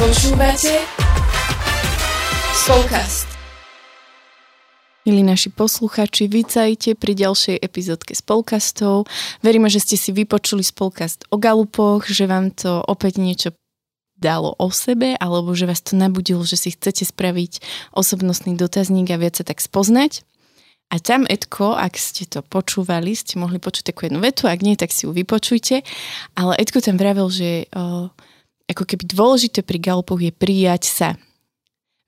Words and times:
Počúvate 0.00 0.80
Spolkast. 2.56 3.28
Milí 5.04 5.20
naši 5.20 5.52
posluchači, 5.52 6.24
vítajte 6.24 6.96
pri 6.96 7.12
ďalšej 7.12 7.60
epizódke 7.60 8.16
Spolkastov. 8.16 9.04
Veríme, 9.44 9.68
že 9.68 9.84
ste 9.84 10.00
si 10.00 10.16
vypočuli 10.16 10.64
Spolkast 10.64 11.28
o 11.28 11.36
galupoch, 11.36 12.08
že 12.08 12.24
vám 12.24 12.48
to 12.48 12.80
opäť 12.80 13.20
niečo 13.20 13.52
dalo 14.16 14.56
o 14.56 14.72
sebe, 14.72 15.20
alebo 15.20 15.52
že 15.52 15.68
vás 15.68 15.84
to 15.84 16.00
nabudilo, 16.00 16.48
že 16.48 16.56
si 16.56 16.72
chcete 16.72 17.04
spraviť 17.04 17.60
osobnostný 17.92 18.56
dotazník 18.56 19.12
a 19.12 19.20
viac 19.20 19.36
sa 19.36 19.44
tak 19.44 19.60
spoznať. 19.60 20.24
A 20.88 20.96
tam, 20.96 21.28
Edko, 21.28 21.76
ak 21.76 22.00
ste 22.00 22.24
to 22.24 22.40
počúvali, 22.40 23.12
ste 23.12 23.36
mohli 23.36 23.60
počuť 23.60 23.92
takú 23.92 24.08
jednu 24.08 24.24
vetu, 24.24 24.48
ak 24.48 24.64
nie, 24.64 24.80
tak 24.80 24.96
si 24.96 25.04
ju 25.04 25.12
vypočujte. 25.12 25.84
Ale 26.40 26.56
Edko 26.56 26.80
tam 26.80 26.96
vravel, 26.96 27.28
že 27.28 27.68
uh, 27.76 28.08
ako 28.70 28.86
keby 28.86 29.04
dôležité 29.10 29.66
pri 29.66 29.82
Galupoch 29.82 30.22
je 30.22 30.30
prijať 30.30 30.86
sa. 30.86 31.08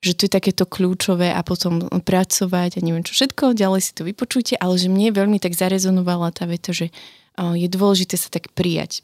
Že 0.03 0.11
to 0.15 0.21
je 0.27 0.31
takéto 0.31 0.63
kľúčové 0.67 1.31
a 1.31 1.43
potom 1.43 1.87
pracovať 1.87 2.79
a 2.79 2.83
neviem 2.83 3.03
čo 3.03 3.15
všetko, 3.15 3.55
ďalej 3.55 3.81
si 3.83 3.91
to 3.95 4.07
vypočujte, 4.07 4.55
ale 4.59 4.79
že 4.79 4.91
mne 4.91 5.11
veľmi 5.15 5.39
tak 5.39 5.55
zarezonovala 5.55 6.31
tá 6.35 6.43
veta, 6.47 6.75
že 6.75 6.91
je 7.39 7.67
dôležité 7.71 8.19
sa 8.19 8.27
tak 8.27 8.51
prijať. 8.51 9.03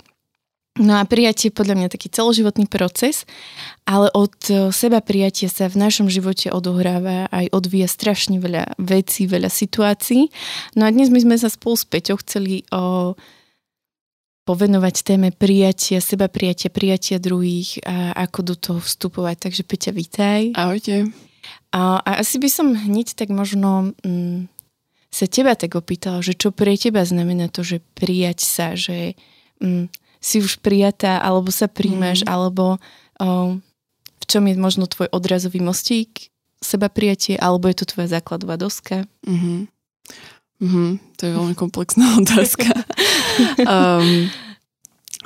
No 0.80 0.96
a 0.96 1.04
prijatie 1.04 1.52
je 1.52 1.58
podľa 1.60 1.76
mňa 1.76 1.88
taký 1.92 2.08
celoživotný 2.08 2.70
proces, 2.72 3.28
ale 3.84 4.08
od 4.16 4.32
seba 4.72 5.04
prijatia 5.04 5.52
sa 5.52 5.68
v 5.68 5.76
našom 5.76 6.08
živote 6.08 6.54
odohráva 6.56 7.28
aj 7.36 7.52
odvíja 7.52 7.90
strašne 7.90 8.40
veľa 8.40 8.80
vecí, 8.80 9.28
veľa 9.28 9.52
situácií. 9.52 10.32
No 10.80 10.88
a 10.88 10.94
dnes 10.94 11.12
my 11.12 11.20
sme 11.20 11.36
sa 11.36 11.52
spolu 11.52 11.76
s 11.76 11.84
Peťou 11.84 12.22
chceli 12.24 12.64
o, 12.72 13.12
povenovať 14.50 15.06
téme 15.06 15.30
prijatia, 15.30 16.02
seba 16.02 16.26
prijatia, 16.26 16.74
prijatia 16.74 17.22
druhých 17.22 17.86
a 17.86 18.18
ako 18.26 18.40
do 18.42 18.56
toho 18.58 18.80
vstupovať. 18.82 19.46
Takže 19.46 19.62
Peťa, 19.62 19.92
vítaj. 19.94 20.42
Ahojte. 20.58 21.14
A, 21.70 22.02
a 22.02 22.12
asi 22.18 22.42
by 22.42 22.50
som 22.50 22.74
hneď 22.74 23.14
tak 23.14 23.30
možno 23.30 23.94
mm, 24.02 24.50
sa 25.14 25.30
teba 25.30 25.54
tak 25.54 25.78
opýtala, 25.78 26.26
že 26.26 26.34
čo 26.34 26.50
pre 26.50 26.74
teba 26.82 27.06
znamená 27.06 27.54
to, 27.54 27.62
že 27.62 27.86
prijať 27.94 28.42
sa, 28.42 28.74
že 28.74 29.14
mm, 29.62 29.86
si 30.18 30.42
už 30.42 30.66
prijatá, 30.66 31.22
alebo 31.22 31.54
sa 31.54 31.70
príjmaš, 31.70 32.26
mm. 32.26 32.30
alebo 32.34 32.82
o, 33.22 33.62
v 34.18 34.26
čom 34.26 34.50
je 34.50 34.58
možno 34.58 34.90
tvoj 34.90 35.14
odrazový 35.14 35.62
mostík, 35.62 36.34
seba 36.58 36.90
prijatie, 36.90 37.38
alebo 37.38 37.70
je 37.70 37.86
to 37.86 37.86
tvoja 37.86 38.18
základová 38.18 38.58
doska? 38.58 39.06
Mm-hmm. 39.30 39.70
Mm-hmm, 40.60 40.90
to 41.16 41.22
je 41.24 41.32
veľmi 41.38 41.56
komplexná 41.56 42.06
otázka. 42.26 42.66
um, 43.66 44.28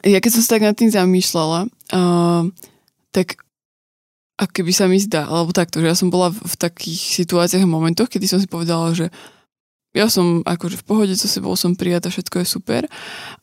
ja 0.04 0.20
keď 0.20 0.32
som 0.36 0.42
sa 0.44 0.60
tak 0.60 0.68
nad 0.68 0.76
tým 0.76 0.92
zamýšľala, 0.92 1.70
uh, 1.96 2.44
tak 3.16 3.40
a 4.34 4.50
keby 4.50 4.74
sa 4.74 4.90
mi 4.90 4.98
zdá, 4.98 5.30
alebo 5.30 5.54
takto, 5.54 5.78
že 5.80 5.88
ja 5.88 5.96
som 5.96 6.10
bola 6.10 6.34
v, 6.34 6.42
v 6.42 6.56
takých 6.58 7.02
situáciách 7.22 7.64
a 7.64 7.70
momentoch, 7.70 8.10
kedy 8.10 8.26
som 8.26 8.42
si 8.42 8.50
povedala, 8.50 8.92
že 8.98 9.14
ja 9.94 10.10
som 10.10 10.42
akože 10.42 10.82
v 10.82 10.88
pohode 10.90 11.14
so 11.14 11.30
sebou, 11.30 11.54
som 11.54 11.78
prijatá, 11.78 12.10
všetko 12.10 12.42
je 12.42 12.48
super. 12.50 12.82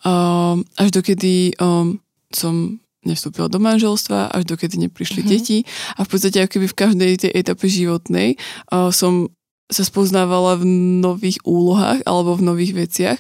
Uh, 0.03 0.59
až 0.75 0.91
dokedy 0.91 1.55
um, 1.63 2.03
som 2.35 2.83
nestúpila 3.07 3.49
do 3.49 3.63
manželstva, 3.63 4.35
až 4.35 4.45
dokedy 4.45 4.77
neprišli 4.77 5.25
mm-hmm. 5.25 5.33
deti 5.33 5.59
a 5.97 6.05
v 6.05 6.09
podstate 6.11 6.43
ako 6.43 6.59
keby 6.59 6.67
v 6.69 6.79
každej 6.79 7.13
tej 7.23 7.33
etape 7.33 7.65
životnej 7.65 8.29
uh, 8.75 8.93
som 8.93 9.31
sa 9.71 9.83
spoznávala 9.87 10.59
v 10.59 10.67
nových 11.01 11.39
úlohách 11.47 12.03
alebo 12.05 12.35
v 12.35 12.47
nových 12.47 12.73
veciach, 12.75 13.19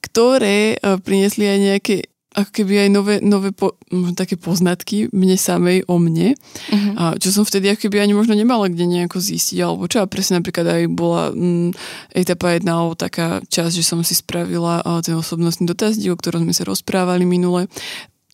ktoré 0.00 0.80
uh, 0.80 0.96
priniesli 0.98 1.46
aj 1.46 1.58
nejaké 1.60 1.96
ako 2.30 2.50
keby 2.62 2.86
aj 2.86 2.90
nové, 2.94 3.14
nové 3.18 3.50
po, 3.50 3.74
také 4.14 4.38
poznatky 4.38 5.10
mne 5.10 5.34
samej 5.34 5.82
o 5.90 5.98
mne, 5.98 6.38
uh-huh. 6.38 6.94
a 6.94 7.04
čo 7.18 7.34
som 7.34 7.42
vtedy 7.42 7.74
ako 7.74 7.90
keby 7.90 8.06
ani 8.06 8.14
možno 8.14 8.38
nemala 8.38 8.70
kde 8.70 8.86
nejako 8.86 9.18
zistiť, 9.18 9.58
alebo 9.58 9.90
čo 9.90 9.98
a 9.98 10.06
presne 10.06 10.38
napríklad 10.38 10.62
aj 10.62 10.82
bola 10.94 11.34
m, 11.34 11.74
etapa 12.14 12.54
jedna 12.54 12.78
alebo 12.78 12.94
taká 12.94 13.42
časť, 13.42 13.74
že 13.74 13.82
som 13.82 13.98
si 14.06 14.14
spravila 14.14 14.78
a, 14.78 15.02
ten 15.02 15.18
osobnostný 15.18 15.66
dotazník, 15.66 16.14
o 16.14 16.20
ktorom 16.22 16.46
sme 16.46 16.54
sa 16.54 16.62
rozprávali 16.70 17.26
minule, 17.26 17.66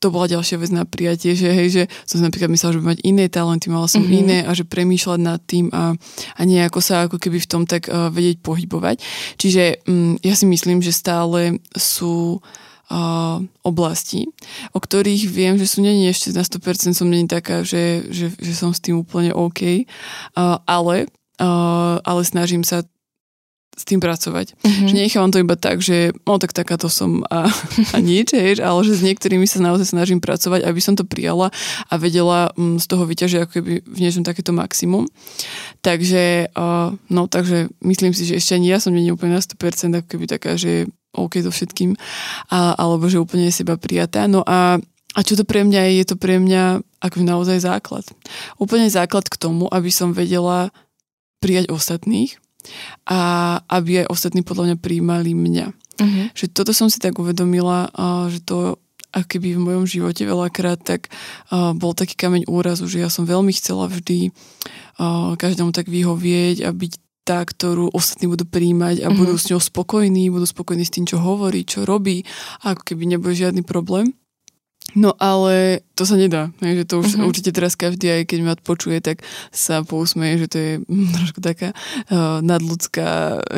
to 0.01 0.13
bola 0.13 0.29
ďalšia 0.29 0.61
vec 0.61 0.71
na 0.73 0.85
prijatie, 0.85 1.33
že 1.33 1.49
hej, 1.49 1.69
že 1.73 1.83
som 2.05 2.21
napríklad 2.21 2.53
myslela, 2.53 2.73
že 2.77 2.81
budem 2.81 2.93
mať 2.97 3.01
iné 3.05 3.25
talenty, 3.33 3.67
mala 3.73 3.89
som 3.89 4.05
mm-hmm. 4.05 4.21
iné 4.21 4.39
a 4.45 4.53
že 4.53 4.69
premýšľať 4.69 5.21
nad 5.21 5.41
tým 5.45 5.73
a, 5.73 5.97
a 6.37 6.41
nejako 6.45 6.81
sa 6.85 7.09
ako 7.09 7.17
keby 7.17 7.41
v 7.41 7.51
tom 7.51 7.63
tak 7.65 7.89
uh, 7.89 8.13
vedieť 8.13 8.45
pohybovať. 8.45 9.01
Čiže 9.41 9.89
um, 9.89 10.21
ja 10.21 10.35
si 10.37 10.45
myslím, 10.45 10.85
že 10.85 10.93
stále 10.93 11.59
sú 11.73 12.39
uh, 12.39 13.39
oblasti, 13.65 14.29
o 14.77 14.79
ktorých 14.79 15.27
viem, 15.33 15.55
že 15.57 15.67
sú 15.67 15.81
není 15.81 16.07
ešte 16.07 16.37
na 16.37 16.45
100% 16.45 16.93
som 16.93 17.09
není 17.09 17.27
taká, 17.27 17.65
že, 17.65 18.07
že, 18.13 18.31
že 18.37 18.53
som 18.53 18.71
s 18.71 18.83
tým 18.85 19.01
úplne 19.01 19.33
OK, 19.33 19.85
uh, 19.85 20.61
ale, 20.69 21.09
uh, 21.41 21.97
ale 22.05 22.21
snažím 22.23 22.63
sa 22.63 22.85
s 23.77 23.85
tým 23.85 24.01
pracovať. 24.01 24.57
Mm-hmm. 24.57 24.89
Že 24.89 24.95
nechávam 24.97 25.31
to 25.31 25.45
iba 25.45 25.53
tak, 25.53 25.85
že 25.85 26.17
no 26.25 26.41
tak 26.41 26.57
takáto 26.57 26.89
som 26.89 27.21
a, 27.29 27.53
a 27.95 27.99
nič, 28.01 28.33
hej, 28.33 28.65
ale 28.65 28.81
že 28.89 28.97
s 28.97 29.05
niektorými 29.05 29.45
sa 29.45 29.61
naozaj 29.61 29.93
snažím 29.93 30.25
pracovať, 30.25 30.65
aby 30.65 30.81
som 30.81 30.97
to 30.97 31.05
prijala 31.05 31.53
a 31.93 31.95
vedela 32.01 32.57
um, 32.57 32.81
z 32.81 32.87
toho 32.89 33.05
vyťažiť 33.05 33.39
ako 33.45 33.53
keby 33.61 33.73
v 33.85 33.99
niečom 34.01 34.25
takéto 34.25 34.57
maximum. 34.57 35.05
Takže, 35.85 36.57
uh, 36.57 36.97
no 37.13 37.23
takže 37.29 37.69
myslím 37.85 38.17
si, 38.17 38.25
že 38.25 38.41
ešte 38.41 38.57
ani 38.57 38.73
ja 38.73 38.81
som 38.81 38.97
nie 38.97 39.13
úplne 39.13 39.37
na 39.37 39.45
100% 39.45 39.93
ako 39.93 40.09
keby 40.09 40.25
taká, 40.25 40.57
že 40.57 40.89
OK 41.13 41.45
so 41.45 41.53
všetkým, 41.53 41.97
a, 42.49 42.73
alebo 42.81 43.09
že 43.13 43.21
úplne 43.21 43.53
seba 43.53 43.77
prijatá. 43.77 44.25
No 44.25 44.41
a 44.49 44.81
a 45.17 45.25
čo 45.25 45.33
to 45.33 45.49
pre 45.49 45.65
mňa 45.65 45.81
je? 45.89 45.93
Je 45.97 46.07
to 46.13 46.17
pre 46.21 46.37
mňa 46.37 46.85
ako 47.01 47.25
naozaj 47.25 47.65
základ. 47.65 48.05
Úplne 48.61 48.93
základ 48.93 49.25
k 49.33 49.41
tomu, 49.41 49.65
aby 49.73 49.89
som 49.89 50.13
vedela 50.13 50.69
prijať 51.41 51.73
ostatných 51.73 52.37
a 53.07 53.19
aby 53.71 54.05
aj 54.05 54.11
ostatní 54.13 54.43
podľa 54.43 54.73
mňa 54.73 54.77
príjmali 54.83 55.33
mňa. 55.33 55.67
Uh-huh. 55.71 56.27
Že 56.37 56.45
toto 56.53 56.73
som 56.77 56.93
si 56.93 57.01
tak 57.01 57.17
uvedomila, 57.17 57.89
že 58.29 58.45
to 58.45 58.77
a 59.17 59.25
keby 59.25 59.57
v 59.57 59.65
mojom 59.65 59.85
živote 59.89 60.29
veľakrát 60.29 60.77
tak 60.85 61.09
uh, 61.49 61.73
bol 61.73 61.97
taký 61.97 62.13
kameň 62.21 62.45
úrazu, 62.53 62.85
že 62.85 63.01
ja 63.01 63.09
som 63.09 63.25
veľmi 63.25 63.49
chcela 63.57 63.89
vždy 63.89 64.29
uh, 65.01 65.33
každému 65.41 65.73
tak 65.73 65.89
vyhovieť 65.89 66.69
a 66.69 66.71
byť 66.77 66.93
tá, 67.25 67.41
ktorú 67.43 67.91
ostatní 67.97 68.29
budú 68.29 68.45
príjmať 68.45 69.03
a 69.03 69.09
uh-huh. 69.09 69.17
budú 69.17 69.35
s 69.41 69.49
ňou 69.49 69.59
spokojní, 69.59 70.29
budú 70.29 70.45
spokojní 70.45 70.85
s 70.85 70.93
tým, 70.93 71.09
čo 71.09 71.17
hovorí, 71.19 71.65
čo 71.65 71.89
robí 71.89 72.29
a 72.61 72.77
ako 72.77 72.93
keby 72.93 73.17
nebude 73.17 73.35
žiadny 73.35 73.65
problém. 73.65 74.13
No 74.97 75.13
ale 75.21 75.85
to 75.93 76.09
sa 76.09 76.17
nedá, 76.17 76.49
ne? 76.65 76.73
že 76.73 76.89
to 76.89 77.05
už 77.05 77.21
uh-huh. 77.21 77.29
určite 77.29 77.53
teraz 77.53 77.77
každý, 77.77 78.09
aj 78.09 78.23
keď 78.25 78.39
ma 78.41 78.55
počuje, 78.57 78.97
tak 79.05 79.21
sa 79.53 79.85
pousmeje, 79.85 80.41
že 80.41 80.49
to 80.49 80.57
je 80.57 80.73
hm, 80.81 81.09
trošku 81.21 81.41
taká 81.45 81.77
uh, 82.09 82.41
nadľudská 82.41 83.09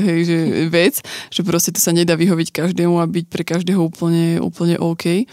hej, 0.03 0.21
že 0.27 0.39
vec, 0.75 0.99
že 1.31 1.41
proste 1.47 1.71
to 1.71 1.79
sa 1.79 1.95
nedá 1.95 2.19
vyhoviť 2.19 2.51
každému 2.51 2.99
a 2.99 3.07
byť 3.07 3.27
pre 3.31 3.47
každého 3.47 3.79
úplne, 3.79 4.43
úplne 4.43 4.75
OK. 4.83 5.25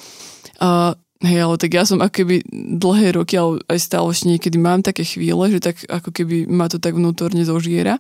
Uh, 0.62 0.94
Hej, 1.24 1.48
ale 1.48 1.56
tak 1.56 1.72
ja 1.72 1.88
som 1.88 2.04
ako 2.04 2.22
keby 2.22 2.44
dlhé 2.76 3.16
roky, 3.16 3.40
ale 3.40 3.64
aj 3.72 3.80
stále 3.82 4.12
ešte 4.12 4.30
niekedy 4.30 4.60
mám 4.60 4.84
také 4.84 5.08
chvíle, 5.08 5.48
že 5.48 5.64
tak 5.64 5.80
ako 5.88 6.12
keby 6.12 6.46
ma 6.46 6.68
to 6.68 6.78
tak 6.78 6.92
vnútorne 6.92 7.40
zožiera. 7.48 7.98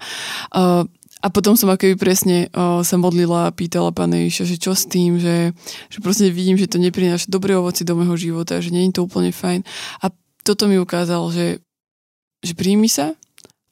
Uh, 0.51 0.83
a 1.25 1.27
potom 1.33 1.57
som 1.57 1.73
akoby 1.73 1.97
presne 1.97 2.53
o, 2.53 2.85
sa 2.85 3.01
modlila 3.01 3.49
a 3.49 3.55
pýtala 3.55 3.89
Pána 3.89 4.21
Ježiša, 4.21 4.45
že 4.45 4.61
čo 4.61 4.77
s 4.77 4.85
tým, 4.85 5.17
že, 5.17 5.57
že 5.89 5.97
proste 5.97 6.29
vidím, 6.29 6.53
že 6.53 6.69
to 6.69 6.77
neprináša 6.77 7.33
dobré 7.33 7.57
ovoci 7.57 7.81
do 7.81 7.97
môjho 7.97 8.13
života, 8.13 8.61
že 8.61 8.69
nie 8.69 8.85
je 8.85 9.01
to 9.01 9.09
úplne 9.09 9.33
fajn. 9.33 9.65
A 10.05 10.13
toto 10.45 10.69
mi 10.69 10.77
ukázalo, 10.77 11.33
že, 11.33 11.65
že 12.45 12.53
príjmi 12.53 12.85
sa 12.85 13.17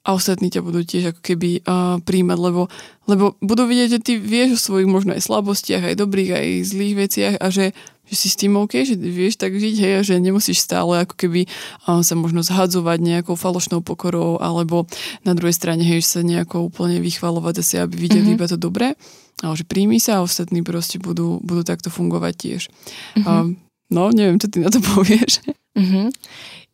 a 0.03 0.09
ostatní 0.11 0.51
ťa 0.51 0.61
budú 0.63 0.83
tiež 0.83 1.15
ako 1.15 1.21
keby 1.23 1.63
uh, 1.63 1.97
príjmať, 2.03 2.37
lebo, 2.39 2.67
lebo 3.07 3.39
budú 3.39 3.63
vidieť, 3.63 3.89
že 3.97 3.99
ty 4.03 4.13
vieš 4.19 4.59
o 4.59 4.63
svojich 4.63 4.89
možno 4.91 5.15
aj 5.15 5.23
slabostiach, 5.23 5.83
aj 5.87 5.95
dobrých, 5.95 6.31
aj 6.35 6.47
zlých 6.67 6.95
veciach 7.07 7.35
a 7.39 7.47
že 7.47 7.71
že 8.03 8.15
si 8.19 8.27
s 8.27 8.35
tým 8.35 8.59
OK, 8.59 8.83
že 8.83 8.99
vieš 8.99 9.39
tak 9.39 9.55
žiť, 9.55 9.75
hej, 9.79 9.93
že 10.03 10.19
nemusíš 10.19 10.59
stále 10.59 11.07
ako 11.07 11.15
keby 11.15 11.47
um, 11.87 12.03
sa 12.03 12.19
možno 12.19 12.43
zhadzovať 12.43 12.99
nejakou 12.99 13.39
falošnou 13.39 13.79
pokorou, 13.79 14.43
alebo 14.43 14.83
na 15.23 15.31
druhej 15.31 15.55
strane, 15.55 15.87
hej, 15.87 16.03
sa 16.03 16.19
nejako 16.19 16.67
úplne 16.67 16.99
vychvalovať 16.99 17.63
asi, 17.63 17.79
aby 17.79 17.95
videli 17.95 18.35
mm-hmm. 18.35 18.43
iba 18.43 18.51
to 18.51 18.59
dobré, 18.59 18.99
ale 19.39 19.53
že 19.55 19.63
príjmi 19.63 20.03
sa 20.03 20.19
a 20.19 20.25
ostatní 20.27 20.67
proste 20.67 20.99
budú, 20.99 21.39
budú 21.39 21.63
takto 21.63 21.87
fungovať 21.87 22.33
tiež. 22.35 22.61
Mm-hmm. 22.67 23.23
Um, 23.23 23.55
no, 23.87 24.11
neviem, 24.11 24.35
čo 24.35 24.51
ty 24.51 24.59
na 24.59 24.67
to 24.67 24.83
povieš. 24.93 25.39
Mm-hmm. 25.79 26.07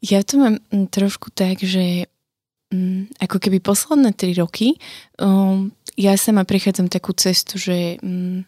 Ja 0.10 0.26
to 0.26 0.42
mám 0.42 0.56
mm, 0.74 0.90
trošku 0.90 1.30
tak, 1.30 1.62
že 1.62 2.10
um, 2.74 3.10
ako 3.20 3.38
keby 3.38 3.60
posledné 3.60 4.14
tri 4.14 4.34
roky 4.34 4.78
um, 5.22 5.74
ja 6.00 6.16
sama 6.16 6.48
prechádzam 6.48 6.88
takú 6.88 7.12
cestu, 7.12 7.60
že 7.60 8.00
um, 8.00 8.48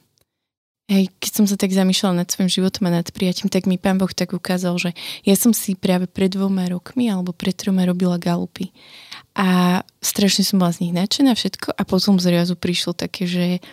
Hej, 0.92 1.08
keď 1.24 1.32
som 1.32 1.46
sa 1.48 1.56
tak 1.56 1.72
zamýšľala 1.72 2.20
nad 2.20 2.28
svojim 2.28 2.52
životom 2.52 2.92
a 2.92 3.00
nad 3.00 3.08
prijatím, 3.16 3.48
tak 3.48 3.64
mi 3.64 3.80
pán 3.80 3.96
Boh 3.96 4.12
tak 4.12 4.36
ukázal, 4.36 4.76
že 4.76 4.92
ja 5.24 5.40
som 5.40 5.56
si 5.56 5.72
práve 5.72 6.04
pred 6.04 6.28
dvoma 6.28 6.68
rokmi 6.68 7.08
alebo 7.08 7.32
pred 7.32 7.56
troma 7.56 7.88
robila 7.88 8.20
galupy. 8.20 8.76
A 9.32 9.80
strašne 10.04 10.44
som 10.44 10.60
bola 10.60 10.76
z 10.76 10.84
nich 10.84 10.92
nadšená 10.92 11.32
všetko 11.32 11.80
a 11.80 11.82
potom 11.88 12.20
zrazu 12.20 12.60
prišlo 12.60 12.92
také, 12.92 13.24
že 13.24 13.64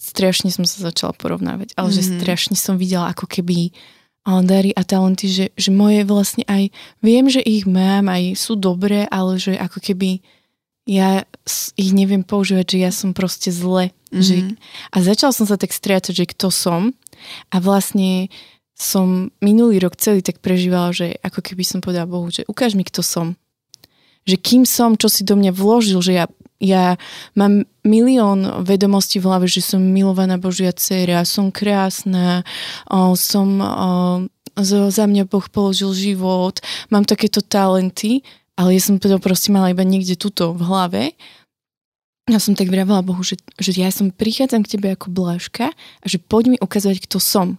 strašne 0.00 0.48
som 0.48 0.64
sa 0.64 0.88
začala 0.88 1.12
porovnávať, 1.12 1.76
ale 1.76 1.92
mm-hmm. 1.92 2.00
že 2.00 2.02
mhm. 2.08 2.16
strašne 2.16 2.56
som 2.56 2.80
videla 2.80 3.12
ako 3.12 3.28
keby 3.28 3.76
dary 4.44 4.76
a 4.76 4.84
talenty, 4.84 5.26
že, 5.28 5.46
že 5.56 5.70
moje 5.72 6.04
vlastne 6.04 6.44
aj, 6.44 6.68
viem, 7.00 7.26
že 7.32 7.40
ich 7.40 7.64
mám, 7.64 8.12
aj 8.12 8.36
sú 8.36 8.60
dobré, 8.60 9.08
ale 9.08 9.40
že 9.40 9.56
ako 9.56 9.80
keby 9.80 10.20
ja 10.88 11.24
ich 11.76 11.92
neviem 11.92 12.24
používať, 12.24 12.64
že 12.64 12.78
ja 12.80 12.92
som 12.92 13.12
proste 13.12 13.52
zle. 13.52 13.92
Mm-hmm. 14.08 14.24
Že, 14.24 14.36
a 14.92 14.96
začal 15.04 15.30
som 15.36 15.44
sa 15.44 15.60
tak 15.60 15.72
strácať, 15.72 16.24
že 16.24 16.30
kto 16.32 16.48
som 16.48 16.96
a 17.52 17.56
vlastne 17.60 18.32
som 18.78 19.34
minulý 19.42 19.82
rok 19.82 19.98
celý 19.98 20.22
tak 20.24 20.40
prežívala, 20.40 20.94
že 20.94 21.18
ako 21.20 21.42
keby 21.44 21.66
som 21.66 21.82
povedala 21.82 22.08
Bohu, 22.08 22.30
že 22.30 22.46
ukáž 22.48 22.78
mi, 22.78 22.86
kto 22.86 23.04
som. 23.04 23.34
Že 24.28 24.36
kým 24.36 24.62
som, 24.68 25.00
čo 25.00 25.08
si 25.08 25.24
do 25.24 25.34
mňa 25.34 25.56
vložil, 25.56 26.04
že 26.04 26.12
ja, 26.12 26.26
ja 26.60 27.00
mám 27.32 27.64
milión 27.80 28.44
vedomostí 28.68 29.16
v 29.16 29.32
hlave, 29.32 29.46
že 29.48 29.64
som 29.64 29.80
milovaná 29.80 30.36
Božia 30.36 30.76
dcera, 30.76 31.24
som 31.24 31.48
krásna, 31.48 32.44
o, 32.92 33.16
som 33.16 33.48
o, 33.56 33.66
za 34.60 35.04
mňa 35.08 35.24
Boh 35.24 35.46
položil 35.48 35.96
život, 35.96 36.60
mám 36.92 37.08
takéto 37.08 37.40
talenty, 37.40 38.20
ale 38.58 38.76
ja 38.76 38.82
som 38.84 39.00
to 39.00 39.08
proste 39.16 39.48
mala 39.48 39.72
iba 39.72 39.86
niekde 39.86 40.20
tuto 40.20 40.52
v 40.52 40.62
hlave 40.66 41.02
ja 42.28 42.36
som 42.36 42.52
tak 42.52 42.68
vravela 42.68 43.00
Bohu, 43.00 43.24
že, 43.24 43.40
že 43.56 43.72
ja 43.72 43.88
som 43.88 44.12
prichádzam 44.12 44.62
k 44.62 44.76
tebe 44.76 44.92
ako 44.92 45.08
bláška 45.08 45.72
a 45.72 46.04
že 46.04 46.20
poď 46.20 46.54
mi 46.54 46.58
ukazovať, 46.60 47.08
kto 47.08 47.16
som. 47.18 47.56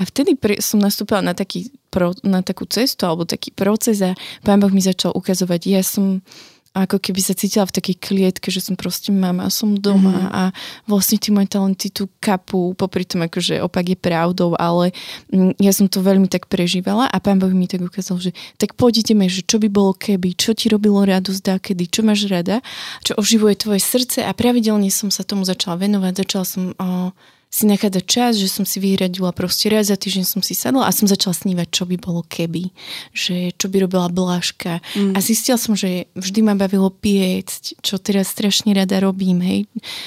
A 0.00 0.08
vtedy 0.08 0.32
pri, 0.32 0.64
som 0.64 0.80
nastúpila 0.80 1.20
na, 1.20 1.36
taký, 1.36 1.68
pro, 1.92 2.16
na 2.24 2.40
takú 2.40 2.64
cestu 2.64 3.04
alebo 3.04 3.28
taký 3.28 3.52
proces 3.52 4.00
a 4.00 4.16
Pán 4.40 4.56
Boh 4.56 4.72
mi 4.72 4.80
začal 4.80 5.12
ukazovať. 5.12 5.60
Ja 5.68 5.84
som 5.84 6.24
ako 6.70 7.02
keby 7.02 7.18
sa 7.18 7.34
cítila 7.34 7.66
v 7.66 7.74
takej 7.74 7.96
klietke, 7.98 8.46
že 8.46 8.62
som 8.62 8.78
proste 8.78 9.10
mama, 9.10 9.50
som 9.50 9.74
doma 9.74 10.14
mm-hmm. 10.14 10.38
a 10.38 10.42
vlastne 10.86 11.18
tí 11.18 11.34
moje 11.34 11.50
talenty 11.50 11.90
tu 11.90 12.06
kapú, 12.22 12.78
popri 12.78 13.02
tom 13.02 13.26
akože 13.26 13.58
opak 13.58 13.90
je 13.90 13.98
pravdou, 13.98 14.54
ale 14.54 14.94
mm, 15.34 15.58
ja 15.58 15.74
som 15.74 15.90
to 15.90 15.98
veľmi 15.98 16.30
tak 16.30 16.46
prežívala 16.46 17.10
a 17.10 17.16
pán 17.18 17.42
Boh 17.42 17.50
mi 17.50 17.66
tak 17.66 17.82
ukázal, 17.82 18.22
že 18.22 18.30
tak 18.54 18.78
poďme, 18.78 19.26
že 19.26 19.42
čo 19.42 19.58
by 19.58 19.66
bolo 19.66 19.98
keby, 19.98 20.38
čo 20.38 20.54
ti 20.54 20.70
robilo 20.70 21.02
radosť 21.02 21.58
kedy, 21.58 21.90
čo 21.90 22.06
máš 22.06 22.30
rada, 22.30 22.62
čo 23.02 23.18
oživuje 23.18 23.58
tvoje 23.58 23.82
srdce 23.82 24.22
a 24.22 24.30
pravidelne 24.30 24.94
som 24.94 25.10
sa 25.10 25.26
tomu 25.26 25.42
začala 25.42 25.74
venovať, 25.74 26.22
začala 26.22 26.46
som 26.46 26.70
o, 26.78 27.10
si 27.50 27.66
nachádzať 27.66 28.04
čas, 28.06 28.38
že 28.38 28.46
som 28.46 28.62
si 28.62 28.78
vyhradila 28.78 29.34
proste 29.34 29.66
raz 29.66 29.90
za 29.90 29.98
týždeň 29.98 30.22
som 30.22 30.38
si 30.38 30.54
sadla 30.54 30.86
a 30.86 30.94
som 30.94 31.10
začala 31.10 31.34
snívať, 31.34 31.66
čo 31.66 31.82
by 31.82 31.98
bolo 31.98 32.22
keby, 32.22 32.70
že 33.10 33.50
čo 33.58 33.66
by 33.66 33.90
robila 33.90 34.06
Bláška. 34.06 34.78
Mm. 34.94 35.12
A 35.12 35.18
zistila 35.18 35.58
som, 35.58 35.74
že 35.74 36.06
vždy 36.14 36.46
ma 36.46 36.54
bavilo 36.54 36.94
piecť, 36.94 37.82
čo 37.82 37.98
teraz 37.98 38.30
strašne 38.30 38.70
rada 38.70 39.02
robím, 39.02 39.42
hej. 39.42 39.60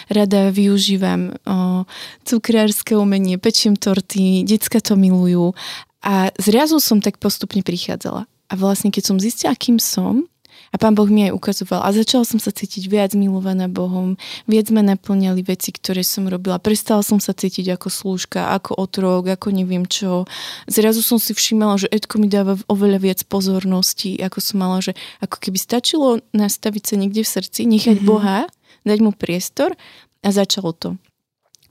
Rada 0.08 0.56
využívam 0.56 1.36
o, 1.44 1.84
cukrárske 2.24 2.96
umenie, 2.96 3.36
pečiem 3.36 3.76
torty, 3.76 4.48
decka 4.48 4.80
to 4.80 4.96
milujú. 4.96 5.52
A 6.00 6.32
zrazu 6.40 6.80
som 6.80 7.04
tak 7.04 7.20
postupne 7.20 7.60
prichádzala. 7.60 8.24
A 8.24 8.54
vlastne, 8.56 8.88
keď 8.88 9.04
som 9.04 9.18
zistila, 9.20 9.52
kým 9.60 9.84
som, 9.84 10.32
a 10.74 10.76
pán 10.82 10.98
Boh 10.98 11.06
mi 11.06 11.30
aj 11.30 11.38
ukazoval. 11.38 11.86
A 11.86 11.94
začala 11.94 12.26
som 12.26 12.42
sa 12.42 12.50
cítiť 12.50 12.90
viac 12.90 13.14
milovaná 13.14 13.70
Bohom, 13.70 14.18
viac 14.50 14.74
ma 14.74 14.82
naplňali 14.82 15.46
veci, 15.46 15.70
ktoré 15.70 16.02
som 16.02 16.26
robila. 16.26 16.58
Prestala 16.58 17.06
som 17.06 17.22
sa 17.22 17.38
cítiť 17.38 17.78
ako 17.78 17.88
slúžka, 17.94 18.58
ako 18.58 18.82
otrok, 18.82 19.30
ako 19.30 19.54
neviem 19.54 19.86
čo. 19.86 20.26
Zrazu 20.66 21.06
som 21.06 21.22
si 21.22 21.38
všimala, 21.38 21.78
že 21.78 21.94
Edko 21.94 22.18
mi 22.18 22.26
dáva 22.26 22.58
oveľa 22.66 23.00
viac 23.00 23.20
pozornosti, 23.30 24.18
ako 24.18 24.42
som 24.42 24.66
mala, 24.66 24.82
že 24.82 24.98
ako 25.22 25.38
keby 25.38 25.62
stačilo 25.62 26.26
nastaviť 26.34 26.84
sa 26.90 26.96
niekde 26.98 27.22
v 27.22 27.30
srdci, 27.30 27.70
nechať 27.70 28.02
mm-hmm. 28.02 28.10
Boha, 28.10 28.50
dať 28.82 29.00
mu 29.06 29.14
priestor 29.14 29.78
a 30.26 30.30
začalo 30.34 30.74
to. 30.74 30.98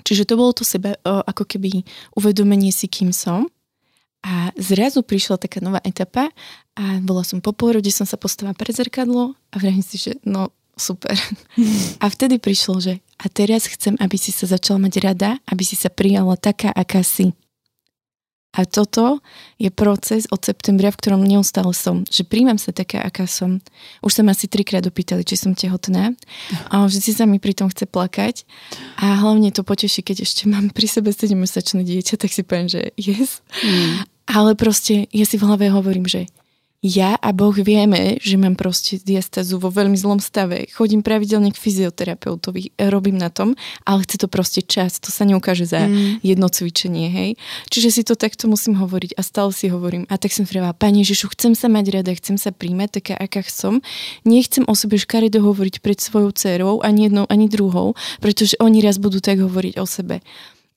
Čiže 0.02 0.30
to 0.30 0.34
bolo 0.38 0.54
to 0.54 0.66
sebe, 0.66 0.98
ako 1.02 1.46
keby 1.46 1.86
uvedomenie 2.18 2.74
si, 2.74 2.90
kým 2.90 3.14
som. 3.14 3.50
A 4.22 4.54
zrazu 4.54 5.02
prišla 5.02 5.38
taká 5.42 5.58
nová 5.58 5.82
etapa 5.82 6.30
a 6.78 7.02
bola 7.02 7.26
som 7.26 7.42
po 7.42 7.50
pôrode, 7.50 7.90
som 7.90 8.06
sa 8.06 8.14
postavila 8.14 8.54
pred 8.54 8.70
zrkadlo 8.70 9.34
a 9.50 9.54
vrajím 9.58 9.82
si, 9.82 9.98
že 9.98 10.14
no 10.22 10.54
super. 10.78 11.12
A 12.02 12.08
vtedy 12.08 12.40
prišlo, 12.40 12.80
že 12.80 13.04
a 13.22 13.30
teraz 13.30 13.70
chcem, 13.70 13.94
aby 14.02 14.18
si 14.18 14.34
sa 14.34 14.50
začala 14.50 14.82
mať 14.82 14.94
rada, 14.98 15.30
aby 15.46 15.62
si 15.62 15.78
sa 15.78 15.86
prijala 15.92 16.34
taká, 16.34 16.74
aká 16.74 17.06
si. 17.06 17.30
A 18.52 18.68
toto 18.68 19.24
je 19.56 19.72
proces 19.72 20.28
od 20.28 20.36
septembra, 20.44 20.92
v 20.92 21.00
ktorom 21.00 21.24
neustále 21.24 21.72
som. 21.72 22.04
Že 22.04 22.28
príjmam 22.28 22.60
sa 22.60 22.68
taká, 22.68 23.00
aká 23.00 23.24
som. 23.24 23.64
Už 24.04 24.12
sa 24.12 24.20
ma 24.20 24.36
asi 24.36 24.44
trikrát 24.44 24.84
opýtali, 24.84 25.24
či 25.24 25.40
som 25.40 25.56
tehotná. 25.56 26.12
A 26.68 26.84
vždy 26.84 27.16
sa 27.16 27.24
mi 27.24 27.40
pri 27.40 27.56
tom 27.56 27.72
chce 27.72 27.88
plakať. 27.88 28.44
A 29.00 29.24
hlavne 29.24 29.48
to 29.56 29.64
poteší, 29.64 30.04
keď 30.04 30.28
ešte 30.28 30.52
mám 30.52 30.68
pri 30.68 30.84
sebe 30.84 31.16
7-mesačné 31.16 31.80
dieťa, 31.80 32.20
tak 32.20 32.28
si 32.28 32.44
poviem, 32.44 32.68
že 32.68 32.92
yes. 33.00 33.40
Mm. 33.64 34.04
Ale 34.26 34.54
proste 34.54 35.10
ja 35.10 35.26
si 35.26 35.36
v 35.36 35.46
hlave 35.46 35.72
hovorím, 35.72 36.06
že 36.06 36.30
ja 36.82 37.14
a 37.14 37.30
Boh 37.30 37.54
vieme, 37.54 38.18
že 38.18 38.34
mám 38.34 38.58
proste 38.58 38.98
diastazu 38.98 39.54
vo 39.54 39.70
veľmi 39.70 39.94
zlom 39.94 40.18
stave. 40.18 40.66
Chodím 40.74 41.06
pravidelne 41.06 41.54
k 41.54 41.62
fyzioterapeutovi, 41.62 42.74
robím 42.90 43.22
na 43.22 43.30
tom, 43.30 43.54
ale 43.86 44.02
chce 44.02 44.18
to 44.18 44.26
proste 44.26 44.66
čas, 44.66 44.98
to 44.98 45.14
sa 45.14 45.22
neukáže 45.22 45.62
za 45.62 45.86
mm. 45.86 46.26
jedno 46.26 46.50
cvičenie, 46.50 47.06
hej. 47.06 47.30
Čiže 47.70 47.88
si 47.94 48.02
to 48.02 48.18
takto 48.18 48.50
musím 48.50 48.74
hovoriť 48.82 49.14
a 49.14 49.22
stále 49.22 49.54
si 49.54 49.70
hovorím. 49.70 50.10
A 50.10 50.18
tak 50.18 50.34
som 50.34 50.42
vravela, 50.42 50.74
Pani 50.74 51.06
Ježišu, 51.06 51.30
chcem 51.38 51.54
sa 51.54 51.70
mať 51.70 52.02
rada, 52.02 52.10
chcem 52.18 52.34
sa 52.34 52.50
príjmať 52.50 52.98
taká, 52.98 53.14
aká 53.14 53.46
som. 53.46 53.78
Nechcem 54.26 54.66
o 54.66 54.74
sebe 54.74 54.98
škaredo 54.98 55.38
hovoriť 55.38 55.78
pred 55.78 56.02
svojou 56.02 56.34
dcerou, 56.34 56.82
ani 56.82 57.06
jednou, 57.06 57.30
ani 57.30 57.46
druhou, 57.46 57.94
pretože 58.18 58.58
oni 58.58 58.82
raz 58.82 58.98
budú 58.98 59.22
tak 59.22 59.38
hovoriť 59.38 59.78
o 59.78 59.86
sebe. 59.86 60.18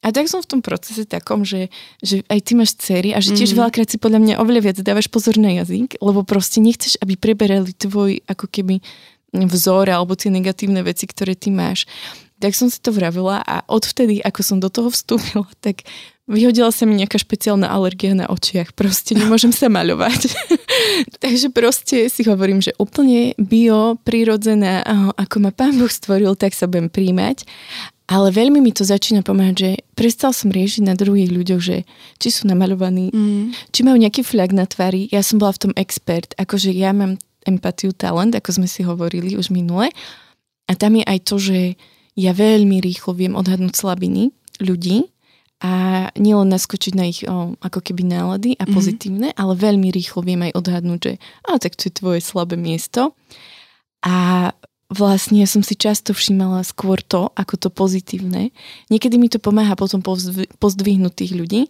A 0.06 0.14
tak 0.14 0.30
som 0.30 0.38
v 0.38 0.50
tom 0.54 0.62
procese 0.62 1.02
takom, 1.10 1.42
že, 1.42 1.74
že 1.98 2.22
aj 2.30 2.40
ty 2.46 2.54
máš 2.54 2.78
cery 2.78 3.10
a 3.10 3.18
že 3.18 3.34
tiež 3.34 3.58
mm. 3.58 3.58
veľakrát 3.58 3.90
si 3.90 3.98
podľa 3.98 4.22
mňa 4.22 4.34
oveľa 4.38 4.62
viac 4.62 4.78
dávaš 4.86 5.10
pozor 5.10 5.42
na 5.42 5.58
jazyk, 5.58 5.98
lebo 5.98 6.22
proste 6.22 6.62
nechceš, 6.62 7.02
aby 7.02 7.18
preberali 7.18 7.74
tvoj 7.74 8.22
ako 8.30 8.46
keby 8.46 8.86
vzor 9.34 9.90
alebo 9.90 10.14
tie 10.14 10.30
negatívne 10.30 10.86
veci, 10.86 11.10
ktoré 11.10 11.34
ty 11.34 11.50
máš. 11.50 11.90
Tak 12.38 12.54
som 12.54 12.70
si 12.70 12.78
to 12.78 12.94
vravila 12.94 13.42
a 13.42 13.66
odvtedy, 13.66 14.22
ako 14.22 14.42
som 14.46 14.58
do 14.62 14.70
toho 14.70 14.94
vstúpila, 14.94 15.50
tak 15.66 15.88
vyhodila 16.30 16.70
sa 16.70 16.86
mi 16.86 17.00
nejaká 17.00 17.18
špeciálna 17.18 17.66
alergia 17.66 18.14
na 18.14 18.30
očiach. 18.30 18.78
Proste 18.78 19.18
nemôžem 19.18 19.56
sa 19.56 19.72
maľovať. 19.72 20.22
Takže 21.24 21.50
proste 21.50 22.12
si 22.12 22.22
hovorím, 22.28 22.62
že 22.62 22.78
úplne 22.78 23.34
bio, 23.40 23.98
prirodzená, 24.06 24.86
ako 25.18 25.36
ma 25.42 25.52
pán 25.56 25.80
Boh 25.80 25.90
stvoril, 25.90 26.36
tak 26.38 26.54
sa 26.54 26.70
budem 26.70 26.92
príjmať. 26.92 27.48
Ale 28.06 28.30
veľmi 28.30 28.62
mi 28.62 28.70
to 28.70 28.86
začína 28.86 29.26
pomáhať, 29.26 29.56
že 29.58 29.72
prestal 29.98 30.30
som 30.30 30.54
riešiť 30.54 30.86
na 30.86 30.94
druhých 30.94 31.34
ľuďoch, 31.34 31.62
že 31.62 31.90
či 32.22 32.30
sú 32.30 32.46
namaľovaní, 32.46 33.10
mm. 33.10 33.74
či 33.74 33.82
majú 33.82 33.98
nejaký 33.98 34.22
fľak 34.22 34.54
na 34.54 34.70
tvári. 34.70 35.10
Ja 35.10 35.26
som 35.26 35.42
bola 35.42 35.58
v 35.58 35.70
tom 35.70 35.74
expert, 35.74 36.38
akože 36.38 36.70
ja 36.70 36.94
mám 36.94 37.18
empatiu, 37.50 37.98
talent, 37.98 38.38
ako 38.38 38.62
sme 38.62 38.68
si 38.70 38.86
hovorili 38.86 39.34
už 39.34 39.50
minule. 39.50 39.90
A 40.70 40.72
tam 40.78 40.98
je 40.98 41.06
aj 41.06 41.20
to, 41.26 41.36
že 41.42 41.60
ja 42.14 42.32
veľmi 42.34 42.78
rýchlo 42.78 43.18
viem 43.18 43.34
odhadnúť 43.34 43.74
slabiny 43.74 44.30
ľudí 44.62 45.10
a 45.66 46.08
nielen 46.20 46.52
naskočiť 46.52 46.94
na 46.94 47.06
ich 47.10 47.26
o, 47.26 47.58
ako 47.58 47.80
keby 47.80 48.06
nálady 48.06 48.54
a 48.62 48.70
mhm. 48.70 48.74
pozitívne, 48.76 49.30
mm. 49.34 49.38
ale 49.40 49.54
veľmi 49.58 49.90
rýchlo 49.90 50.22
viem 50.22 50.46
aj 50.46 50.54
odhadnúť, 50.54 51.00
že 51.02 51.14
a 51.48 51.58
tak 51.58 51.74
to 51.74 51.90
je 51.90 51.94
tvoje 51.98 52.20
slabé 52.22 52.54
miesto. 52.54 53.18
A 54.06 54.52
vlastne 54.96 55.44
som 55.44 55.60
si 55.60 55.76
často 55.76 56.16
všímala 56.16 56.64
skôr 56.64 57.04
to, 57.04 57.28
ako 57.36 57.60
to 57.60 57.70
pozitívne. 57.70 58.56
Niekedy 58.88 59.20
mi 59.20 59.28
to 59.28 59.44
pomáha 59.44 59.76
potom 59.76 60.00
pozdvihnúť 60.58 61.14
tých 61.14 61.34
ľudí, 61.36 61.62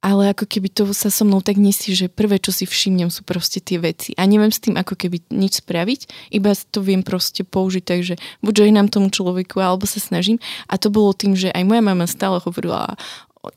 ale 0.00 0.32
ako 0.32 0.48
keby 0.48 0.72
to 0.72 0.88
sa 0.96 1.12
so 1.12 1.28
mnou 1.28 1.44
tak 1.44 1.60
nesie, 1.60 1.92
že 1.92 2.08
prvé, 2.08 2.40
čo 2.40 2.56
si 2.56 2.64
všimnem, 2.64 3.12
sú 3.12 3.20
proste 3.20 3.60
tie 3.60 3.76
veci. 3.76 4.16
A 4.16 4.24
neviem 4.24 4.48
s 4.48 4.64
tým 4.64 4.80
ako 4.80 4.96
keby 4.96 5.28
nič 5.28 5.60
spraviť, 5.60 6.32
iba 6.32 6.56
to 6.72 6.80
viem 6.80 7.04
proste 7.04 7.44
použiť 7.44 7.84
tak, 7.84 8.00
že 8.00 8.14
buď 8.40 8.72
nám 8.72 8.88
tomu 8.88 9.12
človeku, 9.12 9.60
alebo 9.60 9.84
sa 9.84 10.00
snažím. 10.00 10.40
A 10.72 10.80
to 10.80 10.88
bolo 10.88 11.12
tým, 11.12 11.36
že 11.36 11.52
aj 11.52 11.68
moja 11.68 11.84
mama 11.84 12.08
stále 12.08 12.40
hovorila 12.40 12.96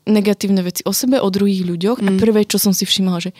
negatívne 0.08 0.64
veci 0.64 0.80
o 0.88 0.92
sebe, 0.96 1.20
o 1.20 1.28
druhých 1.28 1.64
ľuďoch. 1.68 1.98
Mm. 2.00 2.06
a 2.08 2.10
prvé, 2.16 2.40
čo 2.48 2.56
som 2.56 2.72
si 2.72 2.88
všimla, 2.88 3.20
že 3.20 3.30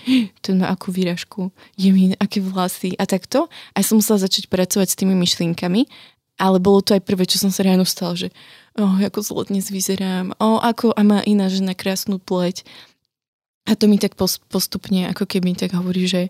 ten 0.45 0.61
má 0.61 0.69
akú 0.69 0.93
výražku, 0.93 1.49
je 1.81 1.89
mi 1.89 2.13
aké 2.21 2.45
vlasy. 2.45 2.93
A 3.01 3.09
takto. 3.09 3.49
A 3.73 3.81
som 3.81 3.97
musela 4.01 4.21
začať 4.21 4.53
pracovať 4.53 4.93
s 4.93 4.99
tými 5.01 5.17
myšlienkami, 5.17 5.89
ale 6.37 6.57
bolo 6.61 6.83
to 6.85 6.93
aj 6.99 7.03
prvé, 7.07 7.25
čo 7.25 7.41
som 7.41 7.49
sa 7.49 7.65
ráno 7.65 7.87
stala, 7.89 8.19
že 8.19 8.29
oh, 8.77 8.99
ako 9.01 9.21
zlo 9.23 9.43
dnes 9.47 9.71
vyzerám, 9.71 10.35
oh, 10.43 10.61
ako 10.61 10.93
a 10.93 11.01
má 11.07 11.23
iná 11.25 11.49
žena 11.49 11.73
krásnu 11.73 12.21
pleť. 12.21 12.67
A 13.65 13.79
to 13.79 13.89
mi 13.89 13.97
tak 13.97 14.13
postupne 14.53 15.09
ako 15.09 15.25
keby 15.25 15.57
tak 15.57 15.73
hovorí, 15.73 16.05
že 16.05 16.29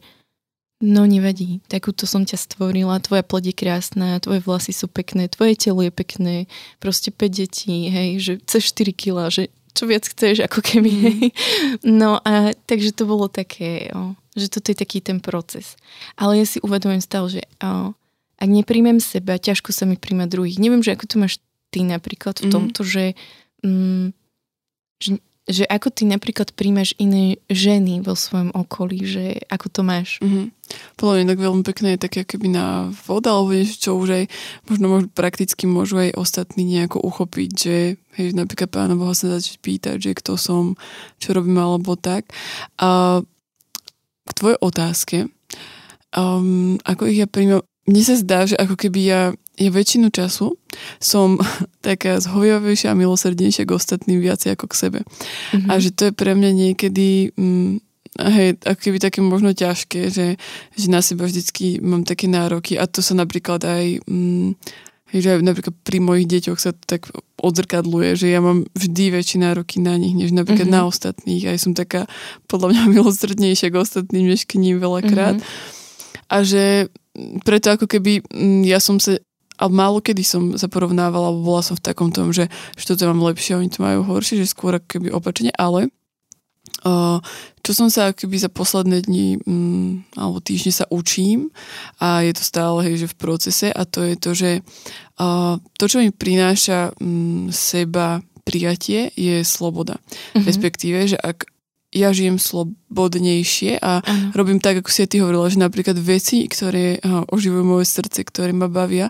no 0.78 1.09
nevadí, 1.09 1.64
takúto 1.66 2.04
som 2.06 2.23
ťa 2.23 2.37
stvorila, 2.37 3.02
tvoja 3.02 3.25
pleť 3.26 3.50
je 3.50 3.54
krásna, 3.56 4.23
tvoje 4.23 4.44
vlasy 4.44 4.71
sú 4.76 4.87
pekné, 4.87 5.26
tvoje 5.26 5.56
telo 5.59 5.83
je 5.83 5.90
pekné, 5.90 6.37
proste 6.78 7.11
5 7.11 7.40
detí, 7.40 7.88
hej, 7.88 8.11
že 8.21 8.33
cez 8.44 8.71
4 8.71 8.92
kila, 8.92 9.33
že 9.33 9.49
čo 9.75 9.90
viac 9.90 10.07
chceš, 10.07 10.47
ako 10.47 10.62
keby. 10.62 10.90
Mm. 10.95 11.31
No 11.83 12.23
a 12.23 12.54
takže 12.64 12.95
to 12.95 13.11
bolo 13.11 13.26
také, 13.26 13.90
o, 13.90 14.14
že 14.38 14.47
toto 14.47 14.71
je 14.71 14.78
taký 14.78 15.02
ten 15.02 15.19
proces. 15.19 15.75
Ale 16.14 16.38
ja 16.38 16.47
si 16.47 16.62
uvedomujem 16.62 17.02
stále, 17.02 17.26
že 17.28 17.43
o, 17.59 17.93
ak 18.38 18.49
nepríjmem 18.49 19.02
seba, 19.02 19.35
ťažko 19.37 19.75
sa 19.75 19.85
mi 19.85 19.99
príjma 19.99 20.31
druhých. 20.31 20.62
Neviem, 20.62 20.81
že 20.81 20.95
ako 20.95 21.04
to 21.11 21.16
máš 21.19 21.43
ty 21.75 21.83
napríklad 21.83 22.38
v 22.38 22.49
mm. 22.49 22.52
tomto, 22.54 22.81
že, 22.87 23.19
mm, 23.66 24.14
že 25.02 25.19
že 25.44 25.68
ako 25.68 25.92
ty 25.92 26.08
napríklad 26.08 26.56
príjmaš 26.56 26.96
iné 26.96 27.36
ženy 27.52 28.00
vo 28.00 28.16
svojom 28.16 28.56
okolí, 28.56 29.04
že 29.04 29.24
ako 29.52 29.66
to 29.68 29.80
máš? 29.84 30.16
Mm-hmm. 30.24 30.46
Podľa 30.96 31.14
mňa 31.20 31.26
tak 31.28 31.40
veľmi 31.44 31.62
pekné 31.68 31.88
je 31.94 32.04
také 32.08 32.20
keby 32.24 32.48
na 32.48 32.88
voda, 33.04 33.36
alebo 33.36 33.52
niečo, 33.52 33.76
čo 33.76 33.90
už 34.00 34.08
aj 34.08 34.24
možno, 34.72 34.86
možno 34.88 35.08
prakticky 35.12 35.68
môžu 35.68 36.00
aj 36.00 36.16
ostatní 36.16 36.64
nejako 36.64 37.04
uchopiť, 37.04 37.50
že 37.52 37.76
hej, 38.16 38.32
napríklad 38.32 38.72
pána 38.72 38.96
Boha 38.96 39.12
sa 39.12 39.36
začať 39.36 39.60
pýtať, 39.60 39.96
že 40.00 40.16
kto 40.16 40.40
som, 40.40 40.80
čo 41.20 41.36
robím 41.36 41.60
alebo 41.60 41.92
tak. 42.00 42.32
A 42.80 43.20
k 44.24 44.30
tvojej 44.32 44.58
otázke, 44.64 45.16
um, 46.16 46.80
ako 46.88 47.04
ich 47.12 47.20
ja 47.20 47.28
príjmam, 47.28 47.60
mne 47.84 48.02
sa 48.04 48.14
zdá, 48.16 48.48
že 48.48 48.56
ako 48.56 48.76
keby 48.76 49.00
ja 49.04 49.22
ja 49.54 49.70
väčšinu 49.70 50.10
času 50.10 50.58
som 50.98 51.38
taká 51.86 52.18
zhoviavejšia 52.18 52.90
a 52.90 52.98
milosrdnejšia 52.98 53.66
k 53.66 53.74
ostatným 53.74 54.18
viacej 54.18 54.58
ako 54.58 54.66
k 54.70 54.74
sebe. 54.74 55.00
Mm-hmm. 55.06 55.70
A 55.70 55.72
že 55.78 55.94
to 55.94 56.10
je 56.10 56.12
pre 56.12 56.34
mňa 56.34 56.50
niekedy 56.50 57.30
mm, 57.38 57.78
hej, 58.18 58.58
ako 58.62 58.80
keby 58.82 58.98
také 58.98 59.18
možno 59.22 59.54
ťažké, 59.54 60.10
že, 60.10 60.38
že 60.74 60.86
na 60.90 61.02
seba 61.02 61.26
vždycky 61.26 61.78
mám 61.82 62.02
také 62.02 62.26
nároky 62.26 62.78
a 62.78 62.86
to 62.90 63.02
sa 63.02 63.14
napríklad 63.14 63.62
aj 63.62 64.02
mm, 64.06 64.58
že 65.14 65.30
aj 65.30 65.46
napríklad 65.46 65.78
pri 65.86 66.02
mojich 66.02 66.26
deťoch 66.26 66.58
sa 66.58 66.74
to 66.74 66.82
tak 66.90 67.06
odzrkadluje, 67.38 68.18
že 68.18 68.34
ja 68.34 68.42
mám 68.42 68.66
vždy 68.74 69.14
väčšie 69.14 69.46
nároky 69.46 69.78
na 69.78 69.94
nich, 69.94 70.10
než 70.10 70.34
napríklad 70.34 70.66
mm-hmm. 70.66 70.82
na 70.82 70.90
ostatných. 70.90 71.54
Aj 71.54 71.58
som 71.62 71.70
taká 71.70 72.10
podľa 72.50 72.74
mňa 72.74 72.82
milosrdnejšia 72.98 73.70
k 73.70 73.78
ostatným, 73.78 74.26
než 74.26 74.42
k 74.42 74.58
ním 74.58 74.82
veľakrát. 74.82 75.38
Mm-hmm. 75.38 76.26
A 76.34 76.36
že 76.42 76.90
preto 77.47 77.75
ako 77.75 77.87
keby 77.87 78.23
mm, 78.26 78.62
ja 78.66 78.83
som 78.83 78.99
sa 78.99 79.18
ale 79.54 79.71
málo 79.71 80.02
kedy 80.02 80.26
som 80.26 80.59
sa 80.59 80.66
porovnávala, 80.66 81.30
alebo 81.30 81.54
bola 81.54 81.62
som 81.62 81.78
v 81.78 81.87
takom 81.87 82.11
tom, 82.11 82.35
že, 82.35 82.50
že 82.75 82.85
toto 82.90 83.06
mám 83.06 83.23
lepšie, 83.30 83.54
oni 83.54 83.71
to 83.71 83.87
majú 83.87 84.02
horšie, 84.02 84.42
že 84.42 84.50
skôr 84.50 84.83
ako 84.83 84.99
keby 84.99 85.14
opačne, 85.14 85.54
ale 85.54 85.94
čo 87.64 87.73
som 87.73 87.88
sa 87.88 88.12
keby 88.12 88.37
za 88.37 88.52
posledné 88.52 89.09
dni 89.09 89.40
um, 89.49 90.04
alebo 90.21 90.37
týždne 90.44 90.85
sa 90.85 90.87
učím 90.92 91.49
a 91.97 92.21
je 92.21 92.37
to 92.37 92.44
stále 92.44 92.85
hej, 92.85 93.04
že 93.04 93.11
v 93.12 93.16
procese 93.16 93.68
a 93.73 93.88
to 93.88 94.04
je 94.04 94.14
to, 94.21 94.30
že 94.37 94.50
uh, 95.16 95.56
to, 95.80 95.85
čo 95.88 96.04
mi 96.04 96.12
prináša 96.12 96.92
um, 97.00 97.49
seba 97.49 98.21
prijatie, 98.44 99.09
je 99.16 99.40
sloboda. 99.40 99.97
Mm-hmm. 99.97 100.44
Respektíve, 100.44 100.99
že 101.09 101.16
ak 101.16 101.49
ja 101.94 102.10
žijem 102.10 102.42
slobodnejšie 102.42 103.78
a 103.78 104.02
ano. 104.02 104.34
robím 104.34 104.58
tak, 104.58 104.82
ako 104.82 104.90
si 104.90 105.06
ty 105.06 105.22
hovorila, 105.22 105.46
že 105.46 105.62
napríklad 105.62 105.94
veci, 105.96 106.44
ktoré 106.50 106.98
oživujú 107.30 107.62
moje 107.62 107.86
srdce, 107.86 108.26
ktoré 108.26 108.50
ma 108.50 108.66
bavia, 108.66 109.08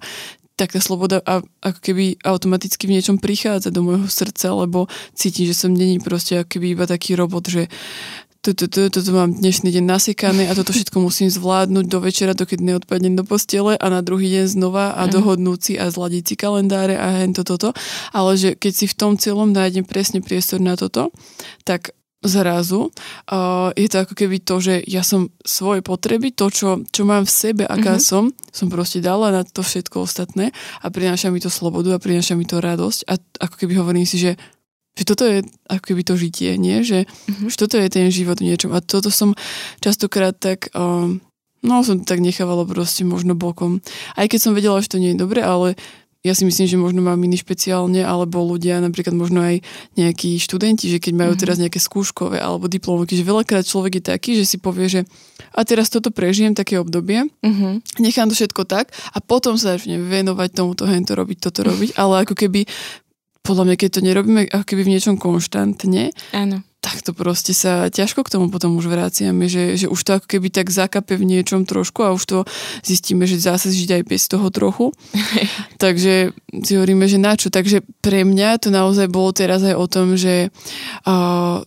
tak 0.54 0.70
tá 0.70 0.78
sloboda 0.78 1.18
a, 1.26 1.42
ako 1.66 1.78
keby 1.82 2.22
automaticky 2.22 2.86
v 2.86 2.94
niečom 3.00 3.18
prichádza 3.18 3.74
do 3.74 3.82
môjho 3.82 4.06
srdca, 4.06 4.54
lebo 4.54 4.86
cítim, 5.10 5.50
že 5.50 5.56
som 5.56 5.74
není 5.74 5.98
proste 5.98 6.38
ako 6.38 6.58
keby 6.58 6.66
iba 6.78 6.84
taký 6.86 7.18
robot, 7.18 7.50
že 7.50 7.66
toto, 8.44 8.68
toto, 8.68 9.00
toto 9.00 9.10
mám 9.16 9.32
dnešný 9.32 9.72
deň 9.72 9.84
nasekané 9.88 10.52
a 10.52 10.52
toto 10.52 10.76
všetko 10.76 11.00
musím 11.00 11.32
zvládnuť 11.32 11.88
do 11.88 11.98
večera, 12.04 12.36
dokedy 12.36 12.60
neodpadnem 12.60 13.16
do 13.16 13.24
postele 13.24 13.72
a 13.80 13.86
na 13.88 14.04
druhý 14.04 14.28
deň 14.28 14.46
znova 14.52 14.92
a 14.92 15.08
dohodnúť 15.08 15.58
si 15.64 15.72
a 15.80 15.88
zladiť 15.88 16.22
si 16.28 16.34
kalendáre 16.36 16.92
a 16.92 17.24
hento 17.24 17.40
toto. 17.40 17.72
Ale 18.12 18.36
že 18.36 18.52
keď 18.52 18.72
si 18.76 18.84
v 18.84 18.94
tom 19.00 19.16
celom 19.16 19.48
nájdem 19.48 19.88
presne 19.88 20.20
priestor 20.20 20.60
na 20.60 20.76
toto, 20.76 21.08
tak 21.64 21.96
zrazu. 22.24 22.90
Uh, 23.28 23.70
je 23.76 23.88
to 23.88 24.02
ako 24.02 24.14
keby 24.16 24.40
to, 24.40 24.58
že 24.58 24.80
ja 24.88 25.04
som 25.04 25.28
svoje 25.44 25.84
potreby, 25.84 26.32
to, 26.32 26.48
čo, 26.48 26.82
čo 26.88 27.02
mám 27.04 27.28
v 27.28 27.32
sebe, 27.32 27.62
aká 27.68 28.00
mm-hmm. 28.00 28.08
som, 28.08 28.32
som 28.50 28.66
proste 28.72 29.04
dala 29.04 29.30
na 29.30 29.42
to 29.44 29.60
všetko 29.60 30.08
ostatné 30.08 30.50
a 30.80 30.86
prináša 30.88 31.28
mi 31.28 31.38
to 31.38 31.52
slobodu 31.52 31.94
a 31.94 32.02
prináša 32.02 32.34
mi 32.34 32.48
to 32.48 32.58
radosť 32.58 33.06
a 33.06 33.14
ako 33.44 33.54
keby 33.60 33.76
hovorím 33.78 34.08
si, 34.08 34.18
že 34.18 34.34
že 34.94 35.02
toto 35.02 35.26
je 35.26 35.42
ako 35.66 35.84
keby 35.90 36.06
to 36.06 36.14
žitie, 36.14 36.54
nie? 36.54 36.86
Že, 36.86 37.02
mm-hmm. 37.02 37.50
že 37.50 37.56
toto 37.58 37.76
je 37.82 37.90
ten 37.90 38.06
život 38.14 38.38
v 38.38 38.54
niečom. 38.54 38.70
A 38.70 38.78
toto 38.78 39.10
som 39.10 39.34
častokrát 39.82 40.38
tak, 40.38 40.70
um, 40.70 41.18
no 41.66 41.82
som 41.82 42.06
tak 42.06 42.22
nechávala 42.22 42.62
proste 42.62 43.02
možno 43.02 43.34
bokom. 43.34 43.82
Aj 44.14 44.30
keď 44.30 44.38
som 44.38 44.54
vedela, 44.54 44.78
že 44.78 44.94
to 44.94 45.02
nie 45.02 45.18
je 45.18 45.18
dobre, 45.18 45.42
ale 45.42 45.74
ja 46.24 46.32
si 46.32 46.48
myslím, 46.48 46.66
že 46.66 46.80
možno 46.80 47.04
mám 47.04 47.20
iný 47.20 47.36
špeciálne, 47.36 48.00
alebo 48.00 48.40
ľudia, 48.40 48.80
napríklad 48.80 49.12
možno 49.12 49.44
aj 49.44 49.60
nejakí 50.00 50.40
študenti, 50.40 50.88
že 50.88 50.96
keď 50.96 51.12
majú 51.12 51.36
mm-hmm. 51.36 51.42
teraz 51.44 51.60
nejaké 51.60 51.76
skúškové 51.76 52.40
alebo 52.40 52.64
diplomovky, 52.64 53.12
že 53.12 53.28
veľakrát 53.28 53.68
človek 53.68 54.00
je 54.00 54.04
taký, 54.08 54.30
že 54.40 54.48
si 54.48 54.56
povie, 54.56 54.88
že 54.88 55.00
a 55.52 55.60
teraz 55.68 55.92
toto 55.92 56.08
prežijem, 56.08 56.56
také 56.56 56.80
obdobie, 56.80 57.28
mm-hmm. 57.28 58.00
nechám 58.00 58.32
to 58.32 58.34
všetko 58.34 58.64
tak 58.64 58.96
a 59.12 59.20
potom 59.20 59.60
sa 59.60 59.76
začne 59.76 60.00
venovať 60.00 60.56
tomuto, 60.56 60.88
hento 60.88 61.12
robiť, 61.12 61.44
toto 61.44 61.60
robiť, 61.60 62.00
ale 62.00 62.24
ako 62.24 62.32
keby 62.32 62.64
podľa 63.44 63.64
mňa, 63.68 63.76
keď 63.76 63.88
to 63.92 64.00
nerobíme 64.00 64.40
ako 64.48 64.64
keby 64.64 64.82
v 64.88 64.92
niečom 64.96 65.20
konštantne, 65.20 66.08
Áno 66.32 66.64
tak 66.84 67.00
to 67.00 67.16
proste 67.16 67.56
sa 67.56 67.88
ťažko 67.88 68.28
k 68.28 68.32
tomu 68.36 68.52
potom 68.52 68.76
už 68.76 68.92
vraciame, 68.92 69.48
že, 69.48 69.80
že 69.80 69.88
už 69.88 70.00
to 70.04 70.20
ako 70.20 70.36
keby 70.36 70.52
tak 70.52 70.68
zakape 70.68 71.16
v 71.16 71.24
niečom 71.24 71.64
trošku 71.64 72.04
a 72.04 72.12
už 72.12 72.24
to 72.28 72.38
zistíme, 72.84 73.24
že 73.24 73.40
zase 73.40 73.72
žiť 73.72 73.90
aj 73.96 74.02
bez 74.04 74.28
toho 74.28 74.52
trochu. 74.52 74.92
Takže 75.84 76.36
si 76.60 76.72
hovoríme, 76.76 77.08
že 77.08 77.16
na 77.16 77.40
čo. 77.40 77.48
Takže 77.48 77.80
pre 78.04 78.28
mňa 78.28 78.60
to 78.60 78.68
naozaj 78.68 79.08
bolo 79.08 79.32
teraz 79.32 79.64
aj 79.64 79.72
o 79.80 79.86
tom, 79.88 80.20
že 80.20 80.52
uh, 81.08 81.64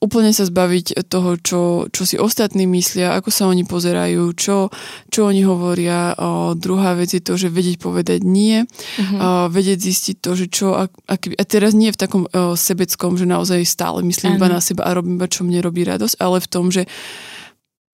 úplne 0.00 0.32
sa 0.32 0.48
zbaviť 0.48 1.04
toho, 1.12 1.36
čo, 1.36 1.60
čo 1.92 2.02
si 2.08 2.16
ostatní 2.16 2.64
myslia, 2.64 3.12
ako 3.20 3.28
sa 3.28 3.44
oni 3.52 3.68
pozerajú, 3.68 4.32
čo, 4.32 4.72
čo 5.12 5.28
oni 5.28 5.44
hovoria. 5.44 6.16
O, 6.16 6.56
druhá 6.56 6.96
vec 6.96 7.12
je 7.12 7.20
to, 7.20 7.36
že 7.36 7.52
vedieť 7.52 7.76
povedať 7.76 8.24
nie, 8.24 8.64
uh-huh. 8.64 9.18
o, 9.20 9.28
vedieť 9.52 9.76
zistiť 9.76 10.16
to, 10.24 10.30
že 10.32 10.46
čo, 10.48 10.72
ak, 10.80 11.20
a 11.36 11.44
teraz 11.44 11.76
nie 11.76 11.92
v 11.92 12.00
takom 12.00 12.24
o, 12.24 12.56
sebeckom, 12.56 13.20
že 13.20 13.28
naozaj 13.28 13.60
stále 13.68 14.00
myslím 14.00 14.40
uh-huh. 14.40 14.48
iba 14.48 14.56
na 14.56 14.64
seba 14.64 14.88
a 14.88 14.96
robím 14.96 15.20
iba, 15.20 15.28
čo 15.28 15.44
mne 15.44 15.60
robí 15.60 15.84
radosť, 15.84 16.16
ale 16.16 16.40
v 16.40 16.48
tom, 16.48 16.72
že 16.72 16.88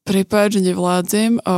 prepáč, 0.06 0.62
nevládzem, 0.62 1.42
o, 1.42 1.50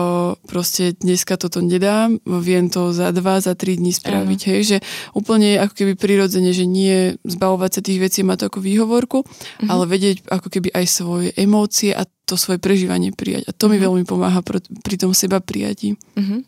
proste 0.49 0.97
dneska 0.97 1.37
toto 1.37 1.61
nedám, 1.61 2.17
viem 2.25 2.73
to 2.73 2.97
za 2.97 3.13
dva, 3.13 3.45
za 3.45 3.53
tri 3.53 3.77
dní 3.77 3.93
spraviť, 3.93 4.41
uh-huh. 4.41 4.51
hej, 4.57 4.61
že 4.65 4.77
úplne 5.13 5.61
ako 5.61 5.75
keby 5.77 5.93
prirodzene, 6.01 6.57
že 6.57 6.65
nie 6.65 7.21
zbavovať 7.29 7.71
sa 7.77 7.81
tých 7.85 8.01
vecí, 8.01 8.25
má 8.25 8.41
to 8.41 8.49
ako 8.49 8.65
výhovorku, 8.65 9.21
uh-huh. 9.21 9.69
ale 9.69 9.85
vedieť 9.85 10.25
ako 10.33 10.49
keby 10.49 10.73
aj 10.73 10.85
svoje 10.89 11.29
emócie 11.37 11.93
a 11.93 12.09
to 12.25 12.41
svoje 12.41 12.57
prežívanie 12.57 13.13
prijať. 13.13 13.45
A 13.49 13.53
to 13.53 13.69
uh-huh. 13.69 13.77
mi 13.77 13.85
veľmi 13.85 14.05
pomáha 14.09 14.41
pri, 14.41 14.65
pri 14.81 14.97
tom 14.97 15.13
seba 15.13 15.45
prijatí. 15.45 16.01
Uh-huh. 16.17 16.41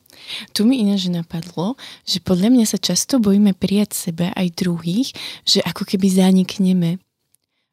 Tu 0.57 0.65
mi 0.65 0.81
ináč 0.81 1.13
napadlo, 1.13 1.77
že 2.09 2.25
podľa 2.25 2.49
mňa 2.49 2.65
sa 2.65 2.81
často 2.81 3.21
bojíme 3.21 3.53
prijať 3.53 4.09
seba 4.09 4.33
aj 4.33 4.57
druhých, 4.57 5.13
že 5.45 5.61
ako 5.61 5.85
keby 5.85 6.09
zanikneme 6.09 6.97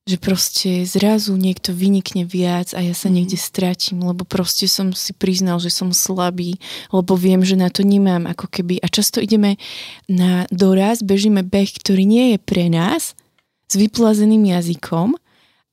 že 0.07 0.15
proste 0.15 0.87
zrazu 0.87 1.35
niekto 1.35 1.75
vynikne 1.75 2.23
viac 2.23 2.71
a 2.71 2.79
ja 2.79 2.95
sa 2.95 3.11
mhm. 3.11 3.13
niekde 3.21 3.37
stratím, 3.37 3.99
lebo 4.07 4.23
proste 4.23 4.65
som 4.65 4.95
si 4.95 5.11
priznal, 5.11 5.59
že 5.59 5.67
som 5.67 5.91
slabý, 5.91 6.55
lebo 6.95 7.19
viem, 7.19 7.43
že 7.43 7.59
na 7.59 7.67
to 7.67 7.83
nemám 7.83 8.23
ako 8.23 8.47
keby. 8.47 8.79
A 8.79 8.87
často 8.87 9.19
ideme 9.19 9.59
na 10.07 10.47
doraz, 10.47 11.03
bežíme 11.03 11.43
beh, 11.43 11.67
ktorý 11.83 12.07
nie 12.07 12.25
je 12.33 12.37
pre 12.39 12.71
nás, 12.71 13.13
s 13.67 13.75
vyplazeným 13.75 14.47
jazykom 14.47 15.19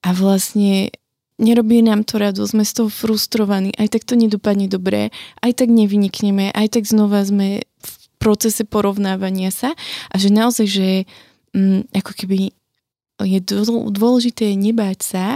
a 0.03 0.09
vlastne 0.11 0.91
nerobí 1.38 1.83
nám 1.83 2.03
to 2.03 2.19
rado, 2.19 2.43
sme 2.43 2.67
z 2.67 2.83
toho 2.83 2.91
frustrovaní, 2.91 3.71
aj 3.79 3.95
tak 3.95 4.03
to 4.03 4.19
nedopadne 4.19 4.67
dobre, 4.67 5.14
aj 5.43 5.53
tak 5.55 5.71
nevynikneme, 5.71 6.50
aj 6.50 6.75
tak 6.75 6.85
znova 6.91 7.23
sme 7.23 7.62
v 7.62 7.93
procese 8.19 8.67
porovnávania 8.67 9.55
sa 9.55 9.79
a 10.11 10.14
že 10.19 10.35
naozaj, 10.35 10.67
že 10.67 10.88
mm, 11.55 11.95
ako 11.95 12.12
keby 12.19 12.55
je 13.23 13.38
dôležité 13.94 14.59
nebáť 14.59 14.99
sa, 15.06 15.26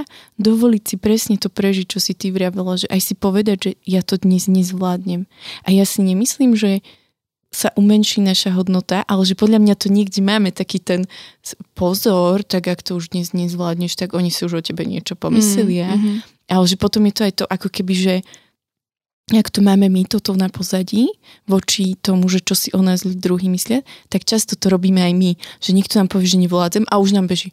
dovoliť 0.43 0.83
si 0.83 0.97
presne 0.99 1.37
to 1.39 1.47
prežiť, 1.47 1.87
čo 1.87 2.03
si 2.03 2.11
ty 2.11 2.35
vravela, 2.35 2.75
že 2.75 2.91
aj 2.91 3.01
si 3.01 3.15
povedať, 3.15 3.57
že 3.63 3.73
ja 3.87 4.03
to 4.03 4.19
dnes 4.19 4.51
nezvládnem. 4.51 5.31
A 5.63 5.69
ja 5.71 5.87
si 5.87 6.03
nemyslím, 6.03 6.59
že 6.59 6.83
sa 7.49 7.73
umenší 7.79 8.21
naša 8.21 8.53
hodnota, 8.53 9.07
ale 9.09 9.25
že 9.25 9.33
podľa 9.33 9.63
mňa 9.63 9.75
to 9.79 9.89
niekde 9.89 10.21
máme 10.21 10.53
taký 10.53 10.83
ten 10.83 11.09
pozor, 11.73 12.45
tak 12.45 12.69
ak 12.69 12.85
to 12.85 12.99
už 12.99 13.15
dnes 13.17 13.33
nezvládneš, 13.33 13.97
tak 13.97 14.13
oni 14.13 14.29
si 14.29 14.45
už 14.45 14.61
o 14.61 14.63
tebe 14.63 14.85
niečo 14.85 15.17
pomyslia. 15.17 15.95
Mm, 15.95 15.97
mm-hmm. 15.97 16.17
Ale 16.53 16.65
že 16.69 16.77
potom 16.77 17.09
je 17.09 17.15
to 17.15 17.23
aj 17.25 17.33
to 17.41 17.45
ako 17.49 17.69
keby, 17.73 17.95
že 17.97 18.15
ak 19.37 19.53
to 19.53 19.61
máme 19.61 19.93
my 19.93 20.09
toto 20.09 20.33
na 20.33 20.49
pozadí 20.49 21.13
voči 21.45 22.01
tomu, 22.01 22.33
že 22.33 22.41
čo 22.41 22.57
si 22.57 22.73
o 22.73 22.81
nás 22.81 23.05
druhý 23.05 23.53
myslia, 23.53 23.85
tak 24.09 24.25
často 24.25 24.57
to 24.57 24.73
robíme 24.73 25.05
aj 25.05 25.13
my, 25.13 25.31
že 25.61 25.77
niekto 25.77 26.01
nám 26.01 26.09
povie, 26.09 26.33
že 26.33 26.41
nevládzem 26.41 26.89
a 26.89 26.95
už 26.97 27.13
nám 27.13 27.29
beží. 27.29 27.53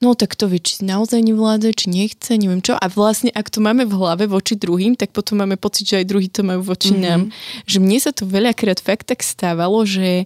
No 0.00 0.16
tak 0.16 0.32
to 0.32 0.48
vie, 0.48 0.56
či 0.64 0.80
naozaj 0.80 1.20
nevládze, 1.20 1.76
či 1.76 1.86
nechce, 1.92 2.32
neviem 2.40 2.64
čo. 2.64 2.72
A 2.72 2.88
vlastne, 2.88 3.28
ak 3.36 3.52
to 3.52 3.60
máme 3.60 3.84
v 3.84 3.92
hlave 4.00 4.24
voči 4.24 4.56
druhým, 4.56 4.96
tak 4.96 5.12
potom 5.12 5.44
máme 5.44 5.60
pocit, 5.60 5.84
že 5.84 6.00
aj 6.00 6.08
druhý 6.08 6.32
to 6.32 6.40
majú 6.40 6.64
voči 6.64 6.96
mm-hmm. 6.96 7.04
nám. 7.04 7.20
Že 7.68 7.78
mne 7.84 7.98
sa 8.00 8.10
to 8.16 8.24
veľakrát 8.24 8.80
fakt 8.80 9.12
tak 9.12 9.20
stávalo, 9.20 9.84
že 9.84 10.24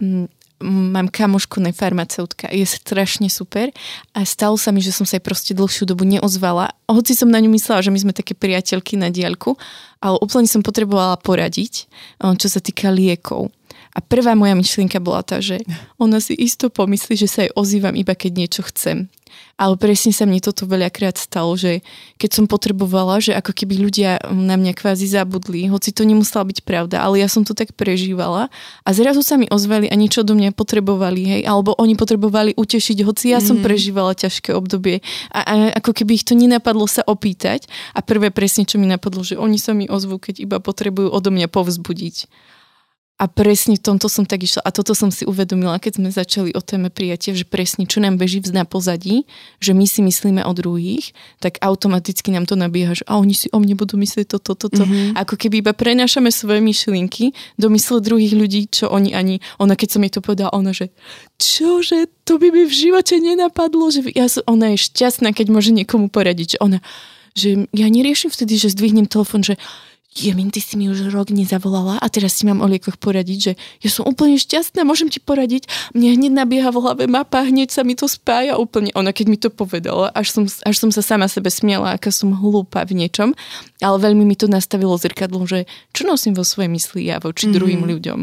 mm, 0.00 0.32
mám 0.62 1.10
kamošku 1.10 1.60
farmaceutka, 1.74 2.48
je 2.48 2.64
strašne 2.64 3.26
super 3.28 3.68
a 4.14 4.24
stalo 4.24 4.54
sa 4.56 4.70
mi, 4.70 4.80
že 4.80 4.94
som 4.94 5.04
sa 5.04 5.18
aj 5.18 5.26
proste 5.26 5.52
dlhšiu 5.52 5.84
dobu 5.84 6.06
neozvala. 6.06 6.72
Hoci 6.86 7.12
som 7.18 7.28
na 7.28 7.42
ňu 7.42 7.50
myslela, 7.52 7.82
že 7.82 7.90
my 7.90 7.98
sme 7.98 8.12
také 8.14 8.32
priateľky 8.38 8.94
na 8.96 9.10
diaľku, 9.10 9.58
ale 10.00 10.16
úplne 10.22 10.46
som 10.46 10.62
potrebovala 10.62 11.18
poradiť, 11.20 11.90
čo 12.38 12.46
sa 12.48 12.62
týka 12.62 12.88
liekov. 12.94 13.50
A 13.92 14.00
prvá 14.00 14.32
moja 14.32 14.56
myšlienka 14.56 15.04
bola 15.04 15.20
tá, 15.20 15.44
že 15.44 15.60
ona 16.00 16.16
si 16.16 16.32
isto 16.32 16.72
pomyslí, 16.72 17.12
že 17.12 17.28
sa 17.28 17.44
jej 17.44 17.52
ozývam 17.52 17.92
iba 17.92 18.16
keď 18.16 18.32
niečo 18.32 18.62
chcem. 18.72 19.12
Ale 19.60 19.78
presne 19.78 20.10
sa 20.10 20.26
mne 20.26 20.42
toto 20.42 20.66
veľakrát 20.66 21.14
stalo, 21.14 21.54
že 21.54 21.84
keď 22.18 22.30
som 22.34 22.44
potrebovala, 22.50 23.22
že 23.22 23.36
ako 23.36 23.52
keby 23.54 23.78
ľudia 23.78 24.18
na 24.32 24.58
mňa 24.58 24.72
kvázi 24.74 25.06
zabudli, 25.06 25.68
hoci 25.68 25.94
to 25.94 26.02
nemusela 26.02 26.42
byť 26.42 26.64
pravda, 26.66 27.04
ale 27.04 27.22
ja 27.22 27.28
som 27.30 27.46
to 27.46 27.52
tak 27.54 27.76
prežívala 27.76 28.50
a 28.82 28.88
zrazu 28.90 29.22
sa 29.22 29.38
mi 29.38 29.46
ozvali 29.52 29.86
a 29.86 29.94
niečo 29.94 30.26
do 30.26 30.34
mňa 30.34 30.56
potrebovali, 30.56 31.22
hej, 31.38 31.42
alebo 31.46 31.76
oni 31.78 31.94
potrebovali 31.94 32.56
utešiť, 32.58 32.98
hoci 33.06 33.36
ja 33.36 33.38
som 33.38 33.60
mm. 33.60 33.64
prežívala 33.64 34.16
ťažké 34.18 34.50
obdobie 34.56 35.04
a, 35.30 35.40
a 35.44 35.52
ako 35.78 35.92
keby 35.94 36.18
ich 36.18 36.26
to 36.26 36.34
nenapadlo 36.34 36.88
sa 36.88 37.06
opýtať 37.06 37.68
a 37.94 38.00
prvé 38.00 38.34
presne, 38.34 38.66
čo 38.66 38.80
mi 38.80 38.88
napadlo, 38.88 39.22
že 39.22 39.38
oni 39.38 39.60
sa 39.60 39.76
mi 39.76 39.86
ozvú, 39.86 40.18
keď 40.18 40.42
iba 40.42 40.58
potrebujú 40.58 41.12
odo 41.12 41.30
mňa 41.30 41.46
povzbudiť. 41.46 42.16
A 43.22 43.30
presne 43.30 43.78
v 43.78 43.86
tomto 43.86 44.10
som 44.10 44.26
tak 44.26 44.42
išla. 44.42 44.66
A 44.66 44.74
toto 44.74 44.98
som 44.98 45.14
si 45.14 45.22
uvedomila, 45.22 45.78
keď 45.78 46.02
sme 46.02 46.10
začali 46.10 46.50
o 46.58 46.60
téme 46.60 46.90
prijatia, 46.90 47.38
že 47.38 47.46
presne 47.46 47.86
čo 47.86 48.02
nám 48.02 48.18
beží 48.18 48.42
na 48.50 48.66
pozadí, 48.66 49.30
že 49.62 49.78
my 49.78 49.86
si 49.86 50.02
myslíme 50.02 50.42
o 50.42 50.50
druhých, 50.50 51.14
tak 51.38 51.62
automaticky 51.62 52.34
nám 52.34 52.50
to 52.50 52.58
nabieha, 52.58 52.98
že 52.98 53.06
a 53.06 53.22
oni 53.22 53.30
si 53.30 53.46
o 53.54 53.62
mne 53.62 53.78
budú 53.78 53.94
myslieť 53.94 54.26
toto, 54.26 54.58
toto. 54.58 54.82
Mm-hmm. 54.82 55.14
Ako 55.14 55.38
keby 55.38 55.62
iba 55.62 55.70
prenášame 55.70 56.34
svoje 56.34 56.58
myšlienky 56.58 57.30
do 57.54 57.70
mysle 57.70 58.02
druhých 58.02 58.34
ľudí, 58.34 58.66
čo 58.66 58.90
oni 58.90 59.14
ani... 59.14 59.38
Ona, 59.62 59.78
keď 59.78 59.88
som 59.94 60.02
jej 60.02 60.10
to 60.10 60.18
povedala, 60.18 60.50
ona, 60.50 60.74
že 60.74 60.90
čo, 61.38 61.78
že 61.78 62.10
to 62.26 62.42
by 62.42 62.50
mi 62.50 62.66
v 62.66 62.74
živote 62.74 63.22
nenapadlo, 63.22 63.94
že 63.94 64.02
ja, 64.18 64.26
ona 64.50 64.74
je 64.74 64.82
šťastná, 64.82 65.30
keď 65.30 65.46
môže 65.54 65.70
niekomu 65.70 66.10
poradiť, 66.10 66.58
že 66.58 66.60
ona 66.60 66.82
že 67.32 67.64
ja 67.72 67.88
neriešim 67.88 68.28
vtedy, 68.28 68.60
že 68.60 68.72
zdvihnem 68.76 69.08
telefon, 69.08 69.40
že 69.40 69.56
Jemin, 70.12 70.52
ty 70.52 70.60
si 70.60 70.76
mi 70.76 70.92
už 70.92 71.08
rok 71.08 71.32
nezavolala 71.32 71.96
a 71.96 72.06
teraz 72.12 72.36
si 72.36 72.44
mám 72.44 72.60
o 72.60 72.68
liekoch 72.68 73.00
poradiť, 73.00 73.38
že 73.40 73.52
ja 73.80 73.88
som 73.88 74.04
úplne 74.04 74.36
šťastná, 74.36 74.84
môžem 74.84 75.08
ti 75.08 75.24
poradiť. 75.24 75.64
Mne 75.96 76.20
hneď 76.20 76.32
nabieha 76.36 76.68
v 76.68 76.84
hlave 76.84 77.04
mapa, 77.08 77.40
hneď 77.48 77.72
sa 77.72 77.80
mi 77.80 77.96
to 77.96 78.04
spája 78.04 78.60
úplne. 78.60 78.92
Ona 78.92 79.16
keď 79.16 79.26
mi 79.32 79.40
to 79.40 79.48
povedala, 79.48 80.12
až 80.12 80.36
som, 80.36 80.44
až 80.44 80.76
som 80.76 80.92
sa 80.92 81.00
sama 81.00 81.32
sebe 81.32 81.48
smiela, 81.48 81.96
aká 81.96 82.12
som 82.12 82.28
hlúpa 82.36 82.84
v 82.84 83.00
niečom, 83.00 83.32
ale 83.80 83.96
veľmi 84.04 84.28
mi 84.28 84.36
to 84.36 84.52
nastavilo 84.52 84.92
zrkadlo, 85.00 85.48
že 85.48 85.64
čo 85.96 86.04
nosím 86.04 86.36
vo 86.36 86.44
svojej 86.44 86.68
mysli 86.68 87.08
ja 87.08 87.16
voči 87.16 87.48
mm-hmm. 87.48 87.56
druhým 87.56 87.82
ľuďom. 87.88 88.20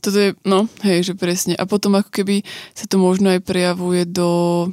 Toto 0.00 0.16
je, 0.16 0.32
no, 0.48 0.72
hej, 0.88 1.12
že 1.12 1.14
presne. 1.14 1.52
A 1.52 1.68
potom 1.68 2.00
ako 2.00 2.08
keby 2.08 2.48
sa 2.72 2.88
to 2.88 2.96
možno 2.96 3.36
aj 3.36 3.44
prejavuje 3.44 4.08
do, 4.08 4.72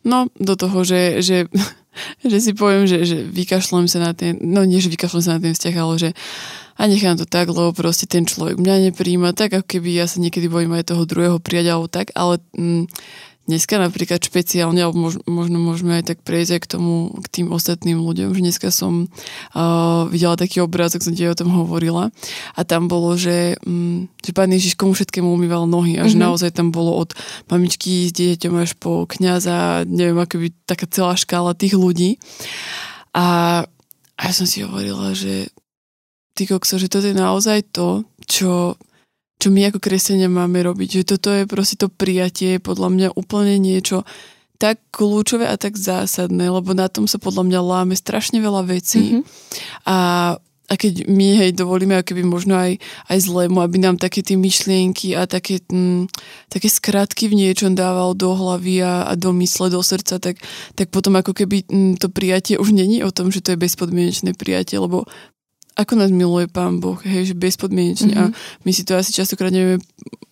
no, 0.00 0.32
do 0.40 0.54
toho, 0.56 0.80
že, 0.80 1.20
že 1.20 1.36
že 2.30 2.38
si 2.40 2.52
poviem, 2.56 2.84
že, 2.88 3.04
že 3.06 3.18
vykašľujem 3.24 3.88
sa 3.88 3.98
na 4.00 4.12
ten, 4.12 4.38
no 4.40 4.62
nie, 4.66 4.82
že 4.82 4.92
vykašľujem 4.92 5.24
sa 5.24 5.34
na 5.38 5.42
ten 5.42 5.54
vzťah, 5.54 5.76
ale 5.78 5.94
že 5.98 6.10
a 6.74 6.90
nechám 6.90 7.14
to 7.14 7.22
tak, 7.22 7.46
lebo 7.54 7.70
proste 7.70 8.10
ten 8.10 8.26
človek 8.26 8.58
mňa 8.58 8.90
nepríjma, 8.90 9.30
tak 9.30 9.54
ako 9.54 9.66
keby 9.78 9.94
ja 9.94 10.10
sa 10.10 10.18
niekedy 10.18 10.50
bojím 10.50 10.74
aj 10.74 10.90
toho 10.90 11.06
druhého 11.06 11.38
prijať 11.38 11.70
alebo 11.70 11.86
tak, 11.86 12.10
ale 12.18 12.42
mm, 12.58 12.90
dneska 13.44 13.76
napríklad 13.76 14.20
špeciálne, 14.24 14.80
alebo 14.80 15.08
mož, 15.08 15.20
možno 15.28 15.60
môžeme 15.60 16.00
aj 16.00 16.14
tak 16.14 16.18
prejsť 16.24 16.50
aj 16.56 16.60
k 16.64 16.70
tomu, 16.76 16.94
k 17.20 17.26
tým 17.40 17.46
ostatným 17.52 18.00
ľuďom, 18.00 18.32
že 18.32 18.40
dneska 18.40 18.68
som 18.72 19.08
uh, 19.52 20.08
videla 20.08 20.36
taký 20.36 20.64
obrázok, 20.64 21.04
som 21.04 21.12
ti 21.12 21.28
o 21.28 21.36
tom 21.36 21.52
hovorila 21.52 22.08
a 22.56 22.60
tam 22.64 22.88
bolo, 22.88 23.14
že, 23.20 23.60
um, 23.68 24.08
že 24.24 24.32
pán 24.32 24.48
Ježiš 24.48 24.80
komu 24.80 24.96
všetkému 24.96 25.28
umýval 25.28 25.68
nohy 25.68 26.00
a 26.00 26.08
že 26.08 26.16
mm-hmm. 26.16 26.24
naozaj 26.24 26.50
tam 26.56 26.72
bolo 26.72 26.96
od 26.96 27.12
mamičky 27.52 28.08
s 28.08 28.12
dieťaťom 28.16 28.54
až 28.60 28.72
po 28.80 29.04
kniaza, 29.04 29.84
neviem, 29.84 30.16
ako 30.16 30.40
by 30.40 30.48
taká 30.64 30.88
celá 30.88 31.14
škála 31.14 31.52
tých 31.52 31.76
ľudí. 31.76 32.16
A, 33.12 33.60
a 34.16 34.20
ja 34.24 34.32
som 34.32 34.48
si 34.48 34.64
hovorila, 34.64 35.12
že 35.12 35.52
ty 36.34 36.48
kokso, 36.48 36.80
že 36.80 36.90
toto 36.90 37.06
je 37.06 37.16
naozaj 37.16 37.70
to, 37.70 38.02
čo 38.26 38.74
čo 39.38 39.52
my 39.52 39.68
ako 39.68 39.78
kresťania 39.82 40.30
máme 40.30 40.64
robiť. 40.64 41.02
Že 41.02 41.02
toto 41.04 41.28
je 41.34 41.44
proste 41.44 41.76
to 41.76 41.92
prijatie, 41.92 42.62
podľa 42.62 42.88
mňa 42.90 43.08
úplne 43.18 43.60
niečo 43.60 44.06
tak 44.58 44.80
kľúčové 44.94 45.50
a 45.50 45.58
tak 45.58 45.74
zásadné, 45.74 46.48
lebo 46.48 46.72
na 46.72 46.86
tom 46.86 47.10
sa 47.10 47.18
podľa 47.18 47.44
mňa 47.44 47.60
láme 47.60 47.94
strašne 47.98 48.38
veľa 48.38 48.62
vecí. 48.64 49.20
Mm-hmm. 49.20 49.22
A, 49.90 49.96
a 50.40 50.74
keď 50.78 51.10
my 51.10 51.28
hej 51.44 51.50
dovolíme, 51.52 51.98
keby 52.00 52.22
možno 52.24 52.56
aj, 52.56 52.78
aj 53.10 53.18
zlému, 53.18 53.60
aby 53.60 53.76
nám 53.82 53.98
také 53.98 54.22
tie 54.22 54.38
myšlienky 54.38 55.18
a 55.18 55.26
také, 55.26 55.60
m, 55.68 56.06
mm, 56.06 56.16
také 56.48 56.70
skratky 56.70 57.28
v 57.28 57.44
niečom 57.44 57.74
dával 57.74 58.14
do 58.14 58.30
hlavy 58.32 58.80
a, 58.80 59.10
a 59.10 59.12
do 59.18 59.34
mysle, 59.36 59.68
do 59.68 59.82
srdca, 59.82 60.22
tak, 60.22 60.40
tak 60.78 60.88
potom 60.88 61.18
ako 61.18 61.34
keby 61.34 61.66
m, 61.68 61.92
mm, 61.92 61.92
to 62.00 62.08
prijatie 62.08 62.56
už 62.56 62.72
není 62.72 63.02
o 63.02 63.10
tom, 63.10 63.34
že 63.34 63.42
to 63.42 63.52
je 63.52 63.60
bezpodmienečné 63.60 64.38
prijatie, 64.38 64.78
lebo 64.80 65.04
ako 65.74 65.98
nás 65.98 66.10
miluje 66.14 66.46
Pán 66.46 66.78
Boh, 66.78 66.98
hej, 67.02 67.30
že 67.30 67.34
bezpodmienečne 67.34 68.14
mm-hmm. 68.14 68.30
a 68.30 68.30
mhm. 68.30 68.62
my 68.62 68.70
si 68.70 68.82
to 68.86 68.94
asi 68.94 69.10
častokrát 69.10 69.50
nevieme 69.50 69.82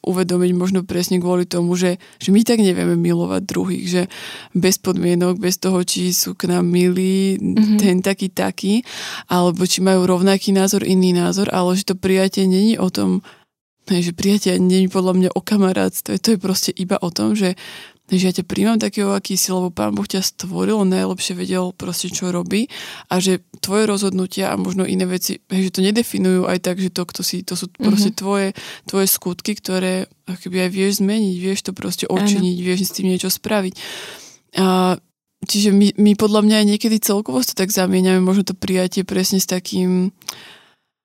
uvedomiť 0.03 0.51
možno 0.59 0.83
presne 0.83 1.23
kvôli 1.23 1.47
tomu, 1.47 1.79
že, 1.79 1.99
že 2.19 2.35
my 2.35 2.43
tak 2.43 2.59
nevieme 2.59 2.99
milovať 2.99 3.43
druhých, 3.47 3.87
že 3.87 4.03
bez 4.51 4.83
podmienok, 4.83 5.39
bez 5.39 5.63
toho, 5.63 5.79
či 5.87 6.11
sú 6.11 6.35
k 6.35 6.51
nám 6.51 6.67
milí, 6.67 7.39
mm-hmm. 7.39 7.79
ten 7.79 8.03
taký 8.03 8.31
taký, 8.31 8.83
alebo 9.31 9.63
či 9.63 9.79
majú 9.79 10.07
rovnaký 10.07 10.51
názor, 10.51 10.83
iný 10.83 11.15
názor, 11.15 11.51
ale 11.55 11.79
že 11.79 11.95
to 11.95 11.95
prijatie 11.95 12.51
není 12.51 12.75
o 12.83 12.91
tom, 12.91 13.23
hej, 13.91 14.11
že 14.11 14.13
prijatie 14.15 14.59
není 14.59 14.91
podľa 14.91 15.15
mňa 15.19 15.31
o 15.35 15.41
kamarátstve, 15.43 16.19
to 16.19 16.35
je 16.35 16.39
proste 16.39 16.71
iba 16.75 16.99
o 16.99 17.11
tom, 17.11 17.35
že 17.35 17.55
že 18.21 18.29
ja 18.29 18.35
ťa 18.37 18.45
príjmam 18.45 18.77
takého, 18.77 19.13
aký 19.17 19.41
si, 19.41 19.49
lebo 19.49 19.73
Pán 19.73 19.97
Boh 19.97 20.05
ťa 20.05 20.21
stvoril, 20.21 20.77
on 20.77 20.93
najlepšie 20.93 21.33
vedel 21.33 21.73
proste, 21.73 22.13
čo 22.13 22.29
robí 22.29 22.69
a 23.09 23.21
že 23.23 23.41
tvoje 23.65 23.89
rozhodnutia 23.89 24.53
a 24.53 24.61
možno 24.61 24.85
iné 24.85 25.09
veci, 25.09 25.41
že 25.49 25.71
to 25.73 25.81
nedefinujú 25.81 26.45
aj 26.45 26.59
tak, 26.61 26.77
že 26.83 26.93
to, 26.93 27.03
kto 27.09 27.21
si, 27.25 27.41
to 27.47 27.57
sú 27.57 27.73
proste 27.73 28.13
mm-hmm. 28.13 28.21
tvoje, 28.21 28.49
tvoje 28.85 29.07
skutky, 29.09 29.57
ktoré 29.57 30.11
akoby 30.29 30.69
aj 30.69 30.71
vieš 30.71 30.93
zmeniť, 31.01 31.37
vieš 31.41 31.61
to 31.67 31.73
proste 31.73 32.05
odčiniť, 32.09 32.57
ano. 32.61 32.67
vieš 32.67 32.81
s 32.89 32.95
tým 33.01 33.07
niečo 33.09 33.31
spraviť. 33.33 33.75
A 34.61 35.01
čiže 35.49 35.73
my, 35.73 35.97
my 35.97 36.13
podľa 36.15 36.41
mňa 36.45 36.57
aj 36.63 36.67
niekedy 36.77 36.97
celkovo 37.01 37.41
to 37.43 37.57
tak 37.57 37.73
zamieňame, 37.73 38.21
možno 38.21 38.45
to 38.45 38.55
prijatie 38.55 39.03
presne 39.03 39.41
s 39.41 39.49
takým 39.49 40.13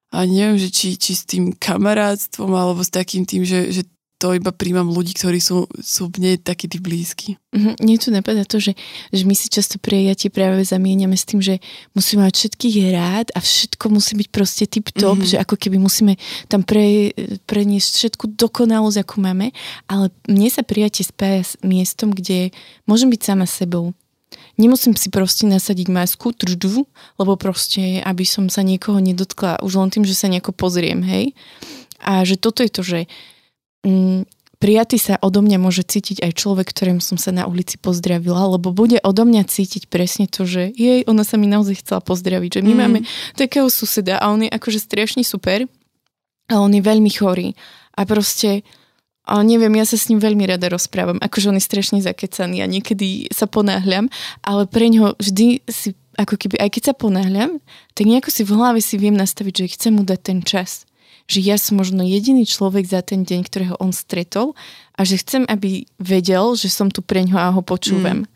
a 0.07 0.23
neviem, 0.23 0.55
že 0.55 0.71
či, 0.71 0.95
či 0.95 1.11
s 1.19 1.27
tým 1.27 1.51
kamarátstvom 1.51 2.47
alebo 2.55 2.79
s 2.79 2.91
takým 2.91 3.27
tým, 3.27 3.43
že, 3.43 3.75
že 3.75 3.83
to 4.17 4.33
iba 4.33 4.49
príjmam 4.49 4.89
ľudí, 4.89 5.13
ktorí 5.13 5.37
sú, 5.37 5.69
sú 5.77 6.09
mne 6.17 6.41
takí 6.41 6.65
tí 6.65 6.81
blízki. 6.81 7.37
Mm-hmm. 7.53 7.75
Nie 7.85 7.97
tu 8.01 8.09
napadá 8.09 8.49
to, 8.49 8.57
že, 8.57 8.73
že 9.13 9.23
my 9.29 9.37
si 9.37 9.45
často 9.45 9.77
prijatie 9.77 10.33
práve 10.33 10.65
zamieňame 10.65 11.13
s 11.13 11.25
tým, 11.29 11.37
že 11.37 11.61
musíme 11.93 12.25
mať 12.25 12.33
všetkých 12.33 12.77
rád 12.97 13.27
a 13.37 13.39
všetko 13.45 13.85
musí 13.93 14.17
byť 14.17 14.27
proste 14.33 14.65
tip-top, 14.65 15.21
mm-hmm. 15.21 15.31
že 15.37 15.37
ako 15.37 15.55
keby 15.61 15.77
musíme 15.77 16.17
tam 16.49 16.65
pre, 16.65 17.13
preniesť 17.45 17.91
všetku 17.93 18.33
dokonalosť, 18.33 19.05
ako 19.05 19.15
máme, 19.21 19.53
ale 19.85 20.09
mne 20.25 20.49
sa 20.49 20.65
prijatie 20.65 21.05
spája 21.05 21.45
s 21.45 21.53
miestom, 21.61 22.09
kde 22.09 22.49
môžem 22.89 23.13
byť 23.13 23.21
sama 23.21 23.45
sebou. 23.45 23.93
Nemusím 24.57 24.97
si 24.97 25.13
proste 25.13 25.45
nasadiť 25.45 25.93
masku, 25.93 26.33
trždu, 26.33 26.89
lebo 27.21 27.37
proste, 27.37 28.01
aby 28.01 28.25
som 28.25 28.49
sa 28.49 28.65
niekoho 28.65 28.97
nedotkla 28.97 29.61
už 29.61 29.77
len 29.77 29.89
tým, 29.93 30.03
že 30.03 30.17
sa 30.17 30.25
nejako 30.25 30.57
pozriem, 30.57 31.05
hej. 31.05 31.37
A 32.01 32.25
že 32.25 32.41
toto 32.41 32.65
je 32.65 32.71
to, 32.73 32.81
že 32.81 32.99
prijatý 34.57 34.97
sa 34.97 35.21
odo 35.21 35.45
mňa 35.45 35.57
môže 35.61 35.85
cítiť 35.85 36.25
aj 36.25 36.31
človek, 36.33 36.67
ktorým 36.73 36.99
som 36.99 37.15
sa 37.15 37.29
na 37.29 37.45
ulici 37.45 37.77
pozdravila, 37.77 38.57
lebo 38.57 38.73
bude 38.73 38.97
odo 39.05 39.23
mňa 39.23 39.45
cítiť 39.45 39.87
presne 39.87 40.25
to, 40.25 40.49
že 40.49 40.73
jej, 40.73 41.05
ona 41.05 41.21
sa 41.21 41.37
mi 41.37 41.45
naozaj 41.45 41.85
chcela 41.85 42.01
pozdraviť, 42.01 42.59
že 42.59 42.61
my 42.65 42.73
mm. 42.73 42.79
máme 42.79 42.99
takého 43.37 43.69
suseda 43.69 44.17
a 44.17 44.33
on 44.33 44.45
je 44.45 44.49
akože 44.49 44.81
strašne 44.81 45.21
super, 45.21 45.69
ale 46.49 46.59
on 46.61 46.73
je 46.73 46.81
veľmi 46.81 47.11
chorý 47.13 47.53
a 47.93 48.05
proste 48.05 48.65
ale 49.27 49.43
neviem, 49.43 49.75
ja 49.75 49.83
sa 49.83 49.99
s 49.99 50.07
ním 50.07 50.23
veľmi 50.23 50.47
rada 50.47 50.71
rozprávam, 50.71 51.19
akože 51.19 51.51
on 51.51 51.59
je 51.59 51.67
strašne 51.67 51.99
zakecaný 51.99 52.63
a 52.63 52.71
niekedy 52.71 53.27
sa 53.27 53.43
ponáhľam, 53.43 54.07
ale 54.39 54.63
pre 54.71 54.87
ňo 54.87 55.19
vždy 55.19 55.67
si, 55.67 55.99
ako 56.15 56.39
keby, 56.39 56.55
aj 56.63 56.69
keď 56.71 56.83
sa 56.87 56.93
ponáhľam, 56.95 57.59
tak 57.91 58.07
nejako 58.07 58.31
si 58.31 58.47
v 58.47 58.55
hlave 58.55 58.79
si 58.79 58.95
viem 58.95 59.19
nastaviť, 59.19 59.67
že 59.67 59.73
chcem 59.75 59.99
mu 59.99 60.07
dať 60.07 60.19
ten 60.23 60.39
čas 60.47 60.86
že 61.27 61.43
ja 61.43 61.59
som 61.59 61.75
možno 61.75 62.07
jediný 62.07 62.47
človek 62.47 62.87
za 62.87 63.03
ten 63.03 63.27
deň, 63.27 63.39
ktorého 63.43 63.75
on 63.83 63.91
stretol 63.91 64.55
a 64.95 65.03
že 65.03 65.19
chcem, 65.19 65.43
aby 65.45 65.83
vedel, 65.99 66.55
že 66.55 66.71
som 66.71 66.87
tu 66.87 67.03
pre 67.03 67.27
ňo 67.27 67.35
a 67.35 67.51
ho 67.51 67.59
počúvam. 67.59 68.23
Mm. 68.23 68.29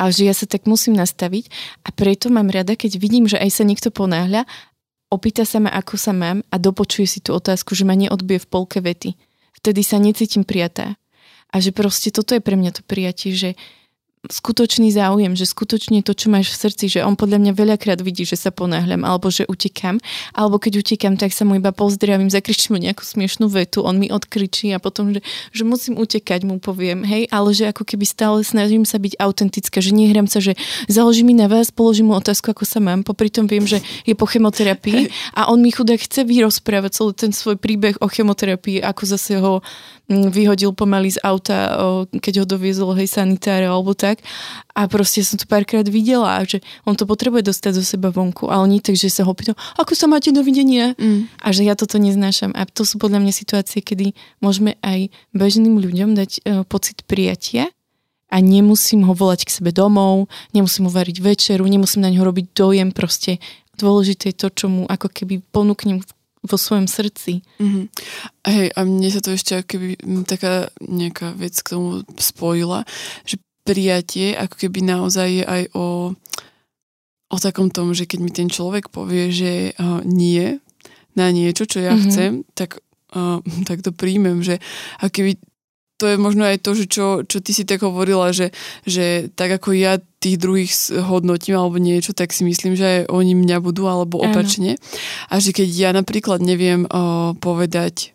A 0.00 0.08
že 0.08 0.24
ja 0.24 0.32
sa 0.32 0.48
tak 0.48 0.64
musím 0.64 0.96
nastaviť 0.96 1.52
a 1.84 1.92
preto 1.92 2.32
mám 2.32 2.48
rada, 2.48 2.72
keď 2.72 2.96
vidím, 2.96 3.28
že 3.28 3.36
aj 3.36 3.60
sa 3.60 3.64
niekto 3.68 3.92
ponáhľa, 3.92 4.48
opýta 5.12 5.44
sa 5.44 5.60
ma, 5.60 5.68
ako 5.68 6.00
sa 6.00 6.16
mám 6.16 6.40
a 6.48 6.56
dopočuje 6.56 7.04
si 7.04 7.20
tú 7.20 7.36
otázku, 7.36 7.76
že 7.76 7.84
ma 7.84 7.92
neodbije 7.92 8.40
v 8.40 8.50
polke 8.50 8.80
vety. 8.80 9.12
Vtedy 9.52 9.84
sa 9.84 10.00
necítim 10.00 10.48
prijatá. 10.48 10.96
A 11.52 11.60
že 11.60 11.76
proste 11.76 12.08
toto 12.08 12.32
je 12.32 12.40
pre 12.40 12.56
mňa 12.56 12.80
to 12.80 12.82
prijatie, 12.88 13.36
že 13.36 13.60
skutočný 14.30 14.94
záujem, 14.94 15.34
že 15.34 15.50
skutočne 15.50 16.06
to, 16.06 16.14
čo 16.14 16.30
máš 16.30 16.54
v 16.54 16.60
srdci, 16.68 16.84
že 16.86 17.00
on 17.02 17.18
podľa 17.18 17.42
mňa 17.42 17.52
veľakrát 17.58 17.98
vidí, 18.06 18.22
že 18.22 18.38
sa 18.38 18.54
ponáhľam, 18.54 19.02
alebo 19.02 19.34
že 19.34 19.42
utekam, 19.50 19.98
alebo 20.30 20.62
keď 20.62 20.78
utekam, 20.78 21.18
tak 21.18 21.34
sa 21.34 21.42
mu 21.42 21.58
iba 21.58 21.74
pozdravím, 21.74 22.30
zakričím 22.30 22.74
mu 22.74 22.78
nejakú 22.78 23.02
smiešnú 23.02 23.50
vetu, 23.50 23.82
on 23.82 23.98
mi 23.98 24.14
odkričí 24.14 24.70
a 24.70 24.78
potom, 24.78 25.10
že, 25.10 25.26
že 25.50 25.66
musím 25.66 25.98
utekať, 25.98 26.46
mu 26.46 26.62
poviem, 26.62 27.02
hej, 27.02 27.26
ale 27.34 27.50
že 27.50 27.74
ako 27.74 27.82
keby 27.82 28.04
stále 28.06 28.38
snažím 28.46 28.86
sa 28.86 29.02
byť 29.02 29.18
autentická, 29.18 29.82
že 29.82 29.90
nehrám 29.90 30.30
sa, 30.30 30.38
že 30.38 30.54
založí 30.86 31.26
mi 31.26 31.34
na 31.34 31.50
vás, 31.50 31.74
položím 31.74 32.10
mu 32.10 32.14
otázku, 32.14 32.54
ako 32.54 32.62
sa 32.62 32.78
mám, 32.78 33.02
popri 33.02 33.26
tom 33.26 33.50
viem, 33.50 33.66
že 33.66 33.82
je 34.06 34.14
po 34.14 34.30
chemoterapii 34.30 35.10
a 35.38 35.50
on 35.50 35.58
mi 35.58 35.74
chudák 35.74 35.98
chce 35.98 36.22
vyrozprávať 36.22 36.94
celý 36.94 37.12
ten 37.18 37.32
svoj 37.34 37.58
príbeh 37.58 37.98
o 37.98 38.06
chemoterapii, 38.06 38.86
ako 38.86 39.02
zase 39.02 39.42
ho 39.42 39.66
mm, 40.06 40.30
vyhodil 40.30 40.70
pomaly 40.76 41.10
z 41.10 41.18
auta, 41.26 41.74
keď 42.12 42.44
ho 42.44 42.46
doviezol 42.46 42.94
hej 42.94 43.08
sanitáre 43.10 43.66
alebo 43.66 43.96
tak. 43.96 44.11
A 44.74 44.90
proste 44.90 45.22
som 45.22 45.38
to 45.38 45.46
párkrát 45.46 45.86
videla, 45.86 46.42
že 46.44 46.60
on 46.82 46.98
to 46.98 47.06
potrebuje 47.06 47.46
dostať 47.48 47.72
zo 47.78 47.84
seba 47.84 48.10
vonku. 48.10 48.50
A 48.50 48.60
oni 48.60 48.82
takže 48.82 49.08
sa 49.08 49.22
ho 49.22 49.32
pýtajú, 49.32 49.54
ako 49.78 49.92
sa 49.94 50.10
máte 50.10 50.34
dovidenia? 50.34 50.98
Mm. 50.98 51.30
A 51.38 51.48
že 51.54 51.62
ja 51.62 51.78
toto 51.78 51.96
neznášam. 51.96 52.52
A 52.52 52.66
to 52.66 52.82
sú 52.82 52.98
podľa 52.98 53.22
mňa 53.22 53.32
situácie, 53.32 53.84
kedy 53.84 54.16
môžeme 54.42 54.76
aj 54.82 55.08
bežným 55.32 55.78
ľuďom 55.78 56.18
dať 56.18 56.30
uh, 56.42 56.66
pocit 56.66 57.06
prijatia 57.06 57.70
a 58.32 58.40
nemusím 58.40 59.04
ho 59.04 59.12
volať 59.12 59.44
k 59.44 59.54
sebe 59.60 59.76
domov, 59.76 60.32
nemusím 60.56 60.88
mu 60.88 60.90
variť 60.90 61.20
večeru, 61.20 61.68
nemusím 61.68 62.00
na 62.00 62.08
ňo 62.08 62.24
robiť 62.24 62.56
dojem, 62.56 62.88
proste 62.96 63.36
dôležité 63.76 64.32
je 64.32 64.40
to, 64.40 64.48
čo 64.48 64.66
mu 64.72 64.88
ako 64.88 65.12
keby 65.12 65.44
ponúknem 65.52 66.00
vo 66.42 66.56
svojom 66.58 66.90
srdci. 66.90 67.44
Mm-hmm. 67.62 67.84
Hej, 68.48 68.66
a 68.74 68.80
mne 68.82 69.08
sa 69.12 69.20
to 69.22 69.30
ešte 69.36 69.62
keby 69.62 70.00
taká 70.26 70.72
nejaká 70.82 71.36
vec 71.38 71.54
k 71.60 71.78
tomu 71.78 72.02
spojila, 72.18 72.82
že 73.22 73.38
prijatie 73.62 74.34
ako 74.34 74.54
keby 74.58 74.80
naozaj 74.82 75.28
je 75.30 75.44
aj 75.46 75.62
o, 75.78 76.12
o 77.30 77.36
takom 77.38 77.70
tom, 77.70 77.94
že 77.94 78.06
keď 78.10 78.18
mi 78.20 78.30
ten 78.34 78.50
človek 78.50 78.90
povie, 78.90 79.30
že 79.30 79.72
uh, 79.78 80.02
nie 80.02 80.58
na 81.14 81.28
niečo, 81.30 81.68
čo 81.68 81.78
ja 81.80 81.94
mm-hmm. 81.94 82.04
chcem, 82.10 82.30
tak, 82.58 82.82
uh, 83.14 83.38
tak 83.68 83.86
to 83.86 83.94
príjmem, 83.94 84.42
že 84.42 84.58
ako 84.98 85.12
keby 85.14 85.32
to 86.02 86.10
je 86.10 86.18
možno 86.18 86.42
aj 86.42 86.58
to, 86.66 86.74
že 86.74 86.90
čo, 86.90 87.22
čo 87.22 87.38
ty 87.38 87.54
si 87.54 87.62
tak 87.62 87.86
hovorila, 87.86 88.34
že, 88.34 88.50
že 88.82 89.30
tak 89.38 89.62
ako 89.62 89.70
ja 89.70 90.02
tých 90.18 90.34
druhých 90.34 90.74
hodnotím 90.98 91.54
alebo 91.54 91.78
niečo, 91.78 92.10
tak 92.10 92.34
si 92.34 92.42
myslím, 92.42 92.74
že 92.74 93.06
aj 93.06 93.14
oni 93.14 93.38
mňa 93.38 93.62
budú 93.62 93.86
alebo 93.86 94.18
opačne. 94.18 94.82
A 95.30 95.38
že 95.38 95.54
keď 95.54 95.68
ja 95.70 95.90
napríklad 95.94 96.42
neviem 96.42 96.90
o, 96.90 97.38
povedať 97.38 98.11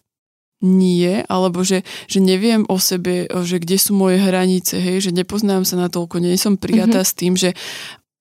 nie, 0.63 1.21
alebo 1.29 1.61
že, 1.61 1.85
že 2.09 2.17
neviem 2.17 2.65
o 2.65 2.81
sebe, 2.81 3.29
že 3.29 3.61
kde 3.61 3.77
sú 3.77 3.93
moje 3.93 4.17
hranice, 4.17 4.81
hej, 4.81 5.09
že 5.09 5.11
nepoznám 5.13 5.69
sa 5.69 5.77
na 5.77 5.87
toľko, 5.89 6.17
nie 6.17 6.33
som 6.39 6.57
prijatá 6.57 7.05
mm-hmm. 7.05 7.13
s 7.13 7.19
tým, 7.19 7.33
že 7.37 7.49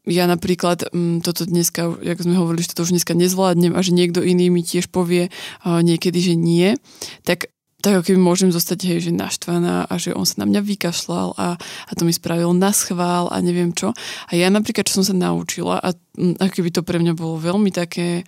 ja 0.06 0.28
napríklad 0.30 0.92
m, 0.94 1.18
mm, 1.18 1.26
toto 1.26 1.48
dneska, 1.48 1.96
ako 1.98 2.22
sme 2.22 2.38
hovorili, 2.38 2.62
že 2.62 2.76
toto 2.76 2.86
už 2.86 2.94
dneska 2.94 3.16
nezvládnem 3.16 3.74
a 3.74 3.80
že 3.82 3.96
niekto 3.96 4.22
iný 4.22 4.52
mi 4.52 4.62
tiež 4.62 4.92
povie 4.92 5.32
uh, 5.32 5.82
niekedy, 5.82 6.22
že 6.22 6.34
nie, 6.38 6.78
tak 7.26 7.50
tak 7.84 8.02
ako 8.02 8.10
keby 8.10 8.18
môžem 8.18 8.50
zostať 8.50 8.82
hej, 8.82 8.98
že 8.98 9.12
naštvaná 9.14 9.86
a 9.86 9.94
že 9.94 10.10
on 10.10 10.26
sa 10.26 10.42
na 10.42 10.50
mňa 10.50 10.58
vykašľal 10.58 11.38
a, 11.38 11.54
a 11.60 11.92
to 11.94 12.02
mi 12.02 12.10
spravil 12.10 12.50
na 12.50 12.74
schvál 12.74 13.30
a 13.30 13.38
neviem 13.38 13.70
čo. 13.70 13.94
A 14.26 14.32
ja 14.34 14.50
napríklad, 14.50 14.90
čo 14.90 14.98
som 14.98 15.06
sa 15.06 15.14
naučila 15.14 15.78
a 15.78 15.94
ako 16.18 16.50
keby 16.50 16.74
to 16.74 16.82
pre 16.82 16.98
mňa 16.98 17.14
bolo 17.14 17.38
veľmi 17.38 17.70
také 17.70 18.26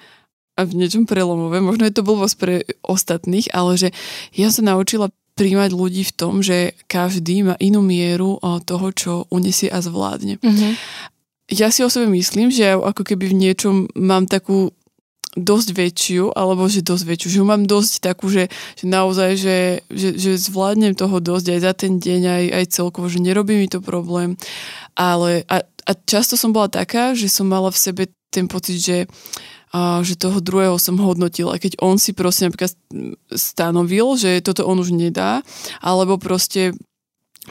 a 0.58 0.66
v 0.66 0.74
niečom 0.74 1.06
prelomové, 1.06 1.62
možno 1.62 1.86
je 1.86 1.94
to 1.94 2.02
blbosť 2.02 2.36
pre 2.36 2.54
ostatných, 2.82 3.46
ale 3.54 3.78
že 3.78 3.88
ja 4.34 4.50
sa 4.50 4.66
naučila 4.66 5.14
príjmať 5.38 5.70
ľudí 5.70 6.02
v 6.02 6.16
tom, 6.18 6.42
že 6.42 6.74
každý 6.90 7.46
má 7.46 7.54
inú 7.62 7.78
mieru 7.78 8.42
toho, 8.42 8.90
čo 8.90 9.12
unesie 9.30 9.70
a 9.70 9.78
zvládne. 9.78 10.42
Mm-hmm. 10.42 10.72
Ja 11.54 11.70
si 11.70 11.86
o 11.86 11.88
sebe 11.88 12.10
myslím, 12.10 12.50
že 12.50 12.74
ako 12.74 13.06
keby 13.06 13.30
v 13.30 13.38
niečom 13.46 13.86
mám 13.94 14.26
takú 14.26 14.74
dosť 15.38 15.68
väčšiu, 15.70 16.34
alebo 16.34 16.66
že 16.66 16.82
dosť 16.82 17.04
väčšiu, 17.06 17.28
že 17.30 17.40
mám 17.46 17.62
dosť 17.62 18.02
takú, 18.02 18.26
že, 18.26 18.50
že 18.74 18.84
naozaj, 18.90 19.30
že, 19.38 19.58
že, 19.86 20.18
že 20.18 20.32
zvládnem 20.34 20.98
toho 20.98 21.22
dosť 21.22 21.46
aj 21.54 21.60
za 21.62 21.72
ten 21.78 22.02
deň, 22.02 22.22
aj, 22.26 22.44
aj 22.58 22.64
celkovo, 22.74 23.06
že 23.06 23.22
nerobí 23.22 23.54
mi 23.54 23.70
to 23.70 23.78
problém. 23.78 24.34
Ale 24.98 25.46
a, 25.46 25.62
a 25.62 25.90
často 25.94 26.34
som 26.34 26.50
bola 26.50 26.66
taká, 26.66 27.14
že 27.14 27.30
som 27.30 27.46
mala 27.46 27.70
v 27.70 27.78
sebe 27.78 28.02
ten 28.28 28.50
pocit, 28.50 28.82
že 28.82 28.96
a 29.72 30.00
že 30.00 30.16
toho 30.16 30.40
druhého 30.40 30.76
som 30.80 30.96
hodnotila. 30.96 31.60
Keď 31.60 31.80
on 31.84 32.00
si 32.00 32.16
proste 32.16 32.48
napríklad 32.48 32.72
stanovil, 33.32 34.16
že 34.16 34.40
toto 34.40 34.64
on 34.64 34.80
už 34.80 34.94
nedá, 34.96 35.44
alebo 35.84 36.16
proste 36.16 36.72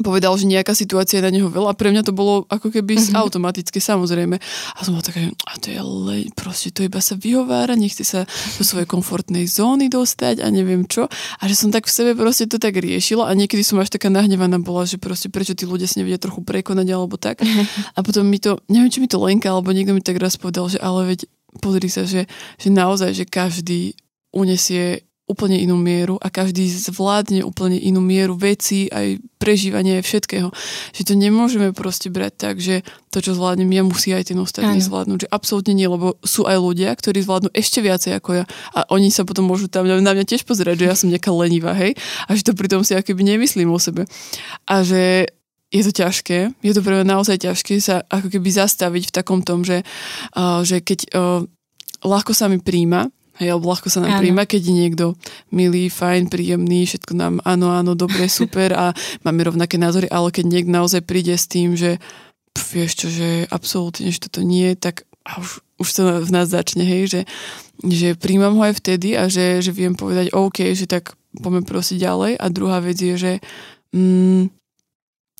povedal, 0.02 0.34
že 0.38 0.50
nejaká 0.50 0.74
situácia 0.78 1.20
je 1.20 1.26
na 1.26 1.34
neho 1.34 1.50
veľa. 1.50 1.74
Pre 1.74 1.90
mňa 1.90 2.04
to 2.06 2.14
bolo 2.14 2.46
ako 2.50 2.70
keby 2.70 2.98
mm-hmm. 2.98 3.18
automaticky, 3.18 3.82
samozrejme. 3.82 4.38
A 4.38 4.80
som 4.82 4.94
bola 4.94 5.06
taká, 5.06 5.22
a 5.26 5.54
to 5.58 5.74
je 5.74 5.82
le, 5.82 6.30
proste 6.38 6.70
to 6.74 6.86
iba 6.86 7.02
sa 7.02 7.18
vyhovára, 7.18 7.74
nechce 7.74 8.06
sa 8.06 8.26
do 8.58 8.64
svojej 8.64 8.86
komfortnej 8.86 9.50
zóny 9.50 9.90
dostať 9.90 10.46
a 10.46 10.48
neviem 10.54 10.86
čo. 10.86 11.10
A 11.42 11.44
že 11.50 11.58
som 11.58 11.70
tak 11.74 11.90
v 11.90 11.94
sebe 11.94 12.12
proste 12.14 12.46
to 12.46 12.62
tak 12.62 12.78
riešila 12.78 13.30
a 13.30 13.34
niekedy 13.34 13.66
som 13.66 13.82
až 13.82 13.94
taká 13.94 14.14
nahnevaná 14.14 14.62
bola, 14.62 14.86
že 14.86 15.02
proste 15.02 15.34
prečo 15.34 15.58
tí 15.58 15.66
ľudia 15.66 15.90
si 15.90 16.02
nevedia 16.02 16.22
trochu 16.22 16.46
prekonať 16.46 16.88
alebo 16.94 17.18
tak. 17.18 17.42
Mm-hmm. 17.42 17.66
A 17.98 18.00
potom 18.06 18.24
mi 18.30 18.38
to, 18.38 18.62
neviem, 18.70 18.94
či 18.94 19.02
mi 19.02 19.10
to 19.10 19.18
Lenka 19.18 19.50
alebo 19.50 19.74
niekto 19.74 19.94
mi 19.96 20.04
tak 20.06 20.22
raz 20.22 20.38
povedal, 20.38 20.70
že 20.70 20.78
ale 20.78 21.16
veď 21.16 21.26
pozri 21.60 21.90
sa, 21.92 22.08
že, 22.08 22.30
že 22.58 22.70
naozaj, 22.70 23.14
že 23.14 23.26
každý 23.28 23.94
unesie 24.32 25.08
úplne 25.28 25.60
inú 25.60 25.76
mieru 25.76 26.16
a 26.24 26.32
každý 26.32 26.72
zvládne 26.72 27.44
úplne 27.44 27.76
inú 27.76 28.00
mieru 28.00 28.40
veci, 28.40 28.88
aj 28.88 29.20
prežívanie 29.36 30.00
všetkého. 30.00 30.56
Že 30.96 31.04
to 31.04 31.14
nemôžeme 31.20 31.76
proste 31.76 32.08
brať 32.08 32.34
tak, 32.40 32.56
že 32.64 32.88
to, 33.12 33.20
čo 33.20 33.36
zvládnem 33.36 33.68
ja, 33.76 33.84
musí 33.84 34.16
aj 34.16 34.32
ten 34.32 34.40
ostatný 34.40 34.80
ano. 34.80 34.88
zvládnuť. 34.88 35.28
Že 35.28 35.30
absolútne 35.36 35.76
nie, 35.76 35.84
lebo 35.84 36.16
sú 36.24 36.48
aj 36.48 36.58
ľudia, 36.64 36.96
ktorí 36.96 37.28
zvládnu 37.28 37.52
ešte 37.52 37.84
viacej 37.84 38.16
ako 38.24 38.30
ja 38.40 38.44
a 38.72 38.88
oni 38.88 39.12
sa 39.12 39.28
potom 39.28 39.44
môžu 39.44 39.68
tam 39.68 39.84
na 39.84 40.00
mňa 40.00 40.24
tiež 40.24 40.48
pozerať, 40.48 40.80
že 40.80 40.88
ja 40.88 40.96
som 40.96 41.12
nejaká 41.12 41.30
lenivá, 41.36 41.76
hej, 41.76 42.00
a 42.24 42.32
že 42.32 42.48
to 42.48 42.56
pritom 42.56 42.88
si 42.88 42.96
akoby 42.96 43.28
nemyslím 43.28 43.68
o 43.68 43.80
sebe. 43.84 44.08
A 44.64 44.80
že 44.88 45.28
je 45.68 45.82
to 45.84 45.92
ťažké, 45.92 46.56
je 46.64 46.74
to 46.74 46.80
pre 46.80 46.96
mňa 46.96 47.06
naozaj 47.20 47.44
ťažké 47.44 47.84
sa 47.84 48.04
ako 48.08 48.32
keby 48.32 48.50
zastaviť 48.52 49.12
v 49.12 49.16
takom 49.16 49.44
tom, 49.44 49.68
že, 49.68 49.84
uh, 50.36 50.64
že 50.64 50.80
keď 50.80 51.00
uh, 51.12 51.44
ľahko 52.04 52.32
sa 52.32 52.48
mi 52.48 52.60
príjma, 52.62 53.12
Hej, 53.38 53.54
alebo 53.54 53.70
ľahko 53.70 53.94
sa 53.94 54.02
nám 54.02 54.18
príjma, 54.18 54.50
keď 54.50 54.62
je 54.66 54.74
niekto 54.74 55.06
milý, 55.54 55.94
fajn, 55.94 56.34
príjemný, 56.34 56.90
všetko 56.90 57.14
nám 57.14 57.38
áno, 57.46 57.70
áno, 57.70 57.94
dobre, 57.94 58.26
super 58.34 58.74
a 58.74 58.98
máme 59.22 59.46
rovnaké 59.46 59.78
názory, 59.78 60.10
ale 60.10 60.34
keď 60.34 60.46
niekto 60.50 60.74
naozaj 60.74 61.06
príde 61.06 61.38
s 61.38 61.46
tým, 61.46 61.78
že 61.78 62.02
pf, 62.58 62.66
vieš 62.74 63.06
čo, 63.06 63.08
že 63.14 63.46
absolútne, 63.54 64.10
že 64.10 64.26
toto 64.26 64.42
nie, 64.42 64.74
tak 64.74 65.06
a 65.28 65.38
už, 65.38 65.62
už 65.78 65.90
to 65.94 66.02
v 66.24 66.32
nás 66.34 66.50
začne, 66.50 66.82
hej, 66.82 67.04
že, 67.12 67.22
že 67.86 68.18
príjmam 68.18 68.58
ho 68.58 68.64
aj 68.66 68.80
vtedy 68.80 69.14
a 69.14 69.30
že, 69.30 69.62
že 69.62 69.76
viem 69.76 69.94
povedať 69.94 70.34
OK, 70.34 70.74
že 70.74 70.90
tak 70.90 71.14
poďme 71.36 71.68
prosiť 71.68 72.00
ďalej. 72.00 72.32
A 72.40 72.46
druhá 72.48 72.80
vec 72.80 72.96
je, 72.96 73.14
že 73.20 73.32
mm, 73.92 74.57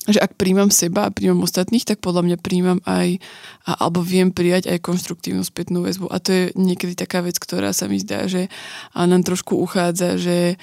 že 0.08 0.18
ak 0.24 0.40
príjmam 0.40 0.72
seba 0.72 1.06
a 1.06 1.14
príjmam 1.14 1.44
ostatných, 1.44 1.84
tak 1.84 2.00
podľa 2.00 2.24
mňa 2.24 2.36
príjmam 2.40 2.78
aj, 2.88 3.20
a, 3.68 3.70
alebo 3.84 4.00
viem 4.00 4.32
prijať 4.32 4.72
aj 4.72 4.80
konštruktívnu 4.80 5.44
spätnú 5.44 5.84
väzbu. 5.84 6.08
A 6.08 6.16
to 6.18 6.32
je 6.32 6.42
niekedy 6.56 6.96
taká 6.96 7.20
vec, 7.20 7.36
ktorá 7.36 7.76
sa 7.76 7.86
mi 7.86 8.00
zdá, 8.00 8.24
že 8.24 8.48
a 8.96 9.04
nám 9.04 9.20
trošku 9.22 9.60
uchádza, 9.60 10.16
že, 10.16 10.56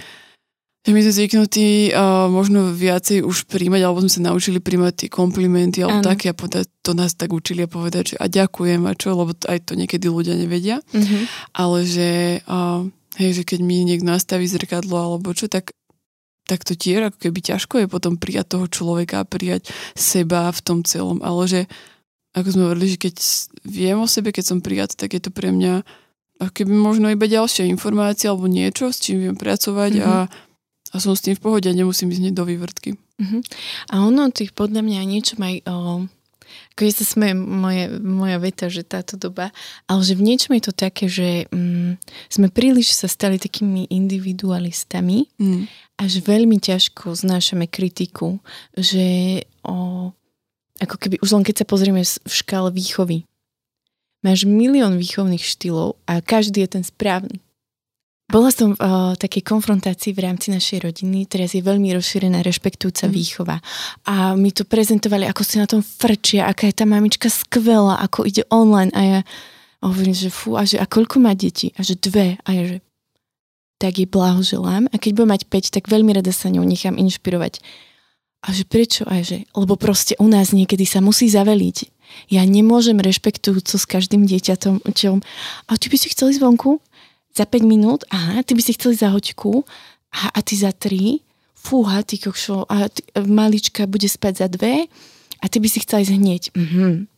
že 0.82 0.90
my 0.90 1.00
sme 1.06 1.14
zvyknutí 1.14 1.94
uh, 1.94 2.26
možno 2.28 2.74
viacej 2.74 3.22
už 3.22 3.46
príjmať, 3.46 3.82
alebo 3.86 4.02
sme 4.02 4.12
sa 4.12 4.22
naučili 4.34 4.58
príjmať 4.58 5.06
tie 5.06 5.10
komplimenty, 5.14 5.86
alebo 5.86 6.02
ano. 6.02 6.10
také 6.10 6.34
a 6.34 6.38
povedať, 6.38 6.66
to 6.82 6.98
nás 6.98 7.14
tak 7.14 7.30
učili 7.30 7.66
a 7.66 7.70
povedať, 7.70 8.14
že 8.14 8.16
a 8.18 8.26
ďakujem 8.26 8.82
a 8.90 8.98
čo, 8.98 9.14
lebo 9.14 9.38
aj 9.46 9.70
to 9.70 9.78
niekedy 9.78 10.10
ľudia 10.10 10.34
nevedia. 10.34 10.82
Mm-hmm. 10.90 11.22
Ale 11.54 11.78
že, 11.86 12.42
uh, 12.50 12.82
hej, 13.22 13.32
že 13.38 13.44
keď 13.46 13.60
mi 13.62 13.86
niekto 13.86 14.10
nastaví 14.10 14.50
zrkadlo 14.50 14.98
alebo 14.98 15.38
čo, 15.38 15.46
tak 15.46 15.78
tak 16.46 16.62
to 16.62 16.78
tiež 16.78 17.10
ako 17.10 17.18
keby 17.30 17.40
ťažko 17.42 17.76
je 17.82 17.88
potom 17.90 18.22
prijať 18.22 18.58
toho 18.58 18.66
človeka 18.70 19.22
a 19.22 19.30
prijať 19.30 19.74
seba 19.98 20.50
v 20.54 20.60
tom 20.62 20.80
celom, 20.86 21.22
ale 21.26 21.44
že 21.50 21.62
ako 22.36 22.48
sme 22.52 22.64
hovorili, 22.70 22.88
že 22.94 23.00
keď 23.00 23.16
viem 23.64 23.98
o 23.98 24.08
sebe, 24.12 24.36
keď 24.36 24.46
som 24.46 24.60
prijat, 24.60 24.94
tak 24.94 25.16
je 25.16 25.22
to 25.24 25.32
pre 25.32 25.50
mňa 25.56 25.88
ako 26.36 26.52
keby 26.52 26.74
možno 26.76 27.08
iba 27.08 27.26
ďalšia 27.26 27.64
informácia 27.72 28.28
alebo 28.28 28.52
niečo, 28.52 28.92
s 28.92 29.00
čím 29.00 29.24
viem 29.24 29.38
pracovať 29.40 29.92
mm-hmm. 29.96 30.12
a, 30.12 30.28
a 30.92 30.96
som 31.00 31.16
s 31.16 31.24
tým 31.24 31.40
v 31.40 31.44
pohode 31.44 31.68
a 31.72 31.74
nemusím 31.74 32.12
ísť 32.12 32.36
do 32.36 32.44
vývrtky. 32.44 33.00
Mm-hmm. 33.00 33.42
A 33.96 34.04
ono 34.04 34.28
tých 34.36 34.52
podľa 34.52 34.84
mňa 34.84 35.02
niečo 35.08 35.40
aj 35.40 35.56
o, 35.64 35.76
keď 36.74 36.88
sa 36.92 37.06
smeje 37.06 37.36
moje, 37.38 37.86
moja 38.02 38.38
veta, 38.42 38.66
že 38.68 38.84
táto 38.84 39.16
doba, 39.16 39.54
ale 39.86 40.02
že 40.04 40.18
v 40.18 40.26
niečom 40.26 40.58
je 40.58 40.64
to 40.66 40.74
také, 40.74 41.06
že 41.08 41.48
mm, 41.54 42.02
sme 42.28 42.48
príliš 42.50 42.98
sa 42.98 43.08
stali 43.08 43.38
takými 43.38 43.88
individualistami 43.94 45.30
mm. 45.38 45.64
a 46.02 46.04
že 46.10 46.26
veľmi 46.26 46.58
ťažko 46.58 47.14
znášame 47.14 47.70
kritiku, 47.70 48.42
že 48.74 49.40
o, 49.62 50.10
ako 50.82 50.96
keby 50.98 51.22
už 51.22 51.30
len 51.38 51.46
keď 51.46 51.64
sa 51.64 51.70
pozrieme 51.70 52.02
v 52.02 52.34
škále 52.34 52.74
výchovy, 52.74 53.30
máš 54.26 54.50
milión 54.50 54.98
výchovných 54.98 55.46
štýlov 55.46 56.02
a 56.10 56.18
každý 56.26 56.66
je 56.66 56.82
ten 56.82 56.84
správny. 56.84 57.45
Bola 58.26 58.50
som 58.50 58.74
v 58.74 58.82
uh, 58.82 59.14
takej 59.14 59.46
konfrontácii 59.46 60.18
v 60.18 60.26
rámci 60.26 60.50
našej 60.50 60.82
rodiny, 60.82 61.30
teraz 61.30 61.54
je 61.54 61.62
veľmi 61.62 61.94
rozšírená 61.94 62.42
rešpektujúca 62.42 63.06
mm. 63.06 63.14
výchova. 63.14 63.62
A 64.10 64.34
my 64.34 64.50
to 64.50 64.66
prezentovali, 64.66 65.30
ako 65.30 65.46
si 65.46 65.62
na 65.62 65.70
tom 65.70 65.86
frčia, 65.86 66.50
aká 66.50 66.66
je 66.66 66.82
tá 66.82 66.90
mamička 66.90 67.30
skvelá, 67.30 68.02
ako 68.02 68.26
ide 68.26 68.42
online. 68.50 68.90
A 68.98 69.02
ja 69.06 69.20
hovorím, 69.86 70.18
že 70.18 70.34
fú, 70.34 70.58
a 70.58 70.66
že 70.66 70.82
a 70.82 70.90
koľko 70.90 71.22
má 71.22 71.38
deti? 71.38 71.70
A 71.78 71.86
že 71.86 71.94
dve. 72.02 72.42
A 72.42 72.50
ja 72.50 72.64
že 72.66 72.78
tak 73.78 74.02
jej 74.02 74.10
blahoželám. 74.10 74.90
A 74.90 74.96
keď 74.98 75.22
budem 75.22 75.32
mať 75.38 75.44
5, 75.46 75.76
tak 75.78 75.84
veľmi 75.86 76.18
rada 76.18 76.34
sa 76.34 76.50
ňou 76.50 76.66
nechám 76.66 76.98
inšpirovať. 76.98 77.62
A 78.46 78.54
že 78.54 78.66
prečo? 78.66 79.06
A 79.06 79.22
že, 79.22 79.46
lebo 79.54 79.78
proste 79.78 80.18
u 80.18 80.26
nás 80.26 80.50
niekedy 80.50 80.86
sa 80.86 80.98
musí 80.98 81.30
zaveliť. 81.30 81.94
Ja 82.30 82.46
nemôžem 82.46 82.98
rešpektujúco 83.02 83.78
s 83.78 83.86
každým 83.86 84.30
dieťatom, 84.30 84.86
čo, 84.94 85.22
a 85.66 85.72
ty 85.78 85.90
by 85.90 85.98
si 85.98 86.14
chceli 86.14 86.38
zvonku? 86.38 86.82
Za 87.36 87.46
5 87.46 87.68
minút, 87.68 88.08
aha, 88.10 88.44
ty 88.44 88.56
by 88.56 88.62
si 88.64 88.74
chceli 88.74 88.96
za 88.96 89.12
hoďku, 89.12 89.68
aha, 90.16 90.30
a 90.32 90.40
ty 90.42 90.56
za 90.56 90.72
3, 90.72 91.20
fúha, 91.54 92.04
ty 92.08 92.16
kokšo, 92.18 92.66
a 92.70 92.88
ty, 92.90 93.04
malička 93.28 93.84
bude 93.86 94.08
spať 94.08 94.34
za 94.38 94.48
2 94.48 94.88
a 95.42 95.46
ty 95.52 95.58
by 95.60 95.68
si 95.68 95.84
chcela 95.84 96.02
ísť 96.02 96.14
hneď. 96.16 96.44
Mhm 96.56 97.15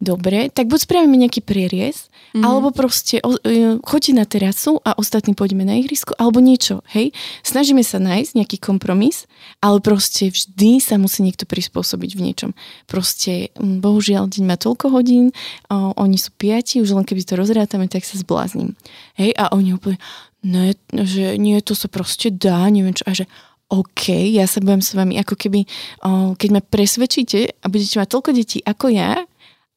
dobre, 0.00 0.48
tak 0.48 0.66
buď 0.66 0.88
spravíme 0.88 1.12
nejaký 1.12 1.44
prierez, 1.44 2.08
mm-hmm. 2.32 2.40
alebo 2.40 2.72
proste 2.72 3.20
o, 3.20 3.36
e, 3.36 3.76
choďte 3.84 4.12
na 4.16 4.24
terasu 4.24 4.80
a 4.80 4.96
ostatní 4.96 5.36
pôjdeme 5.36 5.62
na 5.62 5.76
ihrisko, 5.76 6.16
alebo 6.16 6.40
niečo, 6.40 6.80
hej. 6.96 7.12
Snažíme 7.44 7.84
sa 7.84 8.00
nájsť 8.00 8.32
nejaký 8.32 8.56
kompromis, 8.64 9.28
ale 9.60 9.84
proste 9.84 10.32
vždy 10.32 10.80
sa 10.80 10.96
musí 10.96 11.20
niekto 11.20 11.44
prispôsobiť 11.44 12.10
v 12.16 12.24
niečom. 12.24 12.50
Proste, 12.88 13.52
bohužiaľ, 13.60 14.32
deň 14.32 14.44
má 14.48 14.56
toľko 14.56 14.88
hodín, 14.88 15.36
o, 15.68 15.92
oni 16.00 16.16
sú 16.16 16.32
piati, 16.32 16.80
už 16.80 16.96
len 16.96 17.04
keby 17.04 17.20
to 17.20 17.36
rozrátame, 17.36 17.84
tak 17.86 18.08
sa 18.08 18.16
zblázním. 18.16 18.72
Hej, 19.20 19.36
a 19.36 19.52
oni 19.52 19.76
úplne, 19.76 20.00
ne, 20.40 20.72
že 20.96 21.36
nie, 21.36 21.60
to 21.60 21.76
sa 21.76 21.92
proste 21.92 22.32
dá, 22.32 22.64
neviem 22.72 22.96
čo, 22.96 23.04
a 23.04 23.12
že 23.12 23.28
OK, 23.70 24.10
ja 24.34 24.50
sa 24.50 24.58
budem 24.58 24.82
s 24.82 24.98
vami, 24.98 25.14
ako 25.20 25.38
keby, 25.38 25.62
o, 26.02 26.34
keď 26.34 26.48
ma 26.50 26.58
presvedčíte 26.64 27.62
a 27.62 27.66
budete 27.70 28.02
mať 28.02 28.08
toľko 28.10 28.30
detí 28.34 28.58
ako 28.66 28.90
ja, 28.90 29.28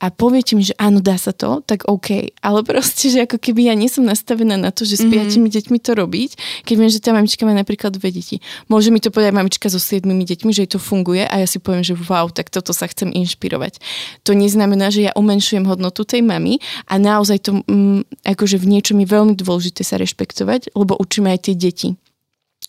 a 0.03 0.11
poviete 0.11 0.57
mi, 0.57 0.67
že 0.67 0.75
áno, 0.75 0.99
dá 0.99 1.15
sa 1.15 1.31
to, 1.31 1.63
tak 1.63 1.87
OK. 1.87 2.35
Ale 2.43 2.59
proste, 2.67 3.07
že 3.07 3.23
ako 3.23 3.39
keby 3.39 3.71
ja 3.71 3.75
nie 3.77 3.87
som 3.87 4.03
nastavená 4.03 4.59
na 4.59 4.67
to, 4.67 4.83
že 4.83 4.99
s 4.99 5.05
mm-hmm. 5.07 5.47
deťmi 5.47 5.79
to 5.79 5.95
robiť, 5.95 6.31
keď 6.67 6.75
viem, 6.75 6.91
že 6.91 6.99
tá 6.99 7.15
mamička 7.15 7.47
má 7.47 7.55
napríklad 7.55 7.95
dve 7.95 8.11
deti. 8.11 8.43
Môže 8.67 8.91
mi 8.91 8.99
to 8.99 9.15
povedať 9.15 9.31
mamička 9.31 9.71
so 9.71 9.79
siedmimi 9.79 10.27
deťmi, 10.27 10.51
že 10.51 10.75
to 10.75 10.79
funguje 10.81 11.23
a 11.23 11.39
ja 11.39 11.47
si 11.47 11.63
poviem, 11.63 11.87
že 11.87 11.95
wow, 11.95 12.27
tak 12.27 12.51
toto 12.51 12.75
sa 12.75 12.89
chcem 12.91 13.15
inšpirovať. 13.15 13.79
To 14.27 14.35
neznamená, 14.35 14.91
že 14.91 15.07
ja 15.07 15.11
umenšujem 15.15 15.63
hodnotu 15.63 16.03
tej 16.03 16.19
mamy 16.19 16.59
a 16.91 16.99
naozaj 16.99 17.39
to, 17.39 17.63
mm, 17.63 18.27
akože 18.27 18.59
v 18.59 18.69
niečom 18.75 18.99
je 18.99 19.07
veľmi 19.07 19.39
dôležité 19.39 19.87
sa 19.87 19.95
rešpektovať, 19.95 20.75
lebo 20.75 20.99
učíme 20.99 21.31
aj 21.31 21.47
tie 21.47 21.55
deti 21.55 21.95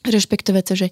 rešpektovať 0.05 0.65
sa, 0.69 0.75
že 0.77 0.89